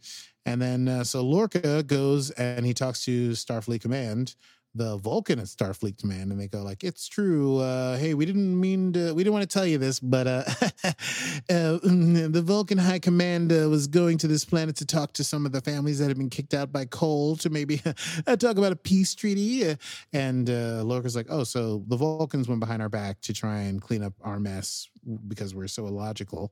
And 0.46 0.62
then 0.62 0.88
uh, 0.90 1.04
so 1.06 1.22
Lorca 1.22 1.84
goes 1.84 2.30
and 2.32 2.66
he 2.66 2.74
talks 2.74 3.06
to 3.06 3.32
Starfleet 3.32 3.82
Command, 3.82 4.36
the 4.76 4.98
Vulcan 4.98 5.40
at 5.40 5.46
Starfleet 5.46 5.98
Command, 5.98 6.34
and 6.34 6.42
they 6.42 6.50
go 6.50 6.64
like, 6.64 6.84
"It's 6.84 7.08
true. 7.08 7.60
Uh, 7.60 7.98
hey, 7.98 8.14
we 8.14 8.26
didn't 8.26 8.60
mean 8.60 8.92
to. 8.92 9.14
We 9.14 9.24
didn't 9.24 9.34
want 9.34 9.50
to 9.50 9.54
tell 9.54 9.66
you 9.66 9.78
this, 9.78 10.02
but 10.02 10.28
uh, 10.28 10.44
uh, 10.84 11.80
the 11.84 12.42
Vulcan 12.44 12.78
High 12.78 13.00
Command 13.00 13.54
uh, 13.54 13.70
was 13.70 13.88
going 13.88 14.18
to 14.18 14.28
this 14.28 14.44
planet 14.44 14.76
to 14.78 14.86
talk 14.86 15.14
to 15.14 15.24
some 15.24 15.46
of 15.46 15.54
the 15.54 15.62
families 15.62 16.00
that 16.00 16.10
have 16.10 16.18
been 16.18 16.30
kicked 16.30 16.54
out 16.54 16.74
by 16.74 16.84
Kol 16.84 17.38
to 17.38 17.50
maybe 17.50 17.82
uh, 18.28 18.36
talk 18.36 18.58
about 18.58 18.74
a 18.74 18.78
peace 18.78 19.16
treaty." 19.16 19.78
And 20.12 20.50
uh, 20.50 20.84
Lorca's 20.84 21.16
like, 21.16 21.28
"Oh, 21.30 21.46
so 21.46 21.86
the 21.88 21.96
Vulcans 21.96 22.50
went 22.50 22.60
behind 22.60 22.82
our 22.82 22.90
back 22.90 23.22
to 23.22 23.34
try 23.34 23.60
and 23.60 23.82
clean 23.82 24.04
up 24.04 24.14
our 24.22 24.42
mess 24.42 24.90
because 25.30 25.56
we're 25.56 25.68
so 25.68 25.88
illogical." 25.88 26.52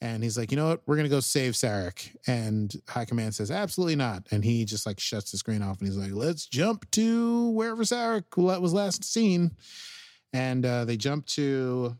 And 0.00 0.22
he's 0.22 0.36
like, 0.36 0.50
you 0.50 0.56
know 0.56 0.68
what? 0.68 0.82
We're 0.86 0.96
gonna 0.96 1.08
go 1.08 1.20
save 1.20 1.54
Sarek. 1.54 2.14
And 2.26 2.74
High 2.88 3.06
Command 3.06 3.34
says, 3.34 3.50
absolutely 3.50 3.96
not. 3.96 4.26
And 4.30 4.44
he 4.44 4.64
just 4.64 4.86
like 4.86 5.00
shuts 5.00 5.32
the 5.32 5.38
screen 5.38 5.62
off 5.62 5.78
and 5.78 5.88
he's 5.88 5.96
like, 5.96 6.12
let's 6.12 6.46
jump 6.46 6.90
to 6.92 7.50
wherever 7.50 7.82
Sarek 7.82 8.36
was 8.36 8.72
last 8.72 9.04
seen. 9.04 9.52
And 10.32 10.66
uh, 10.66 10.84
they 10.84 10.96
jump 10.96 11.26
to, 11.26 11.96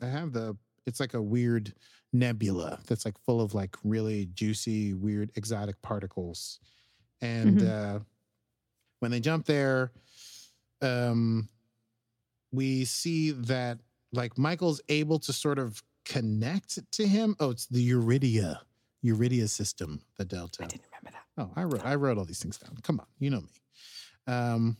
I 0.00 0.06
have 0.06 0.32
the, 0.32 0.56
it's 0.86 1.00
like 1.00 1.14
a 1.14 1.20
weird 1.20 1.74
nebula 2.12 2.78
that's 2.86 3.04
like 3.04 3.18
full 3.18 3.40
of 3.40 3.54
like 3.54 3.76
really 3.84 4.28
juicy, 4.32 4.94
weird, 4.94 5.30
exotic 5.34 5.80
particles. 5.82 6.58
And 7.20 7.62
uh, 7.62 7.98
when 9.00 9.10
they 9.10 9.20
jump 9.20 9.46
there, 9.46 9.92
um, 10.80 11.48
we 12.52 12.84
see 12.84 13.32
that 13.32 13.78
like 14.12 14.38
Michael's 14.38 14.80
able 14.88 15.18
to 15.20 15.32
sort 15.32 15.58
of 15.58 15.82
connect 16.06 16.78
to 16.92 17.06
him. 17.06 17.36
Oh, 17.38 17.50
it's 17.50 17.66
the 17.66 17.90
Uridia, 17.90 18.60
Uridia 19.04 19.48
system, 19.48 20.00
the 20.16 20.24
Delta. 20.24 20.64
I 20.64 20.66
didn't 20.66 20.84
remember 20.90 21.10
that. 21.10 21.42
Oh, 21.42 21.50
I 21.54 21.64
wrote 21.64 21.84
I 21.84 21.96
wrote 21.96 22.16
all 22.16 22.24
these 22.24 22.40
things 22.40 22.56
down. 22.56 22.78
Come 22.82 23.00
on, 23.00 23.06
you 23.18 23.28
know 23.28 23.42
me. 23.42 23.52
Um, 24.26 24.78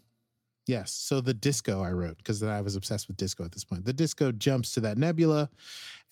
yes. 0.66 0.92
So 0.92 1.20
the 1.20 1.34
disco 1.34 1.82
I 1.82 1.90
wrote 1.90 2.16
because 2.16 2.42
I 2.42 2.62
was 2.62 2.76
obsessed 2.76 3.08
with 3.08 3.18
disco 3.18 3.44
at 3.44 3.52
this 3.52 3.64
point. 3.64 3.84
The 3.84 3.92
disco 3.92 4.32
jumps 4.32 4.72
to 4.74 4.80
that 4.80 4.96
nebula, 4.96 5.50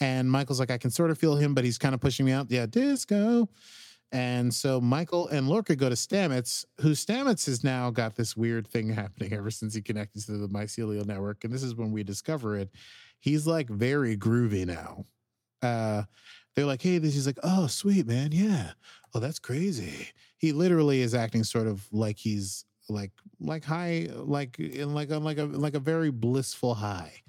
and 0.01 0.31
Michael's 0.31 0.61
like, 0.61 0.71
I 0.71 0.79
can 0.79 0.91
sort 0.91 1.11
of 1.11 1.19
feel 1.19 1.37
him, 1.37 1.55
but 1.55 1.65
he's 1.65 1.79
kind 1.79 1.95
of 1.95 2.01
pushing 2.01 2.27
me 2.27 2.33
out. 2.33 2.51
Yeah, 2.51 2.67
disco. 2.67 3.49
And 4.13 4.55
so 4.55 4.81
Michael 4.81 5.27
and 5.27 5.49
Lorca 5.49 5.75
go 5.75 5.89
to 5.89 5.97
Stamets, 5.97 6.65
who 6.81 6.91
Stamets 6.91 7.47
has 7.47 7.65
now 7.65 7.91
got 7.91 8.15
this 8.15 8.37
weird 8.37 8.65
thing 8.65 8.89
happening 8.89 9.33
ever 9.33 9.51
since 9.51 9.75
he 9.75 9.83
connected 9.83 10.25
to 10.27 10.33
the 10.33 10.47
mycelial 10.47 11.05
network. 11.05 11.43
And 11.43 11.53
this 11.53 11.65
is 11.65 11.75
when 11.75 11.91
we 11.91 12.05
discover 12.05 12.57
it. 12.57 12.71
He's 13.25 13.47
like 13.47 13.71
very 13.71 14.19
groovy 14.19 14.67
now. 14.67 15.07
Uh, 15.63 16.03
they're 16.55 16.67
like, 16.67 16.83
hey, 16.83 16.99
this 16.99 17.15
he's 17.15 17.25
like, 17.25 17.39
oh, 17.43 17.69
sweet, 17.69 18.07
man. 18.07 18.33
Yeah. 18.33 18.73
Oh, 19.15 19.19
that's 19.19 19.39
crazy. 19.39 20.11
He 20.37 20.53
literally 20.53 21.01
is 21.01 21.15
acting 21.15 21.43
sort 21.43 21.67
of 21.67 21.89
like 21.91 22.19
he's 22.19 22.67
like 22.91 23.13
like 23.41 23.65
high, 23.65 24.09
like 24.13 24.59
in 24.59 24.93
like 24.93 25.11
a 25.11 25.17
like 25.17 25.39
a 25.39 25.45
like 25.45 25.75
a 25.75 25.81
very 25.81 26.11
blissful 26.11 26.75
high. 26.75 27.23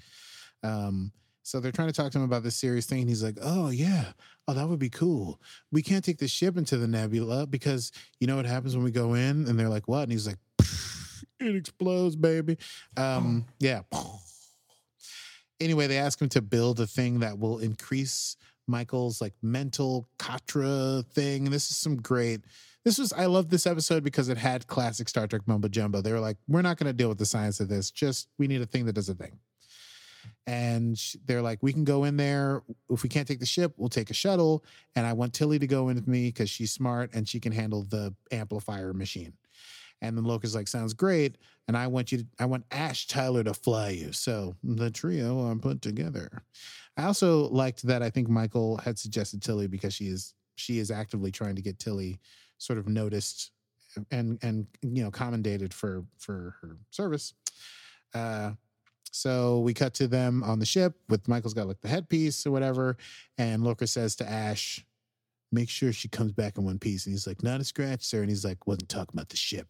Um, 0.63 1.13
so 1.43 1.61
they're 1.61 1.71
trying 1.71 1.87
to 1.87 1.93
talk 1.93 2.11
to 2.11 2.17
him 2.17 2.25
about 2.25 2.43
this 2.43 2.57
serious 2.57 2.85
thing. 2.85 2.99
And 2.99 3.07
he's 3.07 3.23
like, 3.23 3.37
oh 3.41 3.69
yeah, 3.69 4.11
oh 4.49 4.53
that 4.53 4.67
would 4.67 4.79
be 4.79 4.89
cool. 4.89 5.39
We 5.71 5.81
can't 5.81 6.03
take 6.03 6.17
the 6.17 6.27
ship 6.27 6.57
into 6.57 6.75
the 6.75 6.89
nebula 6.89 7.47
because 7.47 7.93
you 8.19 8.27
know 8.27 8.35
what 8.35 8.45
happens 8.45 8.75
when 8.75 8.83
we 8.83 8.91
go 8.91 9.13
in? 9.13 9.47
And 9.47 9.57
they're 9.57 9.69
like, 9.69 9.87
what? 9.87 10.03
And 10.03 10.11
he's 10.11 10.27
like, 10.27 10.39
it 11.39 11.55
explodes, 11.55 12.17
baby. 12.17 12.57
Um, 12.97 13.45
yeah. 13.59 13.83
Anyway, 15.59 15.87
they 15.87 15.97
ask 15.97 16.21
him 16.21 16.29
to 16.29 16.41
build 16.41 16.79
a 16.79 16.87
thing 16.87 17.19
that 17.19 17.39
will 17.39 17.59
increase 17.59 18.35
Michael's 18.67 19.21
like 19.21 19.33
mental 19.41 20.07
katra 20.17 21.05
thing. 21.07 21.45
This 21.45 21.69
is 21.69 21.77
some 21.77 21.97
great. 21.97 22.41
This 22.83 22.97
was 22.99 23.13
I 23.13 23.25
love 23.25 23.49
this 23.49 23.65
episode 23.65 24.03
because 24.03 24.29
it 24.29 24.37
had 24.37 24.67
classic 24.67 25.09
Star 25.09 25.27
Trek 25.27 25.41
mumbo 25.47 25.67
jumbo. 25.67 26.01
They 26.01 26.11
were 26.11 26.19
like, 26.19 26.37
we're 26.47 26.61
not 26.61 26.77
going 26.77 26.87
to 26.87 26.93
deal 26.93 27.09
with 27.09 27.17
the 27.17 27.25
science 27.25 27.59
of 27.59 27.69
this. 27.69 27.89
Just 27.89 28.27
we 28.37 28.47
need 28.47 28.61
a 28.61 28.65
thing 28.65 28.85
that 28.85 28.93
does 28.93 29.09
a 29.09 29.15
thing. 29.15 29.39
And 30.47 30.99
they're 31.25 31.41
like, 31.41 31.59
we 31.61 31.73
can 31.73 31.83
go 31.83 32.03
in 32.03 32.17
there. 32.17 32.61
If 32.89 33.01
we 33.01 33.09
can't 33.09 33.27
take 33.27 33.39
the 33.39 33.45
ship, 33.45 33.73
we'll 33.77 33.89
take 33.89 34.09
a 34.11 34.13
shuttle. 34.13 34.63
And 34.95 35.05
I 35.05 35.13
want 35.13 35.33
Tilly 35.33 35.57
to 35.59 35.67
go 35.67 35.89
in 35.89 35.95
with 35.95 36.07
me 36.07 36.27
because 36.27 36.49
she's 36.49 36.71
smart 36.71 37.11
and 37.13 37.27
she 37.27 37.39
can 37.39 37.51
handle 37.51 37.83
the 37.83 38.13
amplifier 38.31 38.93
machine. 38.93 39.33
And 40.01 40.17
then 40.17 40.25
Lorca's 40.25 40.55
like, 40.55 40.67
sounds 40.67 40.93
great. 40.93 41.37
And 41.67 41.75
I 41.75 41.87
want 41.87 42.11
you 42.11 42.19
to, 42.19 42.25
I 42.39 42.45
want 42.45 42.65
Ash 42.71 43.07
Tyler 43.07 43.43
to 43.43 43.53
fly 43.53 43.89
you. 43.89 44.11
So 44.11 44.55
the 44.63 44.91
trio 44.91 45.47
are 45.47 45.55
put 45.55 45.81
together. 45.81 46.43
I 46.97 47.05
also 47.05 47.49
liked 47.49 47.83
that 47.83 48.03
I 48.03 48.09
think 48.09 48.29
Michael 48.29 48.77
had 48.77 48.99
suggested 48.99 49.41
Tilly 49.41 49.67
because 49.67 49.93
she 49.93 50.05
is 50.05 50.33
she 50.55 50.79
is 50.79 50.91
actively 50.91 51.31
trying 51.31 51.55
to 51.55 51.61
get 51.61 51.79
Tilly 51.79 52.19
sort 52.57 52.79
of 52.79 52.87
noticed 52.87 53.51
and 54.11 54.37
and 54.41 54.67
you 54.81 55.03
know 55.03 55.11
commendated 55.11 55.73
for 55.73 56.05
for 56.17 56.55
her 56.61 56.77
service. 56.91 57.33
Uh 58.13 58.51
so 59.11 59.59
we 59.59 59.73
cut 59.73 59.93
to 59.95 60.07
them 60.09 60.43
on 60.43 60.59
the 60.59 60.65
ship 60.65 60.93
with 61.07 61.27
Michael's 61.29 61.53
got 61.53 61.67
like 61.67 61.79
the 61.79 61.87
headpiece 61.87 62.45
or 62.45 62.51
whatever, 62.51 62.97
and 63.37 63.63
Lorca 63.63 63.87
says 63.87 64.13
to 64.17 64.29
Ash, 64.29 64.85
"Make 65.53 65.69
sure 65.69 65.93
she 65.93 66.09
comes 66.09 66.33
back 66.33 66.57
in 66.57 66.65
one 66.65 66.79
piece." 66.79 67.05
And 67.05 67.13
he's 67.13 67.25
like, 67.25 67.41
"Not 67.41 67.61
a 67.61 67.63
scratch, 67.63 68.03
sir." 68.03 68.19
And 68.19 68.29
he's 68.29 68.43
like, 68.43 68.67
"Wasn't 68.67 68.89
talking 68.89 69.13
about 69.13 69.29
the 69.29 69.37
ship." 69.37 69.69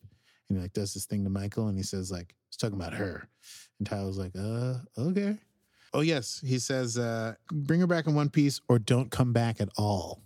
And 0.49 0.57
he 0.57 0.61
like 0.61 0.73
does 0.73 0.93
this 0.93 1.05
thing 1.05 1.23
to 1.23 1.29
Michael, 1.29 1.67
and 1.67 1.77
he 1.77 1.83
says 1.83 2.11
like, 2.11 2.35
"He's 2.49 2.57
talking 2.57 2.75
about 2.79 2.93
her." 2.93 3.27
And 3.79 3.87
Tyler's 3.87 4.17
like, 4.17 4.33
"Uh, 4.37 4.75
okay." 4.97 5.37
Oh 5.93 6.01
yes, 6.01 6.41
he 6.45 6.59
says, 6.59 6.97
uh, 6.97 7.35
"Bring 7.51 7.79
her 7.79 7.87
back 7.87 8.05
in 8.07 8.13
one 8.15 8.29
piece, 8.29 8.61
or 8.67 8.77
don't 8.79 9.09
come 9.09 9.33
back 9.33 9.59
at 9.61 9.69
all." 9.77 10.21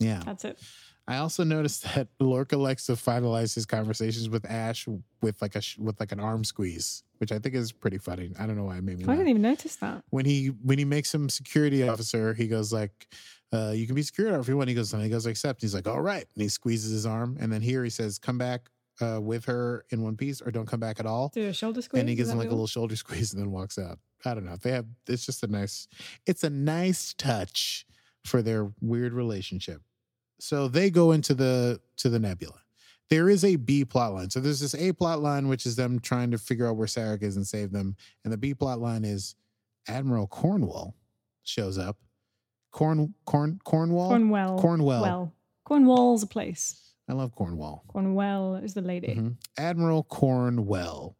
Yeah. 0.00 0.22
That's 0.24 0.44
it. 0.44 0.58
I 1.06 1.18
also 1.18 1.44
noticed 1.44 1.82
that 1.94 2.08
Lorca 2.18 2.56
likes 2.56 2.86
to 2.86 2.92
finalize 2.92 3.54
his 3.54 3.66
conversations 3.66 4.28
with 4.28 4.44
Ash 4.46 4.86
with 5.22 5.40
like 5.42 5.54
a 5.54 5.60
sh- 5.60 5.78
with 5.78 6.00
like 6.00 6.12
an 6.12 6.20
arm 6.20 6.44
squeeze, 6.44 7.02
which 7.18 7.30
I 7.32 7.38
think 7.38 7.54
is 7.54 7.72
pretty 7.72 7.98
funny. 7.98 8.32
I 8.38 8.46
don't 8.46 8.56
know 8.56 8.64
why 8.64 8.78
it 8.78 8.84
made 8.84 8.98
me 8.98 9.04
I 9.04 9.08
laugh. 9.08 9.16
didn't 9.18 9.28
even 9.30 9.42
notice 9.42 9.76
that. 9.76 10.02
When 10.10 10.24
he 10.24 10.46
when 10.48 10.78
he 10.78 10.84
makes 10.84 11.14
him 11.14 11.28
security 11.28 11.86
officer, 11.88 12.32
he 12.34 12.48
goes 12.48 12.72
like, 12.72 13.06
uh, 13.52 13.72
"You 13.74 13.86
can 13.86 13.94
be 13.94 14.02
security 14.02 14.34
officer 14.34 14.48
if 14.50 14.52
you 14.52 14.56
want." 14.56 14.68
He 14.70 14.74
goes 14.74 14.92
and 14.94 15.02
he 15.02 15.08
goes 15.10 15.26
accept. 15.26 15.60
He's 15.62 15.74
like, 15.74 15.86
"All 15.86 16.00
right," 16.00 16.26
and 16.34 16.42
he 16.42 16.48
squeezes 16.48 16.90
his 16.90 17.04
arm, 17.06 17.36
and 17.38 17.52
then 17.52 17.60
here 17.60 17.84
he 17.84 17.90
says, 17.90 18.18
"Come 18.18 18.38
back 18.38 18.70
uh, 19.00 19.20
with 19.20 19.44
her 19.46 19.84
in 19.90 20.02
one 20.02 20.16
piece, 20.16 20.40
or 20.40 20.50
don't 20.50 20.66
come 20.66 20.80
back 20.80 21.00
at 21.00 21.06
all." 21.06 21.30
Do 21.34 21.46
a 21.48 21.52
shoulder 21.52 21.82
squeeze. 21.82 22.00
and 22.00 22.08
he 22.08 22.14
gives 22.14 22.30
him 22.30 22.38
like 22.38 22.48
a 22.48 22.50
little 22.50 22.66
shoulder 22.66 22.96
squeeze 23.04 23.32
and 23.32 23.42
then 23.42 23.50
walks 23.50 23.78
out. 23.78 23.98
I 24.24 24.34
don't 24.34 24.44
know. 24.44 24.56
They 24.56 24.70
have 24.72 24.86
it's 25.06 25.26
just 25.26 25.42
a 25.42 25.46
nice 25.46 25.86
it's 26.26 26.44
a 26.44 26.50
nice 26.50 27.14
touch 27.14 27.86
for 28.24 28.40
their 28.42 28.72
weird 28.80 29.12
relationship. 29.12 29.82
So 30.40 30.68
they 30.68 30.90
go 30.90 31.12
into 31.12 31.34
the 31.34 31.80
to 31.98 32.08
the 32.08 32.18
nebula. 32.18 32.60
There 33.10 33.28
is 33.28 33.44
a 33.44 33.56
B 33.56 33.84
plot 33.84 34.14
line. 34.14 34.30
So 34.30 34.40
there's 34.40 34.60
this 34.60 34.74
A 34.74 34.92
plot 34.92 35.20
line 35.20 35.48
which 35.48 35.66
is 35.66 35.76
them 35.76 36.00
trying 36.00 36.30
to 36.30 36.38
figure 36.38 36.66
out 36.66 36.76
where 36.76 36.86
Sarek 36.86 37.22
is 37.22 37.36
and 37.36 37.46
save 37.46 37.70
them. 37.70 37.96
And 38.24 38.32
the 38.32 38.38
B 38.38 38.54
plot 38.54 38.80
line 38.80 39.04
is 39.04 39.34
Admiral 39.86 40.26
Cornwall 40.26 40.94
shows 41.42 41.76
up. 41.76 41.98
Corn 42.72 43.14
Corn 43.26 43.60
Cornwall? 43.64 44.08
Cornwell. 44.08 44.58
Cornwell. 44.58 45.02
Well, 45.02 45.32
Cornwall's 45.64 46.22
a 46.22 46.26
place. 46.26 46.93
I 47.08 47.12
love 47.12 47.34
Cornwall. 47.34 47.84
Cornwell 47.88 48.56
is 48.56 48.74
the 48.74 48.80
lady. 48.80 49.14
Mhm. 49.14 49.36
Admiral 49.58 50.04
Cornwell. 50.04 51.16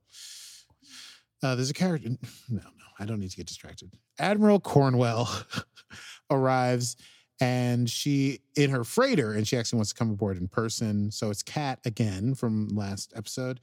Uh, 1.42 1.54
there's 1.54 1.70
a 1.70 1.74
character. 1.74 2.08
No, 2.48 2.62
no, 2.62 2.84
I 2.98 3.04
don't 3.04 3.20
need 3.20 3.30
to 3.30 3.36
get 3.36 3.46
distracted. 3.46 3.92
Admiral 4.18 4.60
Cornwell 4.60 5.28
arrives 6.30 6.96
and 7.40 7.90
she 7.90 8.40
in 8.56 8.70
her 8.70 8.84
freighter 8.84 9.32
and 9.32 9.46
she 9.46 9.56
actually 9.58 9.76
wants 9.76 9.90
to 9.90 9.96
come 9.98 10.10
aboard 10.10 10.38
in 10.38 10.48
person. 10.48 11.10
So 11.10 11.30
it's 11.30 11.42
Kat 11.42 11.80
again 11.84 12.34
from 12.34 12.68
last 12.68 13.12
episode. 13.14 13.60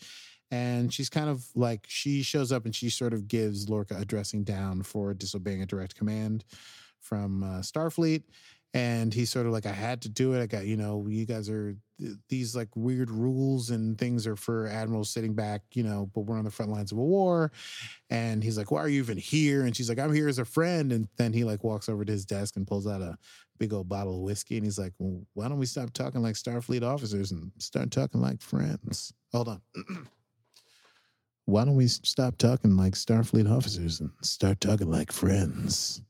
And 0.52 0.94
she's 0.94 1.10
kind 1.10 1.30
of 1.30 1.46
like, 1.56 1.86
she 1.88 2.22
shows 2.24 2.52
up 2.52 2.66
and 2.66 2.76
she 2.76 2.90
sort 2.90 3.14
of 3.14 3.28
gives 3.28 3.70
Lorca 3.70 3.96
a 3.98 4.06
dressing 4.06 4.44
down 4.44 4.84
for 4.84 5.14
disobeying 5.14 5.62
a 5.62 5.66
direct 5.66 5.96
command 5.96 6.44
from 7.00 7.42
uh, 7.42 7.60
Starfleet. 7.62 8.24
And 8.74 9.14
he's 9.14 9.30
sort 9.30 9.46
of 9.46 9.52
like, 9.52 9.66
I 9.66 9.72
had 9.72 10.02
to 10.04 10.10
do 10.10 10.34
it. 10.34 10.42
I 10.42 10.46
got, 10.46 10.66
you 10.66 10.78
know, 10.78 11.06
you 11.10 11.26
guys 11.26 11.50
are 11.50 11.76
th- 12.00 12.16
these 12.30 12.56
like 12.56 12.70
weird 12.76 13.12
rules 13.12 13.70
and 13.70 13.98
things 13.98 14.26
are 14.26 14.38
for 14.38 14.68
admirals 14.68 15.10
sitting 15.10 15.34
back, 15.34 15.62
you 15.74 15.84
know, 15.84 16.10
but 16.16 16.22
we're 16.22 16.38
on 16.38 16.46
the 16.46 16.52
front 16.52 16.72
lines 16.72 16.94
of 16.94 16.98
a 16.98 17.04
war. 17.04 17.52
And 18.10 18.42
he's 18.42 18.58
like, 18.58 18.72
Why 18.72 18.80
are 18.80 18.88
you 18.88 19.00
even 19.00 19.18
here? 19.18 19.66
And 19.66 19.76
she's 19.76 19.90
like, 19.90 20.00
I'm 20.00 20.14
here 20.14 20.30
as 20.30 20.40
a 20.40 20.46
friend. 20.46 20.94
And 20.94 21.10
then 21.18 21.34
he 21.34 21.44
like 21.44 21.64
walks 21.66 21.90
over 21.90 22.06
to 22.06 22.12
his 22.12 22.26
desk 22.26 22.56
and 22.56 22.66
pulls 22.66 22.88
out 22.88 23.02
a 23.02 23.18
big 23.60 23.74
old 23.74 23.90
bottle 23.90 24.16
of 24.16 24.22
whiskey. 24.22 24.56
And 24.56 24.66
he's 24.66 24.80
like, 24.80 24.94
Well, 25.00 25.22
why 25.34 25.50
don't 25.50 25.60
we 25.60 25.66
stop 25.66 25.92
talking 25.92 26.22
like 26.22 26.36
Starfleet 26.36 26.84
officers 26.84 27.32
and 27.32 27.52
start 27.58 27.92
talking 27.92 28.22
like 28.22 28.42
friends? 28.42 29.14
Hold 29.34 29.50
on. 29.50 29.62
why 31.46 31.66
don't 31.66 31.76
we 31.76 31.88
stop 31.88 32.38
talking 32.38 32.78
like 32.78 32.94
Starfleet 32.94 33.52
officers 33.52 34.00
and 34.00 34.12
start 34.22 34.62
talking 34.62 34.90
like 34.90 35.12
friends? 35.12 36.02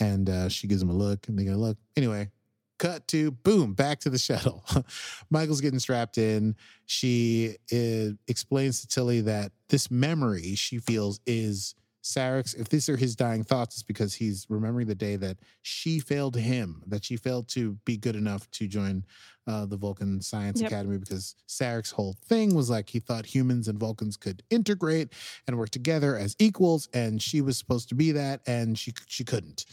And 0.00 0.28
uh, 0.28 0.48
she 0.48 0.66
gives 0.66 0.82
him 0.82 0.90
a 0.90 0.94
look, 0.94 1.28
and 1.28 1.38
they 1.38 1.44
go, 1.44 1.52
"Look." 1.52 1.78
Anyway, 1.96 2.30
cut 2.78 3.06
to 3.08 3.30
boom, 3.30 3.74
back 3.74 4.00
to 4.00 4.10
the 4.10 4.18
shuttle. 4.18 4.64
Michael's 5.30 5.60
getting 5.60 5.78
strapped 5.78 6.18
in. 6.18 6.56
She 6.86 7.56
uh, 7.72 8.14
explains 8.26 8.80
to 8.80 8.88
Tilly 8.88 9.20
that 9.22 9.52
this 9.68 9.90
memory 9.90 10.54
she 10.54 10.78
feels 10.78 11.20
is 11.26 11.74
Sarek's. 12.04 12.52
If 12.52 12.68
these 12.68 12.88
are 12.90 12.98
his 12.98 13.16
dying 13.16 13.42
thoughts, 13.42 13.76
it's 13.76 13.82
because 13.82 14.14
he's 14.14 14.46
remembering 14.50 14.86
the 14.86 14.94
day 14.94 15.16
that 15.16 15.38
she 15.62 15.98
failed 15.98 16.36
him, 16.36 16.82
that 16.86 17.02
she 17.02 17.16
failed 17.16 17.48
to 17.48 17.78
be 17.86 17.96
good 17.96 18.14
enough 18.14 18.48
to 18.52 18.68
join 18.68 19.04
uh, 19.46 19.64
the 19.64 19.76
Vulcan 19.78 20.20
Science 20.20 20.60
Yep. 20.60 20.70
Academy 20.70 20.98
because 20.98 21.34
Sarek's 21.48 21.90
whole 21.90 22.14
thing 22.26 22.54
was 22.54 22.68
like 22.68 22.90
he 22.90 23.00
thought 23.00 23.24
humans 23.26 23.68
and 23.68 23.78
Vulcans 23.78 24.18
could 24.18 24.42
integrate 24.50 25.14
and 25.46 25.56
work 25.58 25.70
together 25.70 26.16
as 26.16 26.36
equals, 26.38 26.88
and 26.92 27.22
she 27.22 27.40
was 27.40 27.56
supposed 27.56 27.88
to 27.88 27.94
be 27.94 28.12
that, 28.12 28.40
and 28.46 28.78
she 28.78 28.92
she 29.06 29.24
couldn't. 29.24 29.64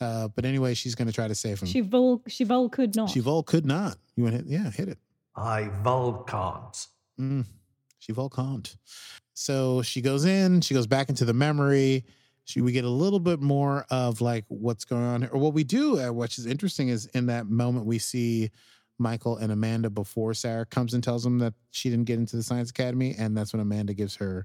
Uh, 0.00 0.28
but 0.28 0.44
anyway, 0.46 0.72
she's 0.72 0.94
going 0.94 1.08
to 1.08 1.14
try 1.14 1.28
to 1.28 1.34
save 1.34 1.60
him. 1.60 1.68
She 1.68 1.80
vol 1.80 2.22
she 2.28 2.44
vol 2.44 2.70
could 2.70 2.96
not. 2.96 3.10
She 3.10 3.20
vol 3.20 3.42
could 3.42 3.66
not. 3.66 3.98
You 4.16 4.24
want 4.24 4.36
to 4.36 4.42
hit? 4.42 4.46
Yeah, 4.48 4.70
hit 4.70 4.88
it. 4.88 4.98
I 5.36 5.68
vol 5.82 6.24
can't. 6.24 6.86
Mm, 7.20 7.44
she 7.98 8.12
vol 8.12 8.30
can't. 8.30 8.76
So 9.34 9.82
she 9.82 10.00
goes 10.00 10.24
in. 10.24 10.60
She 10.60 10.74
goes 10.74 10.86
back 10.86 11.08
into 11.08 11.24
the 11.24 11.32
memory. 11.34 12.04
She, 12.44 12.60
we 12.60 12.72
get 12.72 12.84
a 12.84 12.90
little 12.90 13.20
bit 13.20 13.40
more 13.40 13.84
of 13.90 14.20
like 14.20 14.44
what's 14.48 14.84
going 14.84 15.04
on 15.04 15.22
here. 15.22 15.30
Or 15.32 15.38
what 15.40 15.52
we 15.52 15.64
do, 15.64 16.00
uh, 16.00 16.12
which 16.12 16.38
is 16.38 16.46
interesting, 16.46 16.88
is 16.88 17.06
in 17.06 17.26
that 17.26 17.46
moment 17.46 17.84
we 17.86 17.98
see 17.98 18.50
Michael 18.98 19.36
and 19.36 19.52
Amanda 19.52 19.90
before 19.90 20.32
Sarek 20.32 20.70
comes 20.70 20.94
and 20.94 21.04
tells 21.04 21.22
them 21.22 21.38
that 21.38 21.54
she 21.70 21.90
didn't 21.90 22.06
get 22.06 22.18
into 22.18 22.36
the 22.36 22.42
Science 22.42 22.70
Academy, 22.70 23.14
and 23.18 23.36
that's 23.36 23.52
when 23.52 23.60
Amanda 23.60 23.94
gives 23.94 24.16
her 24.16 24.44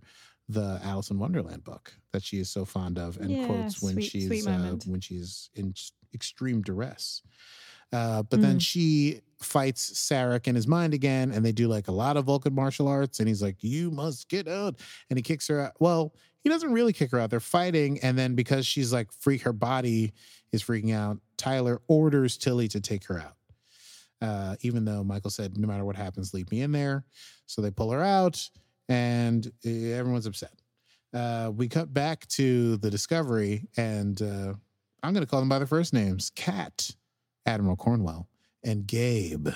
the 0.49 0.79
Alice 0.83 1.09
in 1.09 1.17
Wonderland 1.17 1.63
book 1.63 1.93
that 2.11 2.21
she 2.21 2.37
is 2.37 2.49
so 2.49 2.65
fond 2.65 2.99
of 2.99 3.17
and 3.17 3.31
Yeah, 3.31 3.45
quotes 3.47 3.81
when 3.81 3.93
sweet- 3.93 4.11
she's 4.11 4.27
sweet 4.27 4.47
uh, 4.47 4.75
when 4.85 4.99
she's 4.99 5.49
in 5.55 5.73
extreme 6.13 6.61
duress. 6.61 7.23
Uh, 7.93 8.23
but 8.23 8.41
then 8.41 8.57
Mm. 8.57 8.61
she 8.61 9.21
fights 9.39 9.91
Sarek 9.93 10.47
in 10.47 10.55
his 10.55 10.67
mind 10.67 10.93
again, 10.93 11.31
and 11.31 11.45
they 11.45 11.51
do 11.51 11.67
like 11.67 11.87
a 11.87 11.91
lot 11.91 12.17
of 12.17 12.25
Vulcan 12.25 12.53
martial 12.55 12.87
arts. 12.87 13.19
And 13.19 13.27
he's 13.29 13.41
like, 13.41 13.57
"You 13.63 13.91
must 13.91 14.27
get 14.29 14.47
out," 14.47 14.79
and 15.09 15.17
he 15.19 15.23
kicks 15.23 15.47
her 15.47 15.61
out. 15.61 15.73
Well, 15.79 16.13
he 16.43 16.49
doesn't 16.49 16.73
really 16.73 16.91
kick 16.93 17.11
her 17.11 17.19
out. 17.19 17.29
They're 17.29 17.39
fighting, 17.39 17.99
and 18.01 18.17
then 18.17 18.35
because 18.35 18.65
she's 18.65 18.91
like 18.91 19.11
freak, 19.11 19.43
her 19.43 19.53
body 19.53 20.11
is 20.51 20.63
freaking 20.63 20.93
out. 20.93 21.19
Tyler 21.37 21.81
orders 21.87 22.37
Tilly 22.37 22.67
to 22.69 22.81
take 22.81 23.05
her 23.05 23.19
out, 23.19 23.35
uh, 24.21 24.55
even 24.61 24.85
though 24.85 25.03
Michael 25.03 25.29
said, 25.29 25.57
"No 25.57 25.67
matter 25.67 25.85
what 25.85 25.95
happens, 25.95 26.33
leave 26.33 26.49
me 26.51 26.61
in 26.61 26.71
there." 26.71 27.05
So 27.45 27.61
they 27.61 27.69
pull 27.71 27.91
her 27.91 28.03
out, 28.03 28.49
and 28.89 29.45
uh, 29.65 29.69
everyone's 29.69 30.25
upset. 30.25 30.53
Uh, 31.13 31.51
we 31.55 31.67
cut 31.67 31.93
back 31.93 32.25
to 32.29 32.77
the 32.77 32.89
Discovery, 32.89 33.67
and 33.77 34.19
uh, 34.21 34.53
I'm 35.03 35.13
going 35.13 35.23
to 35.23 35.29
call 35.29 35.41
them 35.41 35.49
by 35.49 35.59
their 35.59 35.67
first 35.67 35.93
names: 35.93 36.31
Kat, 36.35 36.89
Admiral 37.45 37.75
Cornwell, 37.75 38.27
and 38.63 38.87
Gabe, 38.87 39.49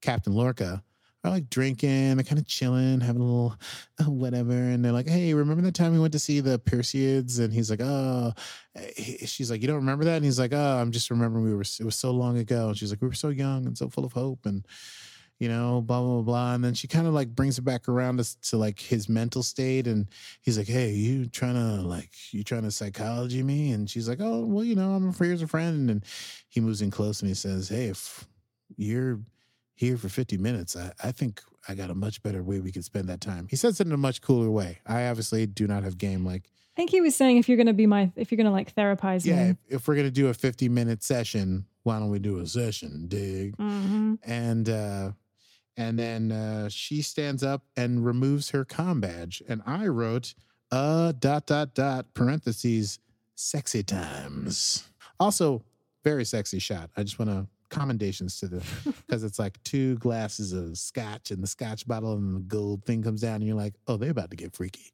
Captain 0.00 0.32
Lorca. 0.32 0.82
Are 1.22 1.30
like 1.30 1.50
drinking, 1.50 2.16
they're 2.16 2.24
kind 2.24 2.38
of 2.38 2.46
chilling, 2.46 3.00
having 3.00 3.20
a 3.20 3.24
little 3.26 3.54
whatever, 4.06 4.54
and 4.54 4.82
they're 4.82 4.90
like, 4.90 5.06
"Hey, 5.06 5.34
remember 5.34 5.60
that 5.64 5.74
time 5.74 5.92
we 5.92 5.98
went 5.98 6.14
to 6.14 6.18
see 6.18 6.40
the 6.40 6.58
Perseids?" 6.58 7.38
And 7.38 7.52
he's 7.52 7.68
like, 7.68 7.82
"Oh," 7.82 8.32
she's 9.26 9.50
like, 9.50 9.60
"You 9.60 9.66
don't 9.66 9.76
remember 9.76 10.04
that?" 10.06 10.16
And 10.16 10.24
he's 10.24 10.38
like, 10.38 10.54
"Oh, 10.54 10.78
I'm 10.80 10.92
just 10.92 11.10
remembering 11.10 11.44
we 11.44 11.54
were. 11.54 11.60
It 11.60 11.84
was 11.84 11.96
so 11.96 12.10
long 12.10 12.38
ago." 12.38 12.68
And 12.68 12.78
she's 12.78 12.90
like, 12.90 13.02
"We 13.02 13.08
were 13.08 13.12
so 13.12 13.28
young 13.28 13.66
and 13.66 13.76
so 13.76 13.90
full 13.90 14.06
of 14.06 14.14
hope, 14.14 14.46
and 14.46 14.64
you 15.40 15.48
know, 15.48 15.80
blah 15.80 16.00
blah 16.00 16.22
blah." 16.22 16.54
And 16.54 16.62
then 16.62 16.74
she 16.74 16.86
kind 16.86 17.08
of 17.08 17.12
like 17.14 17.34
brings 17.34 17.58
it 17.58 17.62
back 17.62 17.88
around 17.88 18.18
to, 18.18 18.40
to 18.42 18.56
like 18.56 18.78
his 18.78 19.08
mental 19.08 19.42
state, 19.42 19.88
and 19.88 20.06
he's 20.42 20.56
like, 20.56 20.68
"Hey, 20.68 20.92
you 20.92 21.26
trying 21.26 21.54
to 21.54 21.82
like 21.82 22.10
you 22.30 22.44
trying 22.44 22.62
to 22.62 22.70
psychology 22.70 23.42
me?" 23.42 23.72
And 23.72 23.90
she's 23.90 24.08
like, 24.08 24.20
"Oh, 24.20 24.44
well, 24.46 24.62
you 24.62 24.76
know, 24.76 24.92
I'm 24.92 25.12
here 25.12 25.32
as 25.32 25.42
a 25.42 25.48
friend." 25.48 25.90
And 25.90 26.04
he 26.48 26.60
moves 26.60 26.80
in 26.80 26.92
close 26.92 27.20
and 27.20 27.28
he 27.28 27.34
says, 27.34 27.68
"Hey, 27.68 27.86
if 27.86 28.28
you're 28.76 29.18
here 29.74 29.96
for 29.96 30.08
50 30.08 30.36
minutes, 30.36 30.76
I, 30.76 30.92
I 31.02 31.10
think 31.10 31.42
I 31.66 31.74
got 31.74 31.90
a 31.90 31.94
much 31.94 32.22
better 32.22 32.42
way 32.42 32.60
we 32.60 32.70
could 32.70 32.84
spend 32.84 33.08
that 33.08 33.20
time." 33.20 33.48
He 33.50 33.56
says 33.56 33.80
it 33.80 33.86
in 33.88 33.92
a 33.92 33.96
much 33.96 34.20
cooler 34.20 34.50
way. 34.50 34.78
I 34.86 35.08
obviously 35.08 35.46
do 35.46 35.66
not 35.66 35.82
have 35.82 35.98
game 35.98 36.24
like, 36.24 36.50
I 36.76 36.80
think 36.80 36.90
he 36.90 37.00
was 37.00 37.16
saying 37.16 37.38
if 37.38 37.48
you're 37.48 37.58
gonna 37.58 37.72
be 37.72 37.86
my 37.86 38.10
if 38.16 38.30
you're 38.30 38.36
gonna 38.36 38.52
like 38.52 38.74
therapize 38.74 39.24
yeah, 39.24 39.44
me. 39.44 39.50
if, 39.50 39.56
if 39.68 39.88
we're 39.88 39.96
gonna 39.96 40.10
do 40.10 40.28
a 40.28 40.34
50 40.34 40.68
minute 40.68 41.02
session, 41.02 41.66
why 41.82 41.98
don't 41.98 42.10
we 42.10 42.18
do 42.18 42.38
a 42.38 42.46
session? 42.46 43.06
Dig. 43.08 43.56
hmm 43.56 44.14
and 44.22 44.68
uh 44.68 45.10
and 45.76 45.98
then 45.98 46.32
uh 46.32 46.68
she 46.68 47.02
stands 47.02 47.42
up 47.42 47.62
and 47.76 48.04
removes 48.04 48.50
her 48.50 48.64
com 48.64 49.00
badge 49.00 49.42
and 49.48 49.62
i 49.66 49.86
wrote 49.86 50.34
uh 50.72 51.12
dot 51.18 51.46
dot 51.46 51.74
dot 51.74 52.06
parentheses 52.14 52.98
sexy 53.40 53.82
times. 53.82 54.84
Also 55.18 55.62
very 56.04 56.24
sexy 56.24 56.58
shot. 56.58 56.90
I 56.96 57.02
just 57.02 57.18
want 57.18 57.30
to 57.30 57.46
commendations 57.70 58.40
to 58.40 58.48
the 58.48 58.62
because 59.06 59.22
it's 59.22 59.38
like 59.38 59.62
two 59.62 59.96
glasses 59.98 60.52
of 60.52 60.76
scotch 60.76 61.30
and 61.30 61.40
the 61.40 61.46
scotch 61.46 61.86
bottle 61.86 62.14
and 62.14 62.34
the 62.34 62.40
gold 62.40 62.84
thing 62.84 63.00
comes 63.00 63.20
down 63.20 63.36
and 63.36 63.44
you're 63.44 63.54
like 63.56 63.74
oh 63.86 63.96
they're 63.96 64.10
about 64.10 64.30
to 64.30 64.36
get 64.36 64.54
freaky. 64.54 64.92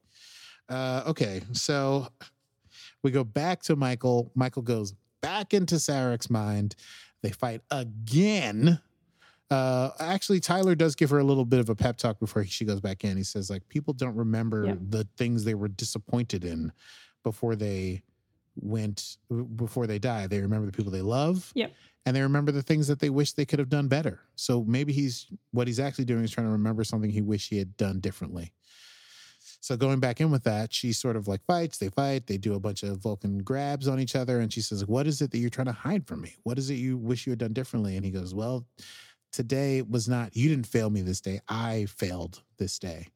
Uh 0.68 1.02
okay 1.06 1.40
so 1.52 2.06
we 3.02 3.10
go 3.10 3.24
back 3.24 3.62
to 3.62 3.76
michael. 3.76 4.30
Michael 4.34 4.62
goes 4.62 4.94
back 5.22 5.54
into 5.54 5.76
sarek's 5.76 6.30
mind. 6.30 6.76
They 7.22 7.30
fight 7.30 7.62
again 7.70 8.80
uh 9.50 9.90
actually 10.00 10.40
tyler 10.40 10.74
does 10.74 10.94
give 10.96 11.08
her 11.10 11.18
a 11.18 11.24
little 11.24 11.44
bit 11.44 11.60
of 11.60 11.68
a 11.68 11.74
pep 11.74 11.96
talk 11.96 12.18
before 12.18 12.44
she 12.44 12.64
goes 12.64 12.80
back 12.80 13.04
in 13.04 13.16
he 13.16 13.22
says 13.22 13.48
like 13.48 13.66
people 13.68 13.94
don't 13.94 14.16
remember 14.16 14.64
Yep. 14.66 14.78
the 14.90 15.08
things 15.16 15.44
they 15.44 15.54
were 15.54 15.68
disappointed 15.68 16.44
in 16.44 16.72
before 17.22 17.54
they 17.54 18.02
went 18.56 19.18
before 19.54 19.86
they 19.86 19.98
die 20.00 20.26
they 20.26 20.40
remember 20.40 20.66
the 20.66 20.72
people 20.72 20.90
they 20.90 21.00
love 21.02 21.52
Yep. 21.54 21.72
and 22.06 22.16
they 22.16 22.22
remember 22.22 22.50
the 22.50 22.62
things 22.62 22.88
that 22.88 22.98
they 22.98 23.10
wish 23.10 23.32
they 23.34 23.44
could 23.44 23.60
have 23.60 23.68
done 23.68 23.86
better 23.86 24.20
so 24.34 24.64
maybe 24.64 24.92
he's 24.92 25.26
what 25.52 25.68
he's 25.68 25.78
actually 25.78 26.06
doing 26.06 26.24
is 26.24 26.30
trying 26.32 26.46
to 26.48 26.52
remember 26.52 26.82
something 26.82 27.10
he 27.10 27.22
wish 27.22 27.48
he 27.48 27.58
had 27.58 27.76
done 27.76 28.00
differently 28.00 28.52
so 29.60 29.76
going 29.76 29.98
back 29.98 30.20
in 30.20 30.30
with 30.30 30.44
that, 30.44 30.72
she 30.72 30.92
sort 30.92 31.16
of 31.16 31.26
like 31.26 31.44
fights, 31.44 31.78
they 31.78 31.88
fight, 31.88 32.26
they 32.28 32.36
do 32.36 32.54
a 32.54 32.60
bunch 32.60 32.84
of 32.84 32.98
Vulcan 32.98 33.38
grabs 33.38 33.88
on 33.88 33.98
each 33.98 34.14
other. 34.14 34.38
And 34.38 34.52
she 34.52 34.60
says, 34.60 34.86
What 34.86 35.08
is 35.08 35.20
it 35.22 35.32
that 35.32 35.38
you're 35.38 35.50
trying 35.50 35.66
to 35.66 35.72
hide 35.72 36.06
from 36.06 36.20
me? 36.20 36.36
What 36.44 36.56
is 36.58 36.70
it 36.70 36.74
you 36.74 36.96
wish 36.96 37.26
you 37.26 37.30
had 37.32 37.40
done 37.40 37.52
differently? 37.52 37.96
And 37.96 38.04
he 38.04 38.12
goes, 38.12 38.32
Well, 38.32 38.64
today 39.32 39.82
was 39.82 40.08
not, 40.08 40.36
you 40.36 40.48
didn't 40.48 40.66
fail 40.66 40.90
me 40.90 41.02
this 41.02 41.20
day. 41.20 41.40
I 41.48 41.86
failed 41.86 42.42
this 42.58 42.78
day. 42.78 43.08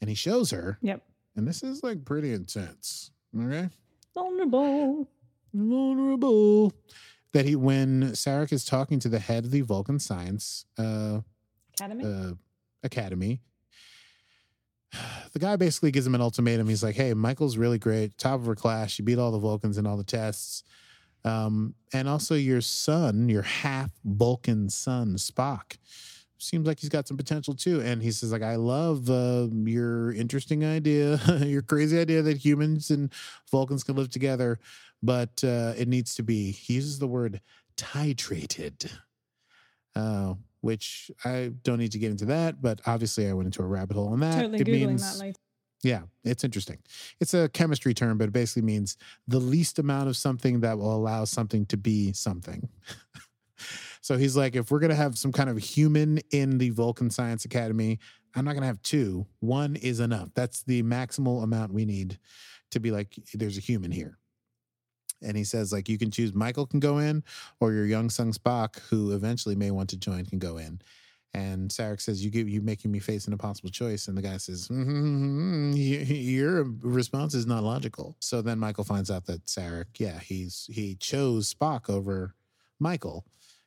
And 0.00 0.08
he 0.10 0.14
shows 0.16 0.50
her, 0.50 0.78
Yep. 0.82 1.02
and 1.36 1.46
this 1.48 1.62
is 1.62 1.82
like 1.82 2.04
pretty 2.04 2.32
intense. 2.32 3.10
Okay. 3.38 3.68
Vulnerable. 4.14 5.08
Vulnerable. 5.52 6.72
That 7.32 7.46
he, 7.46 7.56
when 7.56 8.10
Sarek 8.12 8.52
is 8.52 8.64
talking 8.64 9.00
to 9.00 9.08
the 9.08 9.18
head 9.18 9.44
of 9.44 9.50
the 9.50 9.62
Vulcan 9.62 9.98
Science 9.98 10.66
uh, 10.78 11.20
Academy. 11.74 12.04
uh, 12.04 12.32
Academy. 12.82 13.40
The 15.32 15.40
guy 15.40 15.56
basically 15.56 15.90
gives 15.90 16.06
him 16.06 16.14
an 16.14 16.20
ultimatum. 16.20 16.68
He's 16.68 16.84
like, 16.84 16.94
"Hey, 16.94 17.12
Michael's 17.14 17.56
really 17.56 17.78
great, 17.80 18.16
top 18.16 18.38
of 18.38 18.46
her 18.46 18.54
class. 18.54 18.92
She 18.92 19.02
beat 19.02 19.18
all 19.18 19.32
the 19.32 19.38
Vulcans 19.40 19.76
in 19.76 19.86
all 19.86 19.96
the 19.96 20.04
tests, 20.04 20.62
um, 21.24 21.74
and 21.92 22.08
also 22.08 22.34
your 22.34 22.60
son, 22.60 23.28
your 23.28 23.42
half 23.42 23.90
Vulcan 24.04 24.68
son, 24.68 25.14
Spock, 25.16 25.76
seems 26.38 26.66
like 26.66 26.80
he's 26.80 26.90
got 26.90 27.08
some 27.08 27.16
potential 27.16 27.54
too." 27.54 27.80
And 27.80 28.02
he 28.02 28.10
says, 28.10 28.32
"Like, 28.32 28.42
I 28.42 28.56
love 28.56 29.10
uh, 29.10 29.48
your 29.52 30.12
interesting 30.12 30.64
idea, 30.64 31.18
your 31.44 31.62
crazy 31.62 31.98
idea 31.98 32.22
that 32.22 32.38
humans 32.38 32.90
and 32.90 33.12
Vulcans 33.50 33.84
can 33.84 33.96
live 33.96 34.10
together, 34.10 34.58
but 35.02 35.42
uh, 35.42 35.74
it 35.76 35.88
needs 35.88 36.14
to 36.16 36.22
be." 36.22 36.52
He 36.52 36.74
uses 36.74 36.98
the 36.98 37.08
word 37.08 37.40
titrated 37.76 38.90
uh, 39.96 40.34
which 40.60 41.10
I 41.24 41.52
don't 41.62 41.78
need 41.78 41.92
to 41.92 41.98
get 41.98 42.10
into 42.10 42.24
that, 42.26 42.62
but 42.62 42.80
obviously 42.86 43.28
I 43.28 43.32
went 43.32 43.46
into 43.46 43.62
a 43.62 43.66
rabbit 43.66 43.96
hole 43.96 44.08
on 44.08 44.20
that. 44.20 44.34
totally 44.34 44.60
it 44.60 44.66
googling 44.66 44.88
means, 44.88 45.18
that 45.18 45.24
later. 45.24 45.38
Yeah, 45.84 46.02
it's 46.24 46.44
interesting. 46.44 46.78
It's 47.20 47.34
a 47.34 47.48
chemistry 47.48 47.94
term, 47.94 48.18
but 48.18 48.28
it 48.28 48.32
basically 48.32 48.62
means 48.62 48.96
the 49.28 49.38
least 49.38 49.78
amount 49.78 50.08
of 50.08 50.16
something 50.16 50.60
that 50.60 50.78
will 50.78 50.94
allow 50.94 51.24
something 51.24 51.66
to 51.66 51.76
be 51.76 52.12
something. 52.12 52.68
so 54.00 54.16
he's 54.16 54.36
like, 54.36 54.56
if 54.56 54.70
we're 54.70 54.80
going 54.80 54.90
to 54.90 54.96
have 54.96 55.18
some 55.18 55.32
kind 55.32 55.50
of 55.50 55.58
human 55.58 56.18
in 56.30 56.58
the 56.58 56.70
Vulcan 56.70 57.10
Science 57.10 57.44
Academy, 57.44 57.98
I'm 58.34 58.44
not 58.44 58.52
going 58.52 58.62
to 58.62 58.68
have 58.68 58.82
two. 58.82 59.26
One 59.40 59.76
is 59.76 60.00
enough. 60.00 60.30
That's 60.34 60.62
the 60.62 60.82
maximal 60.82 61.42
amount 61.42 61.72
we 61.72 61.84
need 61.84 62.18
to 62.72 62.80
be 62.80 62.90
like, 62.90 63.14
there's 63.32 63.56
a 63.56 63.60
human 63.60 63.92
here. 63.92 64.18
And 65.22 65.36
he 65.36 65.44
says, 65.44 65.72
like, 65.72 65.88
you 65.88 65.96
can 65.96 66.10
choose 66.10 66.34
Michael 66.34 66.66
can 66.66 66.80
go 66.80 66.98
in, 66.98 67.22
or 67.60 67.72
your 67.72 67.86
young 67.86 68.10
son 68.10 68.32
Spock, 68.32 68.80
who 68.90 69.12
eventually 69.12 69.54
may 69.54 69.70
want 69.70 69.90
to 69.90 69.96
join, 69.96 70.26
can 70.26 70.38
go 70.38 70.58
in. 70.58 70.80
And 71.34 71.68
Sarek 71.68 72.00
says, 72.00 72.24
"You 72.24 72.30
give 72.30 72.48
you 72.48 72.62
making 72.62 72.92
me 72.92 73.00
face 73.00 73.26
an 73.26 73.32
impossible 73.32 73.70
choice." 73.70 74.06
And 74.06 74.16
the 74.16 74.22
guy 74.22 74.36
says, 74.36 74.68
"Mm-hmm, 74.68 75.72
"Your 75.74 76.62
response 76.80 77.34
is 77.34 77.44
not 77.44 77.64
logical." 77.64 78.16
So 78.20 78.40
then 78.40 78.60
Michael 78.60 78.84
finds 78.84 79.10
out 79.10 79.26
that 79.26 79.46
Sarek, 79.46 79.98
yeah, 79.98 80.20
he's 80.20 80.68
he 80.70 80.94
chose 80.94 81.52
Spock 81.52 81.90
over 81.90 82.36
Michael, 82.78 83.24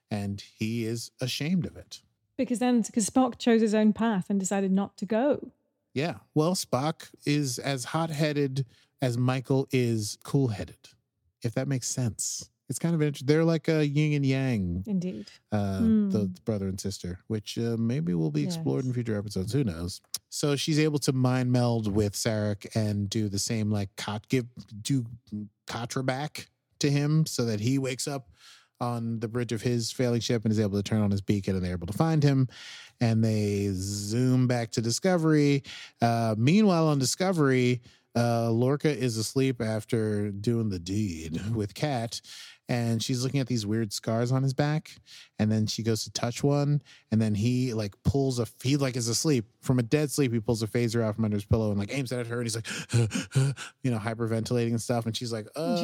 and 0.09 0.41
he 0.57 0.86
is 0.86 1.11
ashamed 1.20 1.65
of 1.65 1.76
it. 1.76 2.01
Because 2.38 2.59
then, 2.59 2.84
because 2.84 3.09
Spock 3.09 3.38
chose 3.38 3.61
his 3.61 3.76
own 3.76 3.91
path 3.91 4.30
and 4.30 4.39
decided 4.39 4.72
not 4.72 4.95
to 4.97 5.05
go. 5.05 5.51
Yeah, 5.93 6.18
well, 6.36 6.53
Spock 6.53 7.09
is 7.26 7.57
as 7.59 7.86
hot-headed 7.86 8.65
as 9.01 9.18
Michael 9.18 9.68
is 9.72 10.18
cool-headed, 10.24 10.89
if 11.41 11.53
that 11.55 11.68
makes 11.68 11.88
sense. 11.89 12.49
It's 12.70 12.80
kind 12.80 12.93
of 12.93 13.01
interesting. 13.01 13.28
They're 13.28 13.45
like 13.45 13.68
a 13.70 13.88
yin 13.88 14.13
and 14.13 14.26
yang 14.26 14.84
Indeed. 14.86 15.28
uh, 15.51 15.80
Hmm. 15.80 16.09
the 16.09 16.28
brother 16.43 16.68
and 16.68 16.80
sister, 16.80 17.20
which 17.28 17.57
uh, 17.57 17.78
maybe 17.80 18.13
will 18.13 18.32
be 18.32 18.43
explored 18.43 18.84
in 18.86 18.91
future 18.93 19.18
episodes. 19.18 19.53
Who 19.53 19.63
knows? 19.63 20.01
So 20.30 20.55
she's 20.57 20.78
able 20.80 20.99
to 20.99 21.13
mind 21.13 21.51
meld 21.51 21.91
with 21.91 22.13
Sarek 22.13 22.68
and 22.76 23.09
do 23.09 23.30
the 23.30 23.39
same, 23.39 23.72
like 23.72 23.95
cot 23.95 24.28
give 24.28 24.45
do 24.82 25.05
Katra 25.68 26.05
back 26.05 26.49
to 26.80 26.89
him, 26.91 27.26
so 27.26 27.45
that 27.45 27.59
he 27.61 27.78
wakes 27.80 28.07
up 28.07 28.30
on 28.80 29.20
the 29.22 29.28
bridge 29.28 29.51
of 29.53 29.61
his 29.61 29.91
failing 29.91 30.20
ship 30.20 30.43
and 30.45 30.51
is 30.51 30.59
able 30.59 30.78
to 30.78 30.84
turn 30.84 31.01
on 31.01 31.09
his 31.09 31.22
beacon, 31.22 31.55
and 31.55 31.63
they're 31.65 31.72
able 31.72 31.88
to 31.88 31.93
find 31.97 32.22
him. 32.22 32.47
And 32.99 33.24
they 33.24 33.70
zoom 33.74 34.45
back 34.47 34.72
to 34.72 34.82
Discovery. 34.82 35.63
Uh, 36.01 36.36
meanwhile, 36.38 36.88
on 36.88 36.99
Discovery. 36.99 37.82
Uh, 38.18 38.49
Lorca 38.49 38.89
is 38.89 39.18
asleep 39.18 39.61
after 39.61 40.32
doing 40.32 40.70
the 40.70 40.80
deed 40.80 41.39
with 41.53 41.76
Kat, 41.76 42.20
and 42.70 43.01
she's 43.01 43.24
looking 43.24 43.39
at 43.39 43.47
these 43.47 43.65
weird 43.65 43.93
scars 43.93 44.32
on 44.32 44.43
his 44.43 44.53
back 44.53 44.91
and 45.39 45.51
then 45.51 45.68
she 45.68 45.84
goes 45.84 46.03
to 46.03 46.11
touch 46.11 46.43
one 46.43 46.82
and 47.11 47.22
then 47.22 47.34
he 47.34 47.74
like 47.74 47.95
pulls 48.03 48.39
a 48.39 48.47
he 48.61 48.76
like 48.78 48.95
is 48.95 49.07
asleep. 49.07 49.45
From 49.61 49.80
a 49.80 49.84
dead 49.84 50.11
sleep 50.11 50.34
he 50.34 50.39
pulls 50.39 50.63
a 50.63 50.68
phaser 50.68 51.01
out 51.01 51.15
from 51.15 51.26
under 51.26 51.36
his 51.36 51.45
pillow 51.45 51.70
and 51.70 51.80
like 51.80 51.93
aims 51.93 52.11
it 52.11 52.20
at 52.20 52.28
her 52.28 52.39
and 52.39 52.45
he's 52.45 52.55
like 52.55 52.68
you 53.84 53.91
know 53.91 53.99
hyperventilating 53.99 54.70
and 54.70 54.82
stuff 54.82 55.05
and 55.05 55.15
she's 55.15 55.32
like 55.32 55.47
uh 55.55 55.78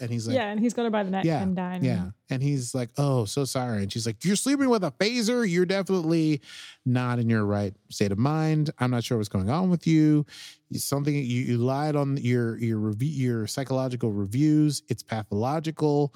and 0.00 0.10
he's 0.10 0.26
like 0.26 0.36
yeah, 0.36 0.50
and 0.50 0.60
he's 0.60 0.74
got 0.74 0.84
her 0.84 0.90
by 0.90 1.02
the 1.02 1.10
neck 1.10 1.24
yeah, 1.24 1.42
and 1.42 1.54
down. 1.56 1.84
yeah. 1.84 2.10
And 2.30 2.42
he's 2.42 2.74
like 2.74 2.90
oh 2.98 3.24
so 3.24 3.44
sorry. 3.44 3.82
And 3.82 3.92
she's 3.92 4.06
like 4.06 4.24
you're 4.24 4.36
sleeping 4.36 4.68
with 4.68 4.84
a 4.84 4.90
phaser. 4.92 5.48
You're 5.48 5.66
definitely 5.66 6.40
not 6.84 7.18
in 7.18 7.28
your 7.28 7.44
right 7.44 7.74
state 7.88 8.12
of 8.12 8.18
mind. 8.18 8.70
I'm 8.78 8.90
not 8.90 9.04
sure 9.04 9.16
what's 9.18 9.28
going 9.28 9.50
on 9.50 9.70
with 9.70 9.86
you. 9.86 10.26
You- 10.70 10.78
something 10.78 11.14
you, 11.14 11.22
you 11.22 11.58
lied 11.58 11.96
on 11.96 12.16
your 12.16 12.58
your 12.58 12.78
review 12.78 13.08
your 13.10 13.46
psychological 13.46 14.12
reviews. 14.12 14.82
It's 14.88 15.02
pathological. 15.02 16.14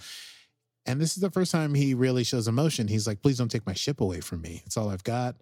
And 0.86 1.00
this 1.00 1.16
is 1.16 1.22
the 1.22 1.30
first 1.30 1.52
time 1.52 1.74
he 1.74 1.94
really 1.94 2.24
shows 2.24 2.48
emotion. 2.48 2.88
He's 2.88 3.06
like 3.06 3.22
please 3.22 3.38
don't 3.38 3.50
take 3.50 3.66
my 3.66 3.74
ship 3.74 4.00
away 4.00 4.20
from 4.20 4.40
me. 4.42 4.62
It's 4.66 4.76
all 4.76 4.90
i've 4.90 5.04
got. 5.04 5.36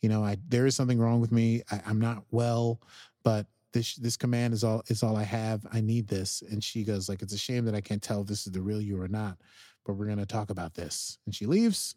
You 0.00 0.08
know 0.08 0.22
i 0.24 0.36
there 0.48 0.66
is 0.66 0.76
something 0.76 0.98
wrong 0.98 1.20
with 1.20 1.32
me. 1.32 1.62
I, 1.70 1.80
i'm 1.86 2.00
not 2.00 2.24
well 2.30 2.80
but 3.22 3.46
this 3.74 3.96
this 3.96 4.16
command 4.16 4.54
is 4.54 4.64
all 4.64 4.82
is 4.86 5.02
all 5.02 5.16
i 5.16 5.24
have. 5.24 5.66
I 5.70 5.82
need 5.82 6.08
this. 6.08 6.42
And 6.50 6.64
she 6.64 6.84
goes 6.84 7.08
like 7.08 7.20
it's 7.20 7.34
a 7.34 7.38
shame 7.38 7.66
that 7.66 7.74
i 7.74 7.82
can't 7.82 8.02
tell 8.02 8.22
if 8.22 8.26
this 8.28 8.46
is 8.46 8.52
the 8.52 8.62
real 8.62 8.80
you 8.80 8.98
or 9.00 9.08
not 9.08 9.36
but 9.84 9.94
we're 9.94 10.06
going 10.06 10.16
to 10.16 10.24
talk 10.24 10.48
about 10.48 10.72
this. 10.72 11.18
And 11.26 11.34
she 11.34 11.44
leaves. 11.44 11.94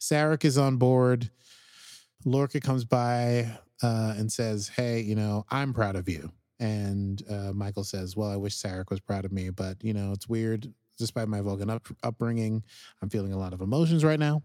Sarek 0.00 0.44
is 0.44 0.58
on 0.58 0.78
board. 0.78 1.30
Lorca 2.24 2.58
comes 2.58 2.84
by 2.84 3.48
uh, 3.84 4.14
and 4.16 4.32
says 4.32 4.66
hey 4.74 5.00
you 5.00 5.14
know 5.14 5.44
i'm 5.50 5.72
proud 5.72 5.94
of 5.94 6.08
you. 6.08 6.32
And 6.58 7.22
uh, 7.30 7.52
michael 7.54 7.84
says 7.84 8.16
well 8.16 8.30
i 8.30 8.36
wish 8.36 8.56
sarek 8.56 8.90
was 8.90 8.98
proud 8.98 9.24
of 9.24 9.30
me 9.30 9.50
but 9.50 9.76
you 9.84 9.92
know 9.94 10.10
it's 10.12 10.28
weird. 10.28 10.72
Despite 10.98 11.28
my 11.28 11.40
vulcan 11.40 11.70
up- 11.70 11.86
upbringing 12.02 12.64
i'm 13.00 13.08
feeling 13.08 13.32
a 13.32 13.38
lot 13.38 13.52
of 13.52 13.60
emotions 13.60 14.04
right 14.04 14.18
now 14.18 14.42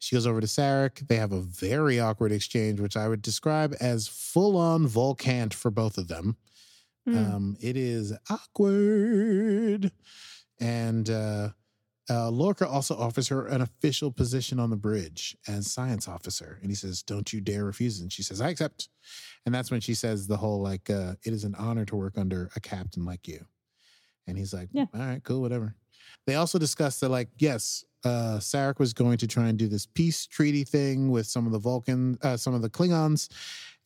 she 0.00 0.16
goes 0.16 0.26
over 0.26 0.40
to 0.40 0.46
Sarek. 0.46 1.06
They 1.06 1.16
have 1.16 1.32
a 1.32 1.40
very 1.40 2.00
awkward 2.00 2.32
exchange, 2.32 2.80
which 2.80 2.96
I 2.96 3.06
would 3.06 3.20
describe 3.20 3.76
as 3.80 4.08
full 4.08 4.56
on 4.56 4.88
volcant 4.88 5.52
for 5.52 5.70
both 5.70 5.98
of 5.98 6.08
them. 6.08 6.36
Mm. 7.06 7.34
Um, 7.34 7.56
it 7.60 7.76
is 7.76 8.14
awkward. 8.30 9.92
And 10.58 11.08
uh, 11.08 11.50
uh, 12.08 12.30
Lorca 12.30 12.66
also 12.66 12.96
offers 12.96 13.28
her 13.28 13.46
an 13.46 13.60
official 13.60 14.10
position 14.10 14.58
on 14.58 14.70
the 14.70 14.76
bridge 14.76 15.36
as 15.46 15.70
science 15.70 16.08
officer. 16.08 16.58
And 16.62 16.70
he 16.70 16.74
says, 16.74 17.02
Don't 17.02 17.30
you 17.30 17.42
dare 17.42 17.66
refuse. 17.66 18.00
And 18.00 18.10
she 18.10 18.22
says, 18.22 18.40
I 18.40 18.48
accept. 18.48 18.88
And 19.44 19.54
that's 19.54 19.70
when 19.70 19.80
she 19.82 19.94
says 19.94 20.26
the 20.26 20.38
whole, 20.38 20.62
like, 20.62 20.88
uh, 20.88 21.14
it 21.24 21.34
is 21.34 21.44
an 21.44 21.54
honor 21.56 21.84
to 21.84 21.96
work 21.96 22.16
under 22.16 22.50
a 22.56 22.60
captain 22.60 23.04
like 23.04 23.28
you. 23.28 23.44
And 24.26 24.38
he's 24.38 24.54
like, 24.54 24.70
Yeah. 24.72 24.86
All 24.94 25.00
right, 25.00 25.22
cool, 25.22 25.42
whatever. 25.42 25.74
They 26.26 26.34
also 26.34 26.58
discussed 26.58 27.00
that, 27.00 27.08
like, 27.08 27.28
yes, 27.38 27.84
uh, 28.04 28.38
Sarek 28.38 28.78
was 28.78 28.92
going 28.92 29.18
to 29.18 29.26
try 29.26 29.48
and 29.48 29.58
do 29.58 29.68
this 29.68 29.86
peace 29.86 30.26
treaty 30.26 30.64
thing 30.64 31.10
with 31.10 31.26
some 31.26 31.46
of 31.46 31.52
the 31.52 31.58
Vulcan, 31.58 32.18
uh, 32.22 32.36
some 32.36 32.54
of 32.54 32.62
the 32.62 32.70
Klingons, 32.70 33.28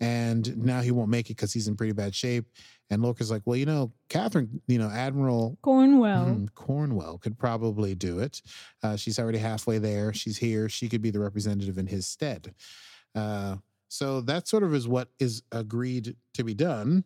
and 0.01 0.57
now 0.57 0.81
he 0.81 0.91
won't 0.93 1.09
make 1.11 1.27
it 1.31 1.37
because 1.37 1.53
he's 1.53 1.67
in 1.69 1.77
pretty 1.77 1.93
bad 1.93 2.15
shape. 2.15 2.45
And 2.91 3.03
Lorca's 3.03 3.31
like, 3.31 3.43
well, 3.45 3.57
you 3.57 3.67
know, 3.67 3.93
Catherine, 4.09 4.61
you 4.69 4.79
know, 4.79 4.89
Admiral 4.91 5.59
Cornwell. 5.63 6.27
Mhm, 6.27 6.55
Cornwell 6.55 7.19
could 7.19 7.39
probably 7.39 7.95
do 7.95 8.19
it. 8.21 8.43
Uh, 8.83 8.95
she's 8.95 9.19
already 9.19 9.39
halfway 9.39 9.79
there. 9.79 10.13
She's 10.13 10.37
here. 10.37 10.69
She 10.69 10.89
could 10.89 11.01
be 11.03 11.11
the 11.11 11.19
representative 11.21 11.79
in 11.79 11.87
his 11.87 12.07
stead. 12.07 12.55
Uh, 13.15 13.57
so 13.89 14.21
that 14.21 14.47
sort 14.47 14.63
of 14.65 14.75
is 14.75 14.87
what 14.87 15.09
is 15.19 15.43
agreed 15.51 16.15
to 16.35 16.45
be 16.45 16.55
done. 16.55 17.05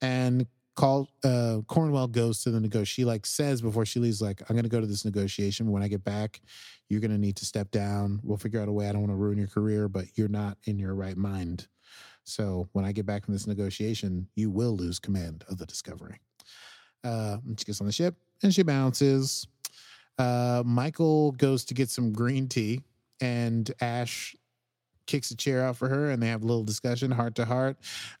And 0.00 0.46
call 0.80 1.10
uh, 1.24 1.58
Cornwell 1.66 2.08
goes 2.08 2.42
to 2.42 2.50
the 2.50 2.58
negotiation. 2.58 3.02
She 3.02 3.04
like 3.04 3.26
says 3.26 3.60
before 3.60 3.84
she 3.84 4.00
leaves, 4.00 4.22
like, 4.22 4.40
I'm 4.48 4.56
to 4.62 4.70
go 4.70 4.80
to 4.80 4.86
this 4.86 5.04
negotiation. 5.04 5.70
When 5.70 5.82
I 5.82 5.88
get 5.88 6.02
back, 6.02 6.40
you're 6.88 7.02
to 7.10 7.18
need 7.18 7.36
to 7.36 7.44
step 7.44 7.70
down. 7.70 8.18
We'll 8.22 8.38
figure 8.38 8.62
out 8.62 8.68
a 8.68 8.72
way. 8.72 8.88
I 8.88 8.92
don't 8.92 9.02
want 9.02 9.12
to 9.12 9.16
ruin 9.16 9.36
your 9.36 9.46
career, 9.46 9.88
but 9.88 10.06
you're 10.14 10.28
not 10.28 10.56
in 10.64 10.78
your 10.78 10.94
right 10.94 11.18
mind. 11.18 11.68
So 12.24 12.68
when 12.72 12.86
I 12.86 12.92
get 12.92 13.04
back 13.04 13.26
from 13.26 13.34
this 13.34 13.46
negotiation, 13.46 14.26
you 14.36 14.50
will 14.50 14.74
lose 14.74 14.98
command 14.98 15.44
of 15.50 15.58
the 15.58 15.66
Discovery. 15.66 16.18
Uh, 17.04 17.36
she 17.58 17.64
gets 17.66 17.80
on 17.82 17.86
the 17.86 17.92
ship 17.92 18.14
and 18.42 18.54
she 18.54 18.62
bounces. 18.62 19.46
Uh, 20.18 20.62
Michael 20.64 21.32
goes 21.32 21.64
to 21.66 21.74
get 21.74 21.90
some 21.90 22.10
green 22.10 22.48
tea, 22.48 22.80
and 23.20 23.70
Ash 23.80 24.34
kicks 25.10 25.30
a 25.32 25.36
chair 25.36 25.64
out 25.64 25.76
for 25.76 25.88
her, 25.88 26.10
and 26.10 26.22
they 26.22 26.28
have 26.28 26.42
a 26.42 26.46
little 26.46 26.62
discussion, 26.62 27.10
heart 27.10 27.34
to 27.34 27.44
heart, 27.44 27.76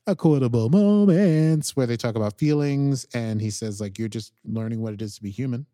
a 0.08 0.10
equitable 0.10 0.68
moments 0.68 1.76
where 1.76 1.86
they 1.86 1.96
talk 1.96 2.16
about 2.16 2.36
feelings. 2.36 3.06
And 3.14 3.40
he 3.40 3.50
says, 3.50 3.80
like, 3.80 3.96
you're 3.96 4.08
just 4.08 4.32
learning 4.44 4.82
what 4.82 4.92
it 4.92 5.00
is 5.00 5.14
to 5.14 5.22
be 5.22 5.30
human. 5.30 5.66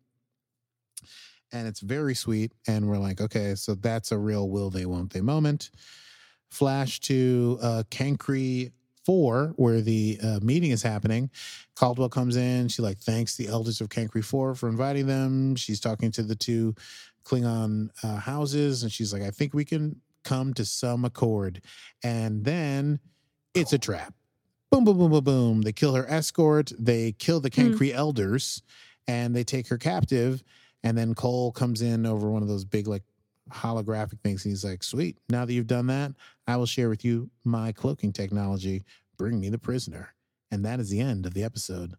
And 1.51 1.67
it's 1.67 1.79
very 1.79 2.13
sweet. 2.13 2.53
And 2.67 2.87
we're 2.87 2.99
like, 2.99 3.19
okay, 3.19 3.55
so 3.55 3.73
that's 3.73 4.11
a 4.11 4.17
real 4.17 4.47
will 4.49 4.69
they, 4.69 4.85
won't 4.85 5.11
they 5.11 5.21
moment. 5.21 5.71
Flash 6.51 6.99
to 7.01 7.57
uh, 7.61 7.83
Cancri 7.89 8.71
4, 9.03 9.53
where 9.55 9.81
the 9.81 10.19
uh, 10.21 10.39
meeting 10.43 10.69
is 10.69 10.83
happening. 10.83 11.31
Caldwell 11.75 12.09
comes 12.09 12.35
in. 12.35 12.67
She 12.67 12.83
like 12.83 12.99
thanks 12.99 13.35
the 13.35 13.47
elders 13.47 13.81
of 13.81 13.89
Cancri 13.89 14.23
4 14.23 14.53
for 14.53 14.69
inviting 14.69 15.07
them. 15.07 15.55
She's 15.55 15.79
talking 15.79 16.11
to 16.11 16.21
the 16.21 16.35
two 16.35 16.75
Klingon 17.25 17.89
uh, 18.03 18.17
houses, 18.17 18.83
and 18.83 18.91
she's 18.91 19.11
like, 19.11 19.23
I 19.23 19.31
think 19.31 19.53
we 19.53 19.65
can 19.65 19.99
come 20.27 20.53
to 20.55 20.65
some 20.65 21.05
accord. 21.05 21.61
And 22.03 22.43
then 22.43 22.99
it's 23.53 23.73
a 23.73 23.77
trap. 23.77 24.13
Boom, 24.69 24.83
boom, 24.83 24.97
boom, 24.97 25.11
boom, 25.11 25.23
boom. 25.23 25.61
They 25.61 25.71
kill 25.71 25.95
her 25.95 26.09
escort. 26.09 26.71
They 26.77 27.13
kill 27.13 27.39
the 27.39 27.49
Hmm. 27.49 27.73
Cancri 27.73 27.93
elders, 27.93 28.61
and 29.07 29.33
they 29.35 29.43
take 29.45 29.67
her 29.69 29.77
captive. 29.77 30.43
And 30.83 30.97
then 30.97 31.15
Kol 31.15 31.51
comes 31.51 31.81
in 31.81 32.05
over 32.05 32.29
one 32.29 32.41
of 32.41 32.49
those 32.49 32.65
big, 32.65 32.87
like, 32.87 33.03
holographic 33.49 34.19
things. 34.21 34.43
And 34.43 34.51
he's 34.51 34.65
like, 34.65 34.83
Sweet. 34.83 35.17
Now 35.29 35.45
that 35.45 35.53
you've 35.53 35.67
done 35.67 35.87
that, 35.87 36.11
I 36.47 36.57
will 36.57 36.65
share 36.65 36.89
with 36.89 37.05
you 37.05 37.29
my 37.45 37.71
cloaking 37.71 38.11
technology. 38.11 38.83
Bring 39.17 39.39
me 39.39 39.49
the 39.49 39.57
prisoner. 39.57 40.13
And 40.51 40.65
that 40.65 40.79
is 40.81 40.89
the 40.89 40.99
end 40.99 41.25
of 41.25 41.33
the 41.33 41.43
episode. 41.43 41.93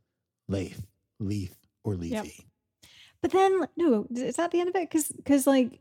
Leith, 0.48 0.86
Leith, 1.18 1.56
or 1.84 1.96
Lethe. 1.96 2.12
Yep. 2.12 2.26
But 3.22 3.32
then, 3.32 3.66
no, 3.76 4.06
is 4.14 4.36
that 4.36 4.50
the 4.50 4.60
end 4.60 4.68
of 4.68 4.76
it? 4.76 4.90
Because, 4.90 5.46
like, 5.46 5.80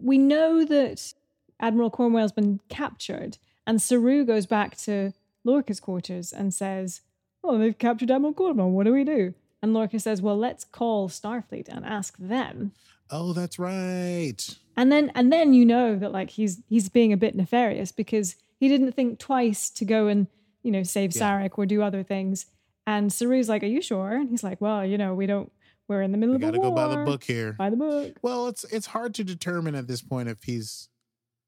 we 0.00 0.18
know 0.18 0.64
that 0.64 1.12
Admiral 1.60 1.90
Cornwell's 1.90 2.32
been 2.32 2.60
captured, 2.68 3.38
and 3.66 3.80
Saru 3.82 4.24
goes 4.24 4.46
back 4.46 4.76
to 4.78 5.12
Lorca's 5.44 5.80
quarters 5.80 6.32
and 6.32 6.52
says, 6.54 7.00
Oh, 7.44 7.56
they've 7.58 7.76
captured 7.78 8.10
Admiral 8.10 8.34
Cornwell. 8.34 8.70
What 8.70 8.84
do 8.84 8.92
we 8.92 9.04
do? 9.04 9.34
And 9.62 9.72
Lorca 9.74 9.98
says, 10.00 10.20
Well, 10.22 10.36
let's 10.36 10.64
call 10.64 11.08
Starfleet 11.08 11.68
and 11.68 11.84
ask 11.84 12.16
them. 12.18 12.72
Oh, 13.10 13.32
that's 13.32 13.58
right. 13.58 14.36
And 14.76 14.92
then, 14.92 15.10
and 15.14 15.32
then 15.32 15.54
you 15.54 15.64
know 15.64 15.96
that 15.96 16.12
like 16.12 16.30
he's 16.30 16.60
he's 16.68 16.88
being 16.88 17.12
a 17.12 17.16
bit 17.16 17.34
nefarious 17.34 17.90
because 17.90 18.36
he 18.60 18.68
didn't 18.68 18.92
think 18.92 19.18
twice 19.18 19.70
to 19.70 19.84
go 19.84 20.06
and 20.08 20.26
you 20.62 20.70
know 20.70 20.82
save 20.82 21.14
Yeah. 21.16 21.22
Sarek 21.40 21.52
or 21.58 21.66
do 21.66 21.82
other 21.82 22.02
things. 22.02 22.46
And 22.86 23.12
Saru's 23.12 23.48
like, 23.48 23.62
"Are 23.62 23.66
you 23.66 23.82
sure?" 23.82 24.12
And 24.16 24.28
he's 24.30 24.44
like, 24.44 24.60
"Well, 24.60 24.84
you 24.84 24.98
know, 24.98 25.14
we 25.14 25.26
don't. 25.26 25.50
We're 25.88 26.02
in 26.02 26.12
the 26.12 26.18
middle 26.18 26.34
We 26.34 26.36
of 26.36 26.42
a 26.42 26.46
got 26.46 26.62
to 26.62 26.68
go 26.68 26.70
by 26.74 26.88
the 26.88 27.04
book 27.04 27.24
here. 27.24 27.52
By 27.54 27.70
the 27.70 27.76
book. 27.76 28.16
Well, 28.22 28.48
it's 28.48 28.64
it's 28.64 28.86
hard 28.86 29.14
to 29.14 29.24
determine 29.24 29.74
at 29.74 29.86
this 29.88 30.02
point 30.02 30.28
if 30.28 30.44
he's. 30.44 30.88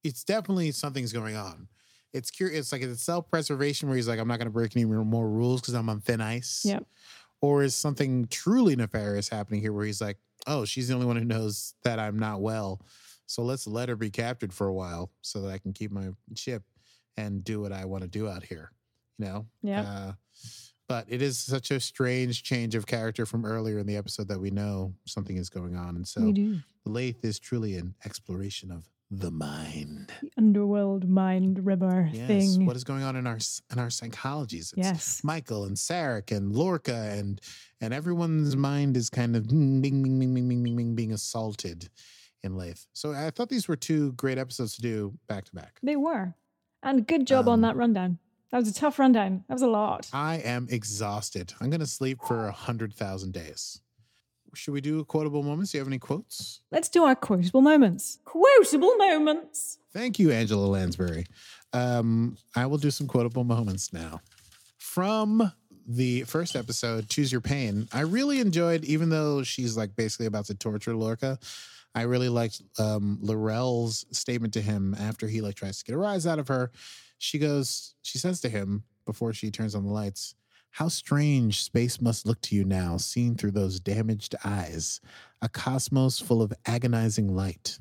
It's 0.02 0.24
definitely 0.24 0.72
something's 0.72 1.12
going 1.12 1.36
on. 1.36 1.68
It's 2.12 2.30
curious. 2.30 2.58
It's 2.60 2.72
like 2.72 2.82
it's 2.82 3.02
self 3.02 3.28
preservation 3.28 3.88
where 3.88 3.96
he's 3.96 4.08
like, 4.08 4.18
I'm 4.18 4.28
not 4.28 4.38
going 4.38 4.46
to 4.46 4.52
break 4.52 4.76
any 4.76 4.84
more 4.84 5.28
rules 5.28 5.60
because 5.60 5.74
I'm 5.74 5.88
on 5.88 6.00
thin 6.00 6.20
ice. 6.20 6.62
Yep. 6.64 6.86
Or 7.40 7.62
is 7.62 7.74
something 7.74 8.26
truly 8.26 8.76
nefarious 8.76 9.28
happening 9.28 9.60
here 9.60 9.72
where 9.72 9.86
he's 9.86 10.00
like, 10.00 10.18
oh, 10.46 10.64
she's 10.64 10.88
the 10.88 10.94
only 10.94 11.06
one 11.06 11.16
who 11.16 11.24
knows 11.24 11.74
that 11.84 11.98
I'm 11.98 12.18
not 12.18 12.40
well. 12.40 12.80
So 13.26 13.42
let's 13.42 13.66
let 13.66 13.88
her 13.88 13.96
be 13.96 14.10
captured 14.10 14.52
for 14.52 14.66
a 14.66 14.74
while 14.74 15.10
so 15.22 15.40
that 15.42 15.52
I 15.52 15.58
can 15.58 15.72
keep 15.72 15.92
my 15.92 16.08
ship 16.34 16.64
and 17.16 17.44
do 17.44 17.60
what 17.60 17.72
I 17.72 17.84
want 17.84 18.02
to 18.02 18.08
do 18.08 18.28
out 18.28 18.42
here. 18.42 18.72
You 19.18 19.26
know? 19.26 19.46
Yeah. 19.62 19.82
Uh, 19.82 20.12
but 20.88 21.06
it 21.08 21.22
is 21.22 21.38
such 21.38 21.70
a 21.70 21.78
strange 21.78 22.42
change 22.42 22.74
of 22.74 22.86
character 22.86 23.24
from 23.24 23.44
earlier 23.44 23.78
in 23.78 23.86
the 23.86 23.96
episode 23.96 24.26
that 24.28 24.40
we 24.40 24.50
know 24.50 24.92
something 25.06 25.36
is 25.36 25.48
going 25.48 25.76
on. 25.76 25.94
And 25.94 26.08
so. 26.08 26.20
Lathe 26.84 27.24
is 27.24 27.38
truly 27.38 27.76
an 27.76 27.94
exploration 28.04 28.72
of 28.72 28.88
the 29.10 29.30
mind. 29.30 30.12
The 30.22 30.30
underworld 30.38 31.08
mind 31.08 31.66
ribber 31.66 32.10
Yes. 32.12 32.26
thing. 32.28 32.66
What 32.66 32.76
is 32.76 32.84
going 32.84 33.02
on 33.02 33.16
in 33.16 33.26
our 33.26 33.38
in 33.72 33.78
our 33.78 33.88
psychologies? 33.88 34.72
It's 34.72 34.74
yes. 34.76 35.24
Michael 35.24 35.64
and 35.64 35.76
Sarek 35.76 36.30
and 36.34 36.52
Lorca 36.52 36.94
and 37.12 37.40
and 37.80 37.92
everyone's 37.92 38.56
mind 38.56 38.96
is 38.96 39.10
kind 39.10 39.34
of 39.36 39.48
bing 39.48 39.80
bing 39.82 40.02
bing 40.02 40.18
bing 40.18 40.34
bing 40.48 40.62
bing 40.62 40.76
bing 40.76 40.94
being 40.94 41.12
assaulted 41.12 41.88
in 42.42 42.54
Lathe. 42.56 42.78
So 42.92 43.12
I 43.12 43.30
thought 43.30 43.48
these 43.48 43.66
were 43.68 43.76
two 43.76 44.12
great 44.12 44.38
episodes 44.38 44.76
to 44.76 44.82
do 44.82 45.18
back 45.28 45.44
to 45.46 45.54
back. 45.54 45.78
They 45.82 45.96
were. 45.96 46.34
And 46.82 47.06
good 47.06 47.26
job 47.26 47.48
on 47.48 47.54
Um, 47.54 47.60
that 47.62 47.76
rundown. 47.76 48.18
That 48.52 48.58
was 48.58 48.68
a 48.68 48.74
tough 48.74 48.98
rundown. 48.98 49.44
That 49.48 49.54
was 49.54 49.62
a 49.62 49.66
lot. 49.68 50.08
I 50.12 50.36
am 50.36 50.66
exhausted. 50.70 51.52
I'm 51.60 51.68
gonna 51.70 51.86
sleep 51.86 52.18
for 52.26 52.46
a 52.46 52.52
hundred 52.52 52.94
thousand 52.94 53.32
days. 53.32 53.80
Should 54.54 54.72
we 54.72 54.80
do 54.80 55.04
quotable 55.04 55.42
moments? 55.42 55.72
Do 55.72 55.78
you 55.78 55.80
have 55.80 55.88
any 55.88 55.98
quotes? 55.98 56.60
Let's 56.70 56.88
do 56.88 57.04
our 57.04 57.14
quotable 57.14 57.60
moments. 57.60 58.18
Quotable 58.24 58.96
moments. 58.96 59.78
Thank 59.92 60.18
you, 60.18 60.30
Angela 60.30 60.66
Lansbury. 60.66 61.26
Um, 61.72 62.36
I 62.56 62.66
will 62.66 62.78
do 62.78 62.90
some 62.90 63.06
quotable 63.06 63.44
moments 63.44 63.92
now. 63.92 64.20
From 64.78 65.52
the 65.86 66.22
first 66.22 66.56
episode, 66.56 67.08
Choose 67.08 67.32
Your 67.32 67.40
Pain, 67.40 67.88
I 67.92 68.00
really 68.00 68.40
enjoyed, 68.40 68.84
even 68.84 69.08
though 69.08 69.42
she's 69.42 69.76
like 69.76 69.96
basically 69.96 70.26
about 70.26 70.46
to 70.46 70.54
torture 70.54 70.94
Lorca, 70.94 71.38
I 71.94 72.02
really 72.02 72.28
liked 72.28 72.62
um, 72.78 73.18
L'Rell's 73.20 74.04
statement 74.12 74.54
to 74.54 74.60
him 74.60 74.94
after 74.98 75.26
he 75.26 75.40
like 75.40 75.56
tries 75.56 75.78
to 75.78 75.84
get 75.84 75.94
a 75.94 75.98
rise 75.98 76.26
out 76.26 76.38
of 76.38 76.48
her. 76.48 76.70
She 77.18 77.38
goes, 77.38 77.94
she 78.02 78.18
says 78.18 78.40
to 78.42 78.48
him 78.48 78.84
before 79.04 79.32
she 79.32 79.50
turns 79.50 79.74
on 79.74 79.84
the 79.84 79.90
lights, 79.90 80.34
How 80.70 80.88
strange 80.88 81.62
space 81.62 82.00
must 82.00 82.26
look 82.26 82.40
to 82.42 82.54
you 82.54 82.64
now, 82.64 82.96
seen 82.96 83.34
through 83.34 83.50
those 83.52 83.80
damaged 83.80 84.34
eyes, 84.44 85.00
a 85.42 85.48
cosmos 85.48 86.20
full 86.20 86.42
of 86.42 86.52
agonizing 86.66 87.34
light. 87.34 87.78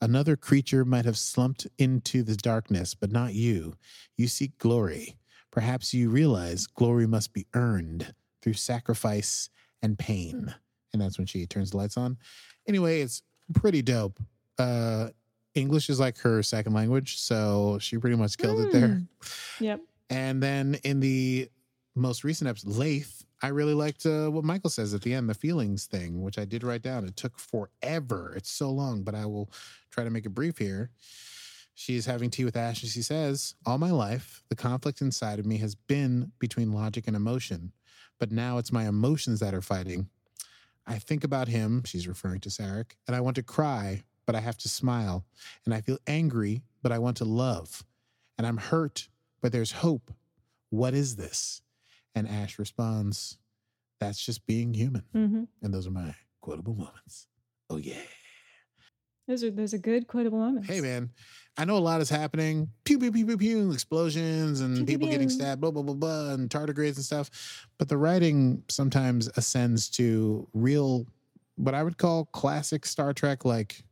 Another 0.00 0.36
creature 0.36 0.84
might 0.84 1.04
have 1.04 1.18
slumped 1.18 1.66
into 1.78 2.22
the 2.22 2.36
darkness, 2.36 2.94
but 2.94 3.10
not 3.10 3.34
you. 3.34 3.74
You 4.16 4.28
seek 4.28 4.56
glory. 4.58 5.16
Perhaps 5.50 5.92
you 5.92 6.10
realize 6.10 6.66
glory 6.66 7.06
must 7.06 7.32
be 7.32 7.46
earned 7.54 8.14
through 8.42 8.52
sacrifice 8.52 9.50
and 9.82 9.98
pain. 9.98 10.54
And 10.92 11.02
that's 11.02 11.18
when 11.18 11.26
she 11.26 11.46
turns 11.46 11.72
the 11.72 11.78
lights 11.78 11.96
on. 11.96 12.16
Anyway, 12.68 13.00
it's 13.00 13.22
pretty 13.54 13.82
dope. 13.82 14.20
Uh, 14.56 15.08
English 15.54 15.90
is 15.90 15.98
like 15.98 16.18
her 16.18 16.42
second 16.42 16.74
language, 16.74 17.18
so 17.18 17.78
she 17.80 17.98
pretty 17.98 18.16
much 18.16 18.38
killed 18.38 18.60
it 18.60 18.72
there. 18.72 18.88
Mm. 18.88 19.08
Yep. 19.60 19.80
And 20.10 20.42
then 20.42 20.78
in 20.84 21.00
the 21.00 21.50
most 21.98 22.24
recent 22.24 22.48
episode, 22.48 22.74
Lathe, 22.74 23.06
I 23.42 23.48
really 23.48 23.74
liked 23.74 24.04
uh, 24.04 24.28
what 24.28 24.44
Michael 24.44 24.70
says 24.70 24.94
at 24.94 25.02
the 25.02 25.14
end, 25.14 25.28
the 25.28 25.34
feelings 25.34 25.86
thing, 25.86 26.22
which 26.22 26.38
I 26.38 26.44
did 26.44 26.64
write 26.64 26.82
down. 26.82 27.04
It 27.04 27.16
took 27.16 27.38
forever. 27.38 28.34
It's 28.36 28.50
so 28.50 28.70
long, 28.70 29.02
but 29.02 29.14
I 29.14 29.26
will 29.26 29.50
try 29.90 30.04
to 30.04 30.10
make 30.10 30.26
it 30.26 30.30
brief 30.30 30.58
here. 30.58 30.90
She's 31.74 32.06
having 32.06 32.30
tea 32.30 32.44
with 32.44 32.56
Ash, 32.56 32.82
and 32.82 32.90
she 32.90 33.02
says, 33.02 33.54
All 33.64 33.78
my 33.78 33.92
life, 33.92 34.42
the 34.48 34.56
conflict 34.56 35.00
inside 35.00 35.38
of 35.38 35.46
me 35.46 35.58
has 35.58 35.76
been 35.76 36.32
between 36.40 36.72
logic 36.72 37.06
and 37.06 37.14
emotion, 37.14 37.72
but 38.18 38.32
now 38.32 38.58
it's 38.58 38.72
my 38.72 38.88
emotions 38.88 39.38
that 39.38 39.54
are 39.54 39.62
fighting. 39.62 40.08
I 40.88 40.98
think 40.98 41.22
about 41.22 41.46
him, 41.46 41.84
she's 41.84 42.08
referring 42.08 42.40
to 42.40 42.48
Sarek, 42.48 42.92
and 43.06 43.14
I 43.14 43.20
want 43.20 43.36
to 43.36 43.44
cry, 43.44 44.02
but 44.26 44.34
I 44.34 44.40
have 44.40 44.58
to 44.58 44.68
smile. 44.68 45.24
And 45.64 45.72
I 45.72 45.80
feel 45.80 45.98
angry, 46.06 46.62
but 46.82 46.90
I 46.90 46.98
want 46.98 47.16
to 47.18 47.24
love. 47.24 47.84
And 48.36 48.46
I'm 48.46 48.56
hurt, 48.56 49.08
but 49.40 49.52
there's 49.52 49.72
hope. 49.72 50.12
What 50.70 50.94
is 50.94 51.16
this? 51.16 51.62
And 52.14 52.28
Ash 52.28 52.58
responds, 52.58 53.38
That's 54.00 54.24
just 54.24 54.46
being 54.46 54.74
human. 54.74 55.04
hmm 55.12 55.44
And 55.62 55.72
those 55.74 55.86
are 55.86 55.90
my 55.92 56.14
quotable 56.40 56.74
moments. 56.74 57.26
Oh, 57.70 57.76
yeah. 57.76 58.00
Those 59.26 59.44
are 59.44 59.50
those 59.50 59.74
are 59.74 59.78
good 59.78 60.06
quotable 60.06 60.38
moments. 60.38 60.68
Hey, 60.68 60.80
man, 60.80 61.10
I 61.58 61.66
know 61.66 61.76
a 61.76 61.80
lot 61.80 62.00
is 62.00 62.08
happening. 62.08 62.70
Pew, 62.84 62.98
pew, 62.98 63.12
pew, 63.12 63.26
pew, 63.26 63.36
pew, 63.36 63.72
explosions 63.72 64.60
and 64.62 64.74
Pew, 64.78 64.84
pew, 64.86 64.94
people 64.94 65.08
getting 65.08 65.28
pew. 65.28 65.36
stabbed, 65.36 65.60
blah, 65.60 65.70
blah, 65.70 65.82
blah, 65.82 65.94
blah, 65.94 66.30
and 66.30 66.48
tardigrades 66.48 66.96
and 66.96 67.04
stuff. 67.04 67.66
But 67.78 67.88
the 67.90 67.98
writing 67.98 68.62
sometimes 68.68 69.28
ascends 69.36 69.90
to 69.90 70.48
real, 70.54 71.06
what 71.56 71.74
I 71.74 71.82
would 71.82 71.98
call 71.98 72.24
classic 72.26 72.86
Star 72.86 73.12
Trek, 73.12 73.44
like 73.44 73.82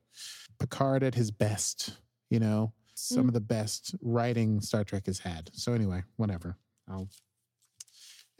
Picard 0.58 1.02
at 1.02 1.14
his 1.14 1.30
best, 1.30 1.98
you 2.30 2.40
know, 2.40 2.72
some 2.94 3.24
Mm. 3.24 3.28
of 3.28 3.34
the 3.34 3.40
best 3.40 3.94
writing 4.00 4.62
Star 4.62 4.84
Trek 4.84 5.04
has 5.04 5.18
had. 5.18 5.50
So, 5.52 5.74
anyway, 5.74 6.02
whatever. 6.16 6.56
I'll 6.88 7.08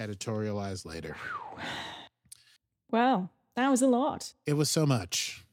editorialize 0.01 0.85
later. 0.85 1.17
Wow, 2.91 3.31
that 3.57 3.69
was 3.69 3.83
a 3.83 3.87
lot. 3.87 4.33
It 4.47 4.55
was 4.55 4.71
so 4.71 4.87
much. 4.87 5.45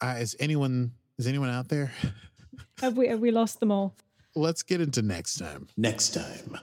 Uh, 0.00 0.16
is 0.18 0.36
anyone 0.40 0.92
is 1.18 1.26
anyone 1.26 1.50
out 1.50 1.68
there? 1.68 1.92
Have 2.80 2.96
we 2.96 3.08
have 3.08 3.20
we 3.20 3.30
lost 3.30 3.60
them 3.60 3.70
all? 3.70 3.94
Let's 4.34 4.62
get 4.62 4.80
into 4.80 5.02
next 5.02 5.36
time. 5.36 5.68
Next 5.76 6.14
time 6.14 6.58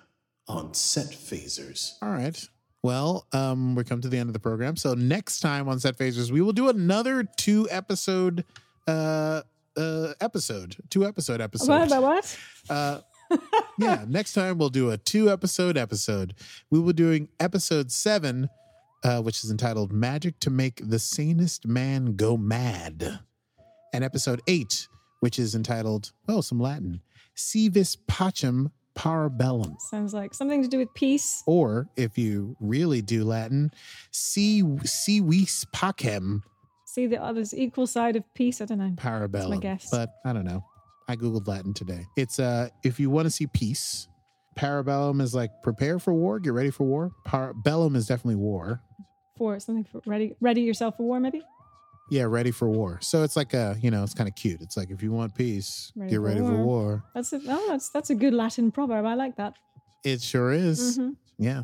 on 0.48 0.74
Set 0.74 1.08
Phasers. 1.08 1.94
All 2.02 2.10
right. 2.10 2.44
Well, 2.82 3.28
um, 3.34 3.76
we 3.76 3.84
come 3.84 4.02
to 4.02 4.08
the 4.10 4.18
end 4.18 4.30
of 4.30 4.34
the 4.34 4.40
program. 4.40 4.78
So 4.78 4.96
next 4.96 5.42
time 5.42 5.70
on 5.70 5.80
Set 5.80 5.96
Phasers, 5.96 6.32
we 6.32 6.42
will 6.42 6.54
do 6.54 6.70
another 6.70 7.24
two 7.38 7.68
episode 7.70 8.46
uh 8.88 9.42
uh 9.76 10.14
episode. 10.20 10.78
Two 10.90 11.06
episode 11.06 11.40
episode. 11.40 11.70
What 11.70 11.88
about 11.88 12.02
what? 12.02 12.38
Uh 12.68 13.02
yeah, 13.78 14.06
next 14.08 14.34
time 14.34 14.58
we'll 14.58 14.70
do 14.70 14.92
a 14.92 14.98
two 14.98 15.30
episode 15.30 15.78
episode. 15.78 16.34
We 16.70 16.80
will 16.80 16.88
be 16.88 16.94
doing 16.94 17.30
episode 17.40 17.92
seven, 17.92 18.50
uh, 19.04 19.22
which 19.22 19.44
is 19.44 19.52
entitled 19.52 19.92
Magic 19.92 20.40
to 20.42 20.50
Make 20.50 20.82
the 20.88 21.00
Sanest 21.00 21.68
Man 21.68 22.16
Go 22.16 22.38
Mad. 22.38 23.20
And 23.94 24.04
episode 24.04 24.42
eight, 24.48 24.88
which 25.22 25.40
is 25.40 25.56
entitled, 25.56 26.12
oh, 26.28 26.42
some 26.42 26.60
Latin, 26.60 27.02
Si 27.36 27.70
vis 27.70 27.96
pacem 28.08 28.72
parabellum. 28.96 29.80
Sounds 29.80 30.14
like 30.14 30.34
something 30.34 30.62
to 30.64 30.68
do 30.68 30.80
with 30.80 30.94
peace. 30.94 31.44
Or 31.46 31.88
if 31.96 32.18
you 32.18 32.56
really 32.60 33.02
do 33.02 33.24
Latin, 33.24 33.72
si 34.12 34.64
si 34.84 35.20
vis 35.20 35.66
pacem 35.66 36.42
See 36.86 37.06
the 37.06 37.22
other's 37.22 37.54
equal 37.54 37.86
side 37.86 38.16
of 38.16 38.24
peace. 38.34 38.60
I 38.60 38.66
don't 38.66 38.80
know. 38.80 38.94
parabellum. 38.96 39.50
My 39.52 39.58
guess. 39.58 39.90
But 39.92 40.10
I 40.26 40.34
don't 40.34 40.46
know. 40.46 40.66
I 41.08 41.16
googled 41.16 41.48
Latin 41.48 41.74
today. 41.74 42.06
It's 42.16 42.40
uh 42.40 42.70
if 42.84 43.00
you 43.00 43.10
want 43.10 43.26
to 43.26 43.30
see 43.32 43.48
peace, 43.48 44.08
parabellum 44.58 45.22
is 45.22 45.34
like 45.34 45.52
prepare 45.64 46.00
for 46.00 46.14
war, 46.14 46.40
get 46.40 46.54
ready 46.54 46.70
for 46.72 46.84
war. 46.86 47.12
Parabellum 47.26 47.96
is 47.96 48.08
definitely 48.08 48.36
war. 48.36 48.82
For 49.38 49.60
something 49.60 49.84
for 49.86 50.02
ready 50.06 50.36
ready 50.42 50.62
yourself 50.62 50.98
for 50.98 51.04
war, 51.04 51.20
maybe. 51.20 51.42
Yeah, 52.10 52.24
ready 52.24 52.52
for 52.52 52.70
war. 52.70 53.00
So 53.02 53.24
it's 53.24 53.36
like 53.36 53.54
a, 53.54 53.76
you 53.82 53.92
know, 53.92 54.02
it's 54.04 54.14
kind 54.14 54.30
of 54.30 54.36
cute. 54.36 54.62
It's 54.62 54.78
like 54.78 54.90
if 54.92 55.04
you 55.04 55.12
want 55.12 55.36
peace, 55.36 55.92
Ready 55.96 56.12
get 56.12 56.16
for 56.18 56.22
ready 56.22 56.40
for 56.40 56.54
war. 56.54 56.64
war. 56.66 57.04
That's 57.14 57.34
a 57.34 57.42
oh, 57.48 57.66
that's 57.70 57.90
that's 57.90 58.10
a 58.10 58.16
good 58.16 58.34
Latin 58.34 58.72
proverb. 58.72 59.06
I 59.06 59.14
like 59.14 59.36
that. 59.38 59.56
It 60.04 60.22
sure 60.22 60.52
is. 60.52 60.98
Mhm. 60.98 61.16
Yeah. 61.38 61.64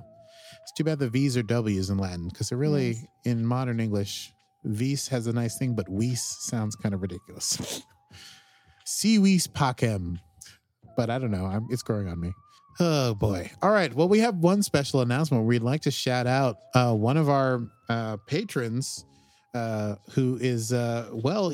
It's 0.62 0.72
too 0.78 0.84
bad 0.84 1.00
the 1.00 1.10
V's 1.10 1.36
are 1.38 1.44
W's 1.44 1.90
in 1.90 1.98
Latin 1.98 2.28
because 2.30 2.52
it 2.52 2.56
really, 2.56 2.90
Yes. 2.92 3.06
in 3.26 3.46
modern 3.46 3.80
English, 3.80 4.34
vis 4.64 5.08
has 5.10 5.28
a 5.28 5.34
nice 5.34 5.58
thing, 5.58 5.76
but 5.76 5.88
vis 5.90 6.22
sounds 6.24 6.76
kind 6.76 6.94
of 6.96 7.02
ridiculous. 7.02 7.82
Si 8.94 9.18
Pakem. 9.18 10.20
But 10.96 11.10
I 11.10 11.18
don't 11.18 11.32
know. 11.32 11.46
I'm, 11.46 11.68
it's 11.72 11.84
growing 11.84 12.08
on 12.08 12.20
me. 12.20 12.32
Oh 12.80 13.14
boy. 13.16 13.52
All 13.62 13.72
right. 13.72 13.94
Well, 13.94 14.08
we 14.08 14.20
have 14.20 14.36
one 14.38 14.64
special 14.64 15.02
announcement. 15.02 15.46
We'd 15.46 15.62
like 15.64 15.82
to 15.82 15.92
shout 15.92 16.28
out 16.28 16.58
uh, 16.74 16.94
one 16.94 17.18
of 17.18 17.30
our 17.30 17.62
uh, 17.90 18.18
patrons 18.28 19.06
uh, 19.54 19.96
who 20.12 20.38
is, 20.42 20.74
uh, 20.74 21.10
well, 21.12 21.54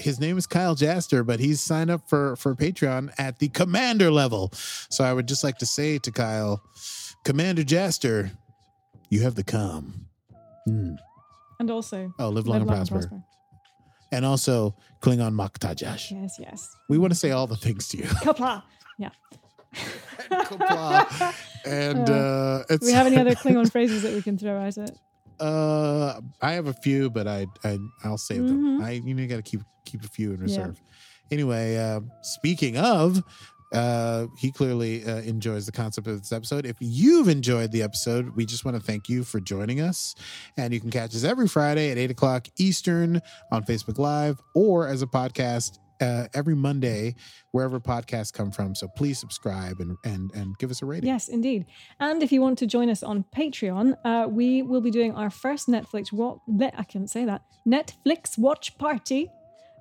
his 0.00 0.20
name 0.20 0.36
is 0.36 0.46
Kyle 0.46 0.74
Jaster, 0.74 1.24
but 1.24 1.40
he's 1.40 1.60
signed 1.60 1.90
up 1.90 2.08
for 2.08 2.36
for 2.36 2.54
Patreon 2.54 3.12
at 3.18 3.38
the 3.38 3.48
commander 3.48 4.10
level. 4.10 4.50
So 4.90 5.04
I 5.04 5.12
would 5.12 5.28
just 5.28 5.44
like 5.44 5.58
to 5.58 5.66
say 5.66 5.98
to 5.98 6.10
Kyle, 6.10 6.62
Commander 7.24 7.62
Jaster, 7.62 8.30
you 9.08 9.22
have 9.22 9.34
the 9.36 9.44
conn. 9.44 10.06
Hmm. 10.66 10.94
And 11.60 11.70
also 11.70 12.12
Oh, 12.18 12.30
live 12.30 12.46
long 12.46 12.62
and 12.62 12.68
prosper. 12.68 13.08
And 13.10 13.22
also 14.22 14.76
Klingon 15.00 15.34
Maktajash. 15.34 16.10
Yes, 16.10 16.36
yes. 16.38 16.76
We 16.90 16.98
want 16.98 17.12
to 17.12 17.18
say 17.18 17.30
all 17.30 17.46
the 17.46 17.56
things 17.56 17.88
to 17.88 17.96
you. 17.96 18.04
Qapla'. 18.22 18.62
Yeah. 18.98 19.08
Qapla'. 20.30 21.34
and 21.66 22.08
uh, 22.10 22.64
it's, 22.68 22.84
we 22.86 22.92
have 22.92 23.06
any 23.06 23.16
other 23.16 23.34
Klingon 23.34 23.70
phrases 23.72 24.02
that 24.02 24.12
we 24.12 24.22
can 24.22 24.36
throw 24.38 24.60
at 24.60 24.76
it? 24.76 24.96
Uh, 25.40 26.20
I 26.40 26.52
have 26.52 26.66
a 26.68 26.72
few, 26.74 27.10
but 27.10 27.26
I, 27.26 27.46
I 27.64 27.78
I'll 28.04 28.18
save 28.18 28.46
them. 28.46 28.78
Mhm. 28.80 28.84
I 28.84 28.90
you 28.92 29.14
know 29.14 29.26
got 29.26 29.36
to 29.36 29.42
keep 29.42 29.62
keep 29.84 30.04
a 30.04 30.08
few 30.08 30.32
in 30.32 30.40
reserve. 30.40 30.80
Anyway, 31.30 31.76
uh, 31.76 32.00
speaking 32.22 32.76
of, 32.76 33.22
Uh, 33.74 34.28
he 34.38 34.52
clearly 34.52 35.04
uh, 35.04 35.16
enjoys 35.22 35.66
the 35.66 35.72
concept 35.72 36.06
of 36.06 36.20
this 36.20 36.32
episode. 36.32 36.64
If 36.64 36.76
you've 36.80 37.28
enjoyed 37.28 37.72
the 37.72 37.82
episode, 37.82 38.36
we 38.36 38.46
just 38.46 38.64
want 38.64 38.76
to 38.76 38.82
thank 38.82 39.08
you 39.08 39.24
for 39.24 39.40
joining 39.40 39.80
us. 39.80 40.14
And 40.56 40.72
you 40.72 40.80
can 40.80 40.90
catch 40.90 41.14
us 41.14 41.24
every 41.24 41.48
Friday 41.48 41.90
at 41.90 41.98
8 41.98 42.10
o'clock 42.12 42.48
Eastern 42.56 43.20
on 43.50 43.64
Facebook 43.64 43.98
Live 43.98 44.40
or 44.54 44.86
as 44.86 45.02
a 45.02 45.06
podcast 45.06 45.78
uh, 46.00 46.26
every 46.34 46.54
Monday, 46.54 47.14
wherever 47.52 47.80
podcasts 47.80 48.32
come 48.32 48.50
from. 48.50 48.74
So 48.74 48.88
please 48.88 49.18
subscribe 49.18 49.80
and, 49.80 49.96
and, 50.04 50.30
and 50.34 50.58
give 50.58 50.70
us 50.70 50.82
a 50.82 50.86
rating. 50.86 51.08
Yes, 51.08 51.28
indeed. 51.28 51.66
And 52.00 52.22
if 52.22 52.32
you 52.32 52.40
want 52.40 52.58
to 52.58 52.66
join 52.66 52.90
us 52.90 53.02
on 53.02 53.24
Patreon, 53.34 53.96
uh, 54.04 54.26
we 54.28 54.62
will 54.62 54.80
be 54.80 54.90
doing 54.90 55.14
our 55.14 55.30
first 55.30 55.68
Netflix 55.68 56.12
what 56.12 56.38
I 56.76 56.84
can't 56.84 57.10
say 57.10 57.24
that 57.24 57.42
Netflix 57.66 58.36
watch 58.38 58.76
party 58.78 59.30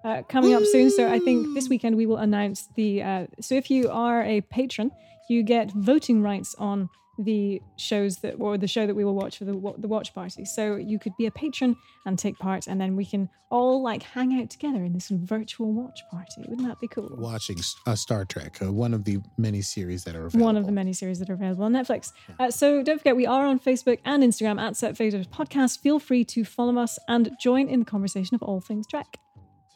uh, 0.03 0.23
coming 0.23 0.53
up 0.53 0.63
soon. 0.65 0.89
So 0.89 1.11
I 1.11 1.19
think 1.19 1.53
this 1.55 1.69
weekend 1.69 1.95
we 1.95 2.05
will 2.05 2.17
announce 2.17 2.67
the. 2.75 3.03
Uh, 3.03 3.27
so 3.39 3.55
if 3.55 3.69
you 3.69 3.89
are 3.89 4.23
a 4.23 4.41
patron, 4.41 4.91
you 5.29 5.43
get 5.43 5.71
voting 5.71 6.21
rights 6.21 6.55
on 6.57 6.89
the 7.19 7.61
shows 7.75 8.17
that 8.17 8.35
or 8.39 8.57
the 8.57 8.67
show 8.67 8.87
that 8.87 8.95
we 8.95 9.05
will 9.05 9.13
watch 9.13 9.37
for 9.37 9.45
the 9.45 9.73
the 9.77 9.87
watch 9.87 10.13
party. 10.13 10.45
So 10.45 10.75
you 10.75 10.97
could 10.97 11.15
be 11.17 11.25
a 11.25 11.31
patron 11.31 11.75
and 12.05 12.17
take 12.17 12.37
part, 12.39 12.67
and 12.67 12.81
then 12.81 12.95
we 12.95 13.05
can 13.05 13.29
all 13.49 13.83
like 13.83 14.01
hang 14.01 14.41
out 14.41 14.49
together 14.49 14.83
in 14.83 14.93
this 14.93 15.09
virtual 15.09 15.71
watch 15.71 16.01
party. 16.09 16.43
Wouldn't 16.47 16.67
that 16.67 16.79
be 16.79 16.87
cool? 16.87 17.09
Watching 17.11 17.59
uh, 17.85 17.95
Star 17.95 18.25
Trek, 18.25 18.57
uh, 18.61 18.73
one 18.73 18.93
of 18.95 19.05
the 19.05 19.19
many 19.37 19.61
series 19.61 20.03
that 20.05 20.15
are 20.15 20.25
available. 20.25 20.45
One 20.45 20.57
of 20.57 20.65
the 20.65 20.71
many 20.71 20.93
series 20.93 21.19
that 21.19 21.29
are 21.29 21.33
available 21.33 21.65
on 21.65 21.73
Netflix. 21.73 22.11
Uh, 22.39 22.49
so 22.49 22.81
don't 22.81 22.97
forget, 22.97 23.15
we 23.15 23.27
are 23.27 23.45
on 23.45 23.59
Facebook 23.59 23.99
and 24.05 24.23
Instagram 24.23 24.59
at 24.59 24.75
Set 24.75 24.95
Phasers 24.95 25.27
Podcast. 25.27 25.81
Feel 25.81 25.99
free 25.99 26.25
to 26.25 26.43
follow 26.43 26.81
us 26.81 26.97
and 27.07 27.31
join 27.39 27.67
in 27.67 27.81
the 27.81 27.85
conversation 27.85 28.33
of 28.33 28.41
all 28.41 28.59
things 28.59 28.87
Trek. 28.87 29.19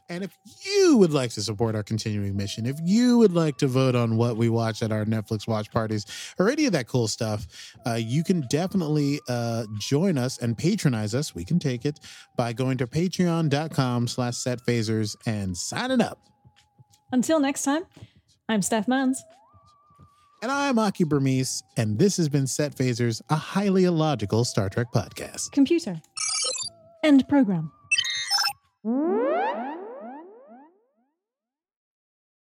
And 0.10 0.24
if 0.24 0.38
you 0.66 0.98
would 0.98 1.12
like 1.12 1.32
to 1.32 1.42
support 1.42 1.76
our 1.76 1.84
continuing 1.84 2.38
mission, 2.38 2.66
if 2.66 2.80
you 2.82 3.18
would 3.18 3.34
like 3.34 3.58
to 3.58 3.68
vote 3.68 3.94
on 3.94 4.16
what 4.16 4.38
we 4.38 4.48
watch 4.48 4.82
at 4.82 4.92
our 4.92 5.04
Netflix 5.04 5.48
watch 5.48 5.70
parties 5.70 6.06
or 6.40 6.50
any 6.50 6.66
of 6.66 6.72
that 6.72 6.88
cool 6.88 7.10
stuff, 7.10 7.46
uh, 7.86 7.96
you 7.96 8.24
can 8.24 8.42
definitely 8.50 9.20
uh, 9.28 9.66
join 9.80 10.18
us 10.18 10.38
and 10.38 10.58
patronize 10.58 11.14
us. 11.14 11.36
We 11.36 11.44
can 11.44 11.60
take 11.60 11.86
it 11.86 12.00
by 12.38 12.54
going 12.54 12.78
to 12.78 12.88
patreon.com 12.88 14.08
slash 14.08 14.36
setphasers 14.36 15.18
and 15.26 15.58
signing 15.58 16.02
up. 16.02 16.20
Until 17.12 17.40
next 17.40 17.64
time, 17.64 17.84
I'm 18.48 18.62
Steph 18.62 18.88
Mans. 18.88 19.22
And 20.42 20.52
I'm 20.52 20.76
Akie 20.76 21.08
Burmese, 21.08 21.64
and 21.78 21.98
this 21.98 22.16
has 22.18 22.30
been 22.30 22.46
Set 22.46 22.76
Phasers, 22.76 23.22
a 23.30 23.36
highly 23.36 23.86
illogical 23.86 24.46
Star 24.46 24.70
Trek 24.70 24.88
podcast. 24.94 25.52
Computer. 25.52 26.00
End 27.04 27.28
program. 27.28 27.72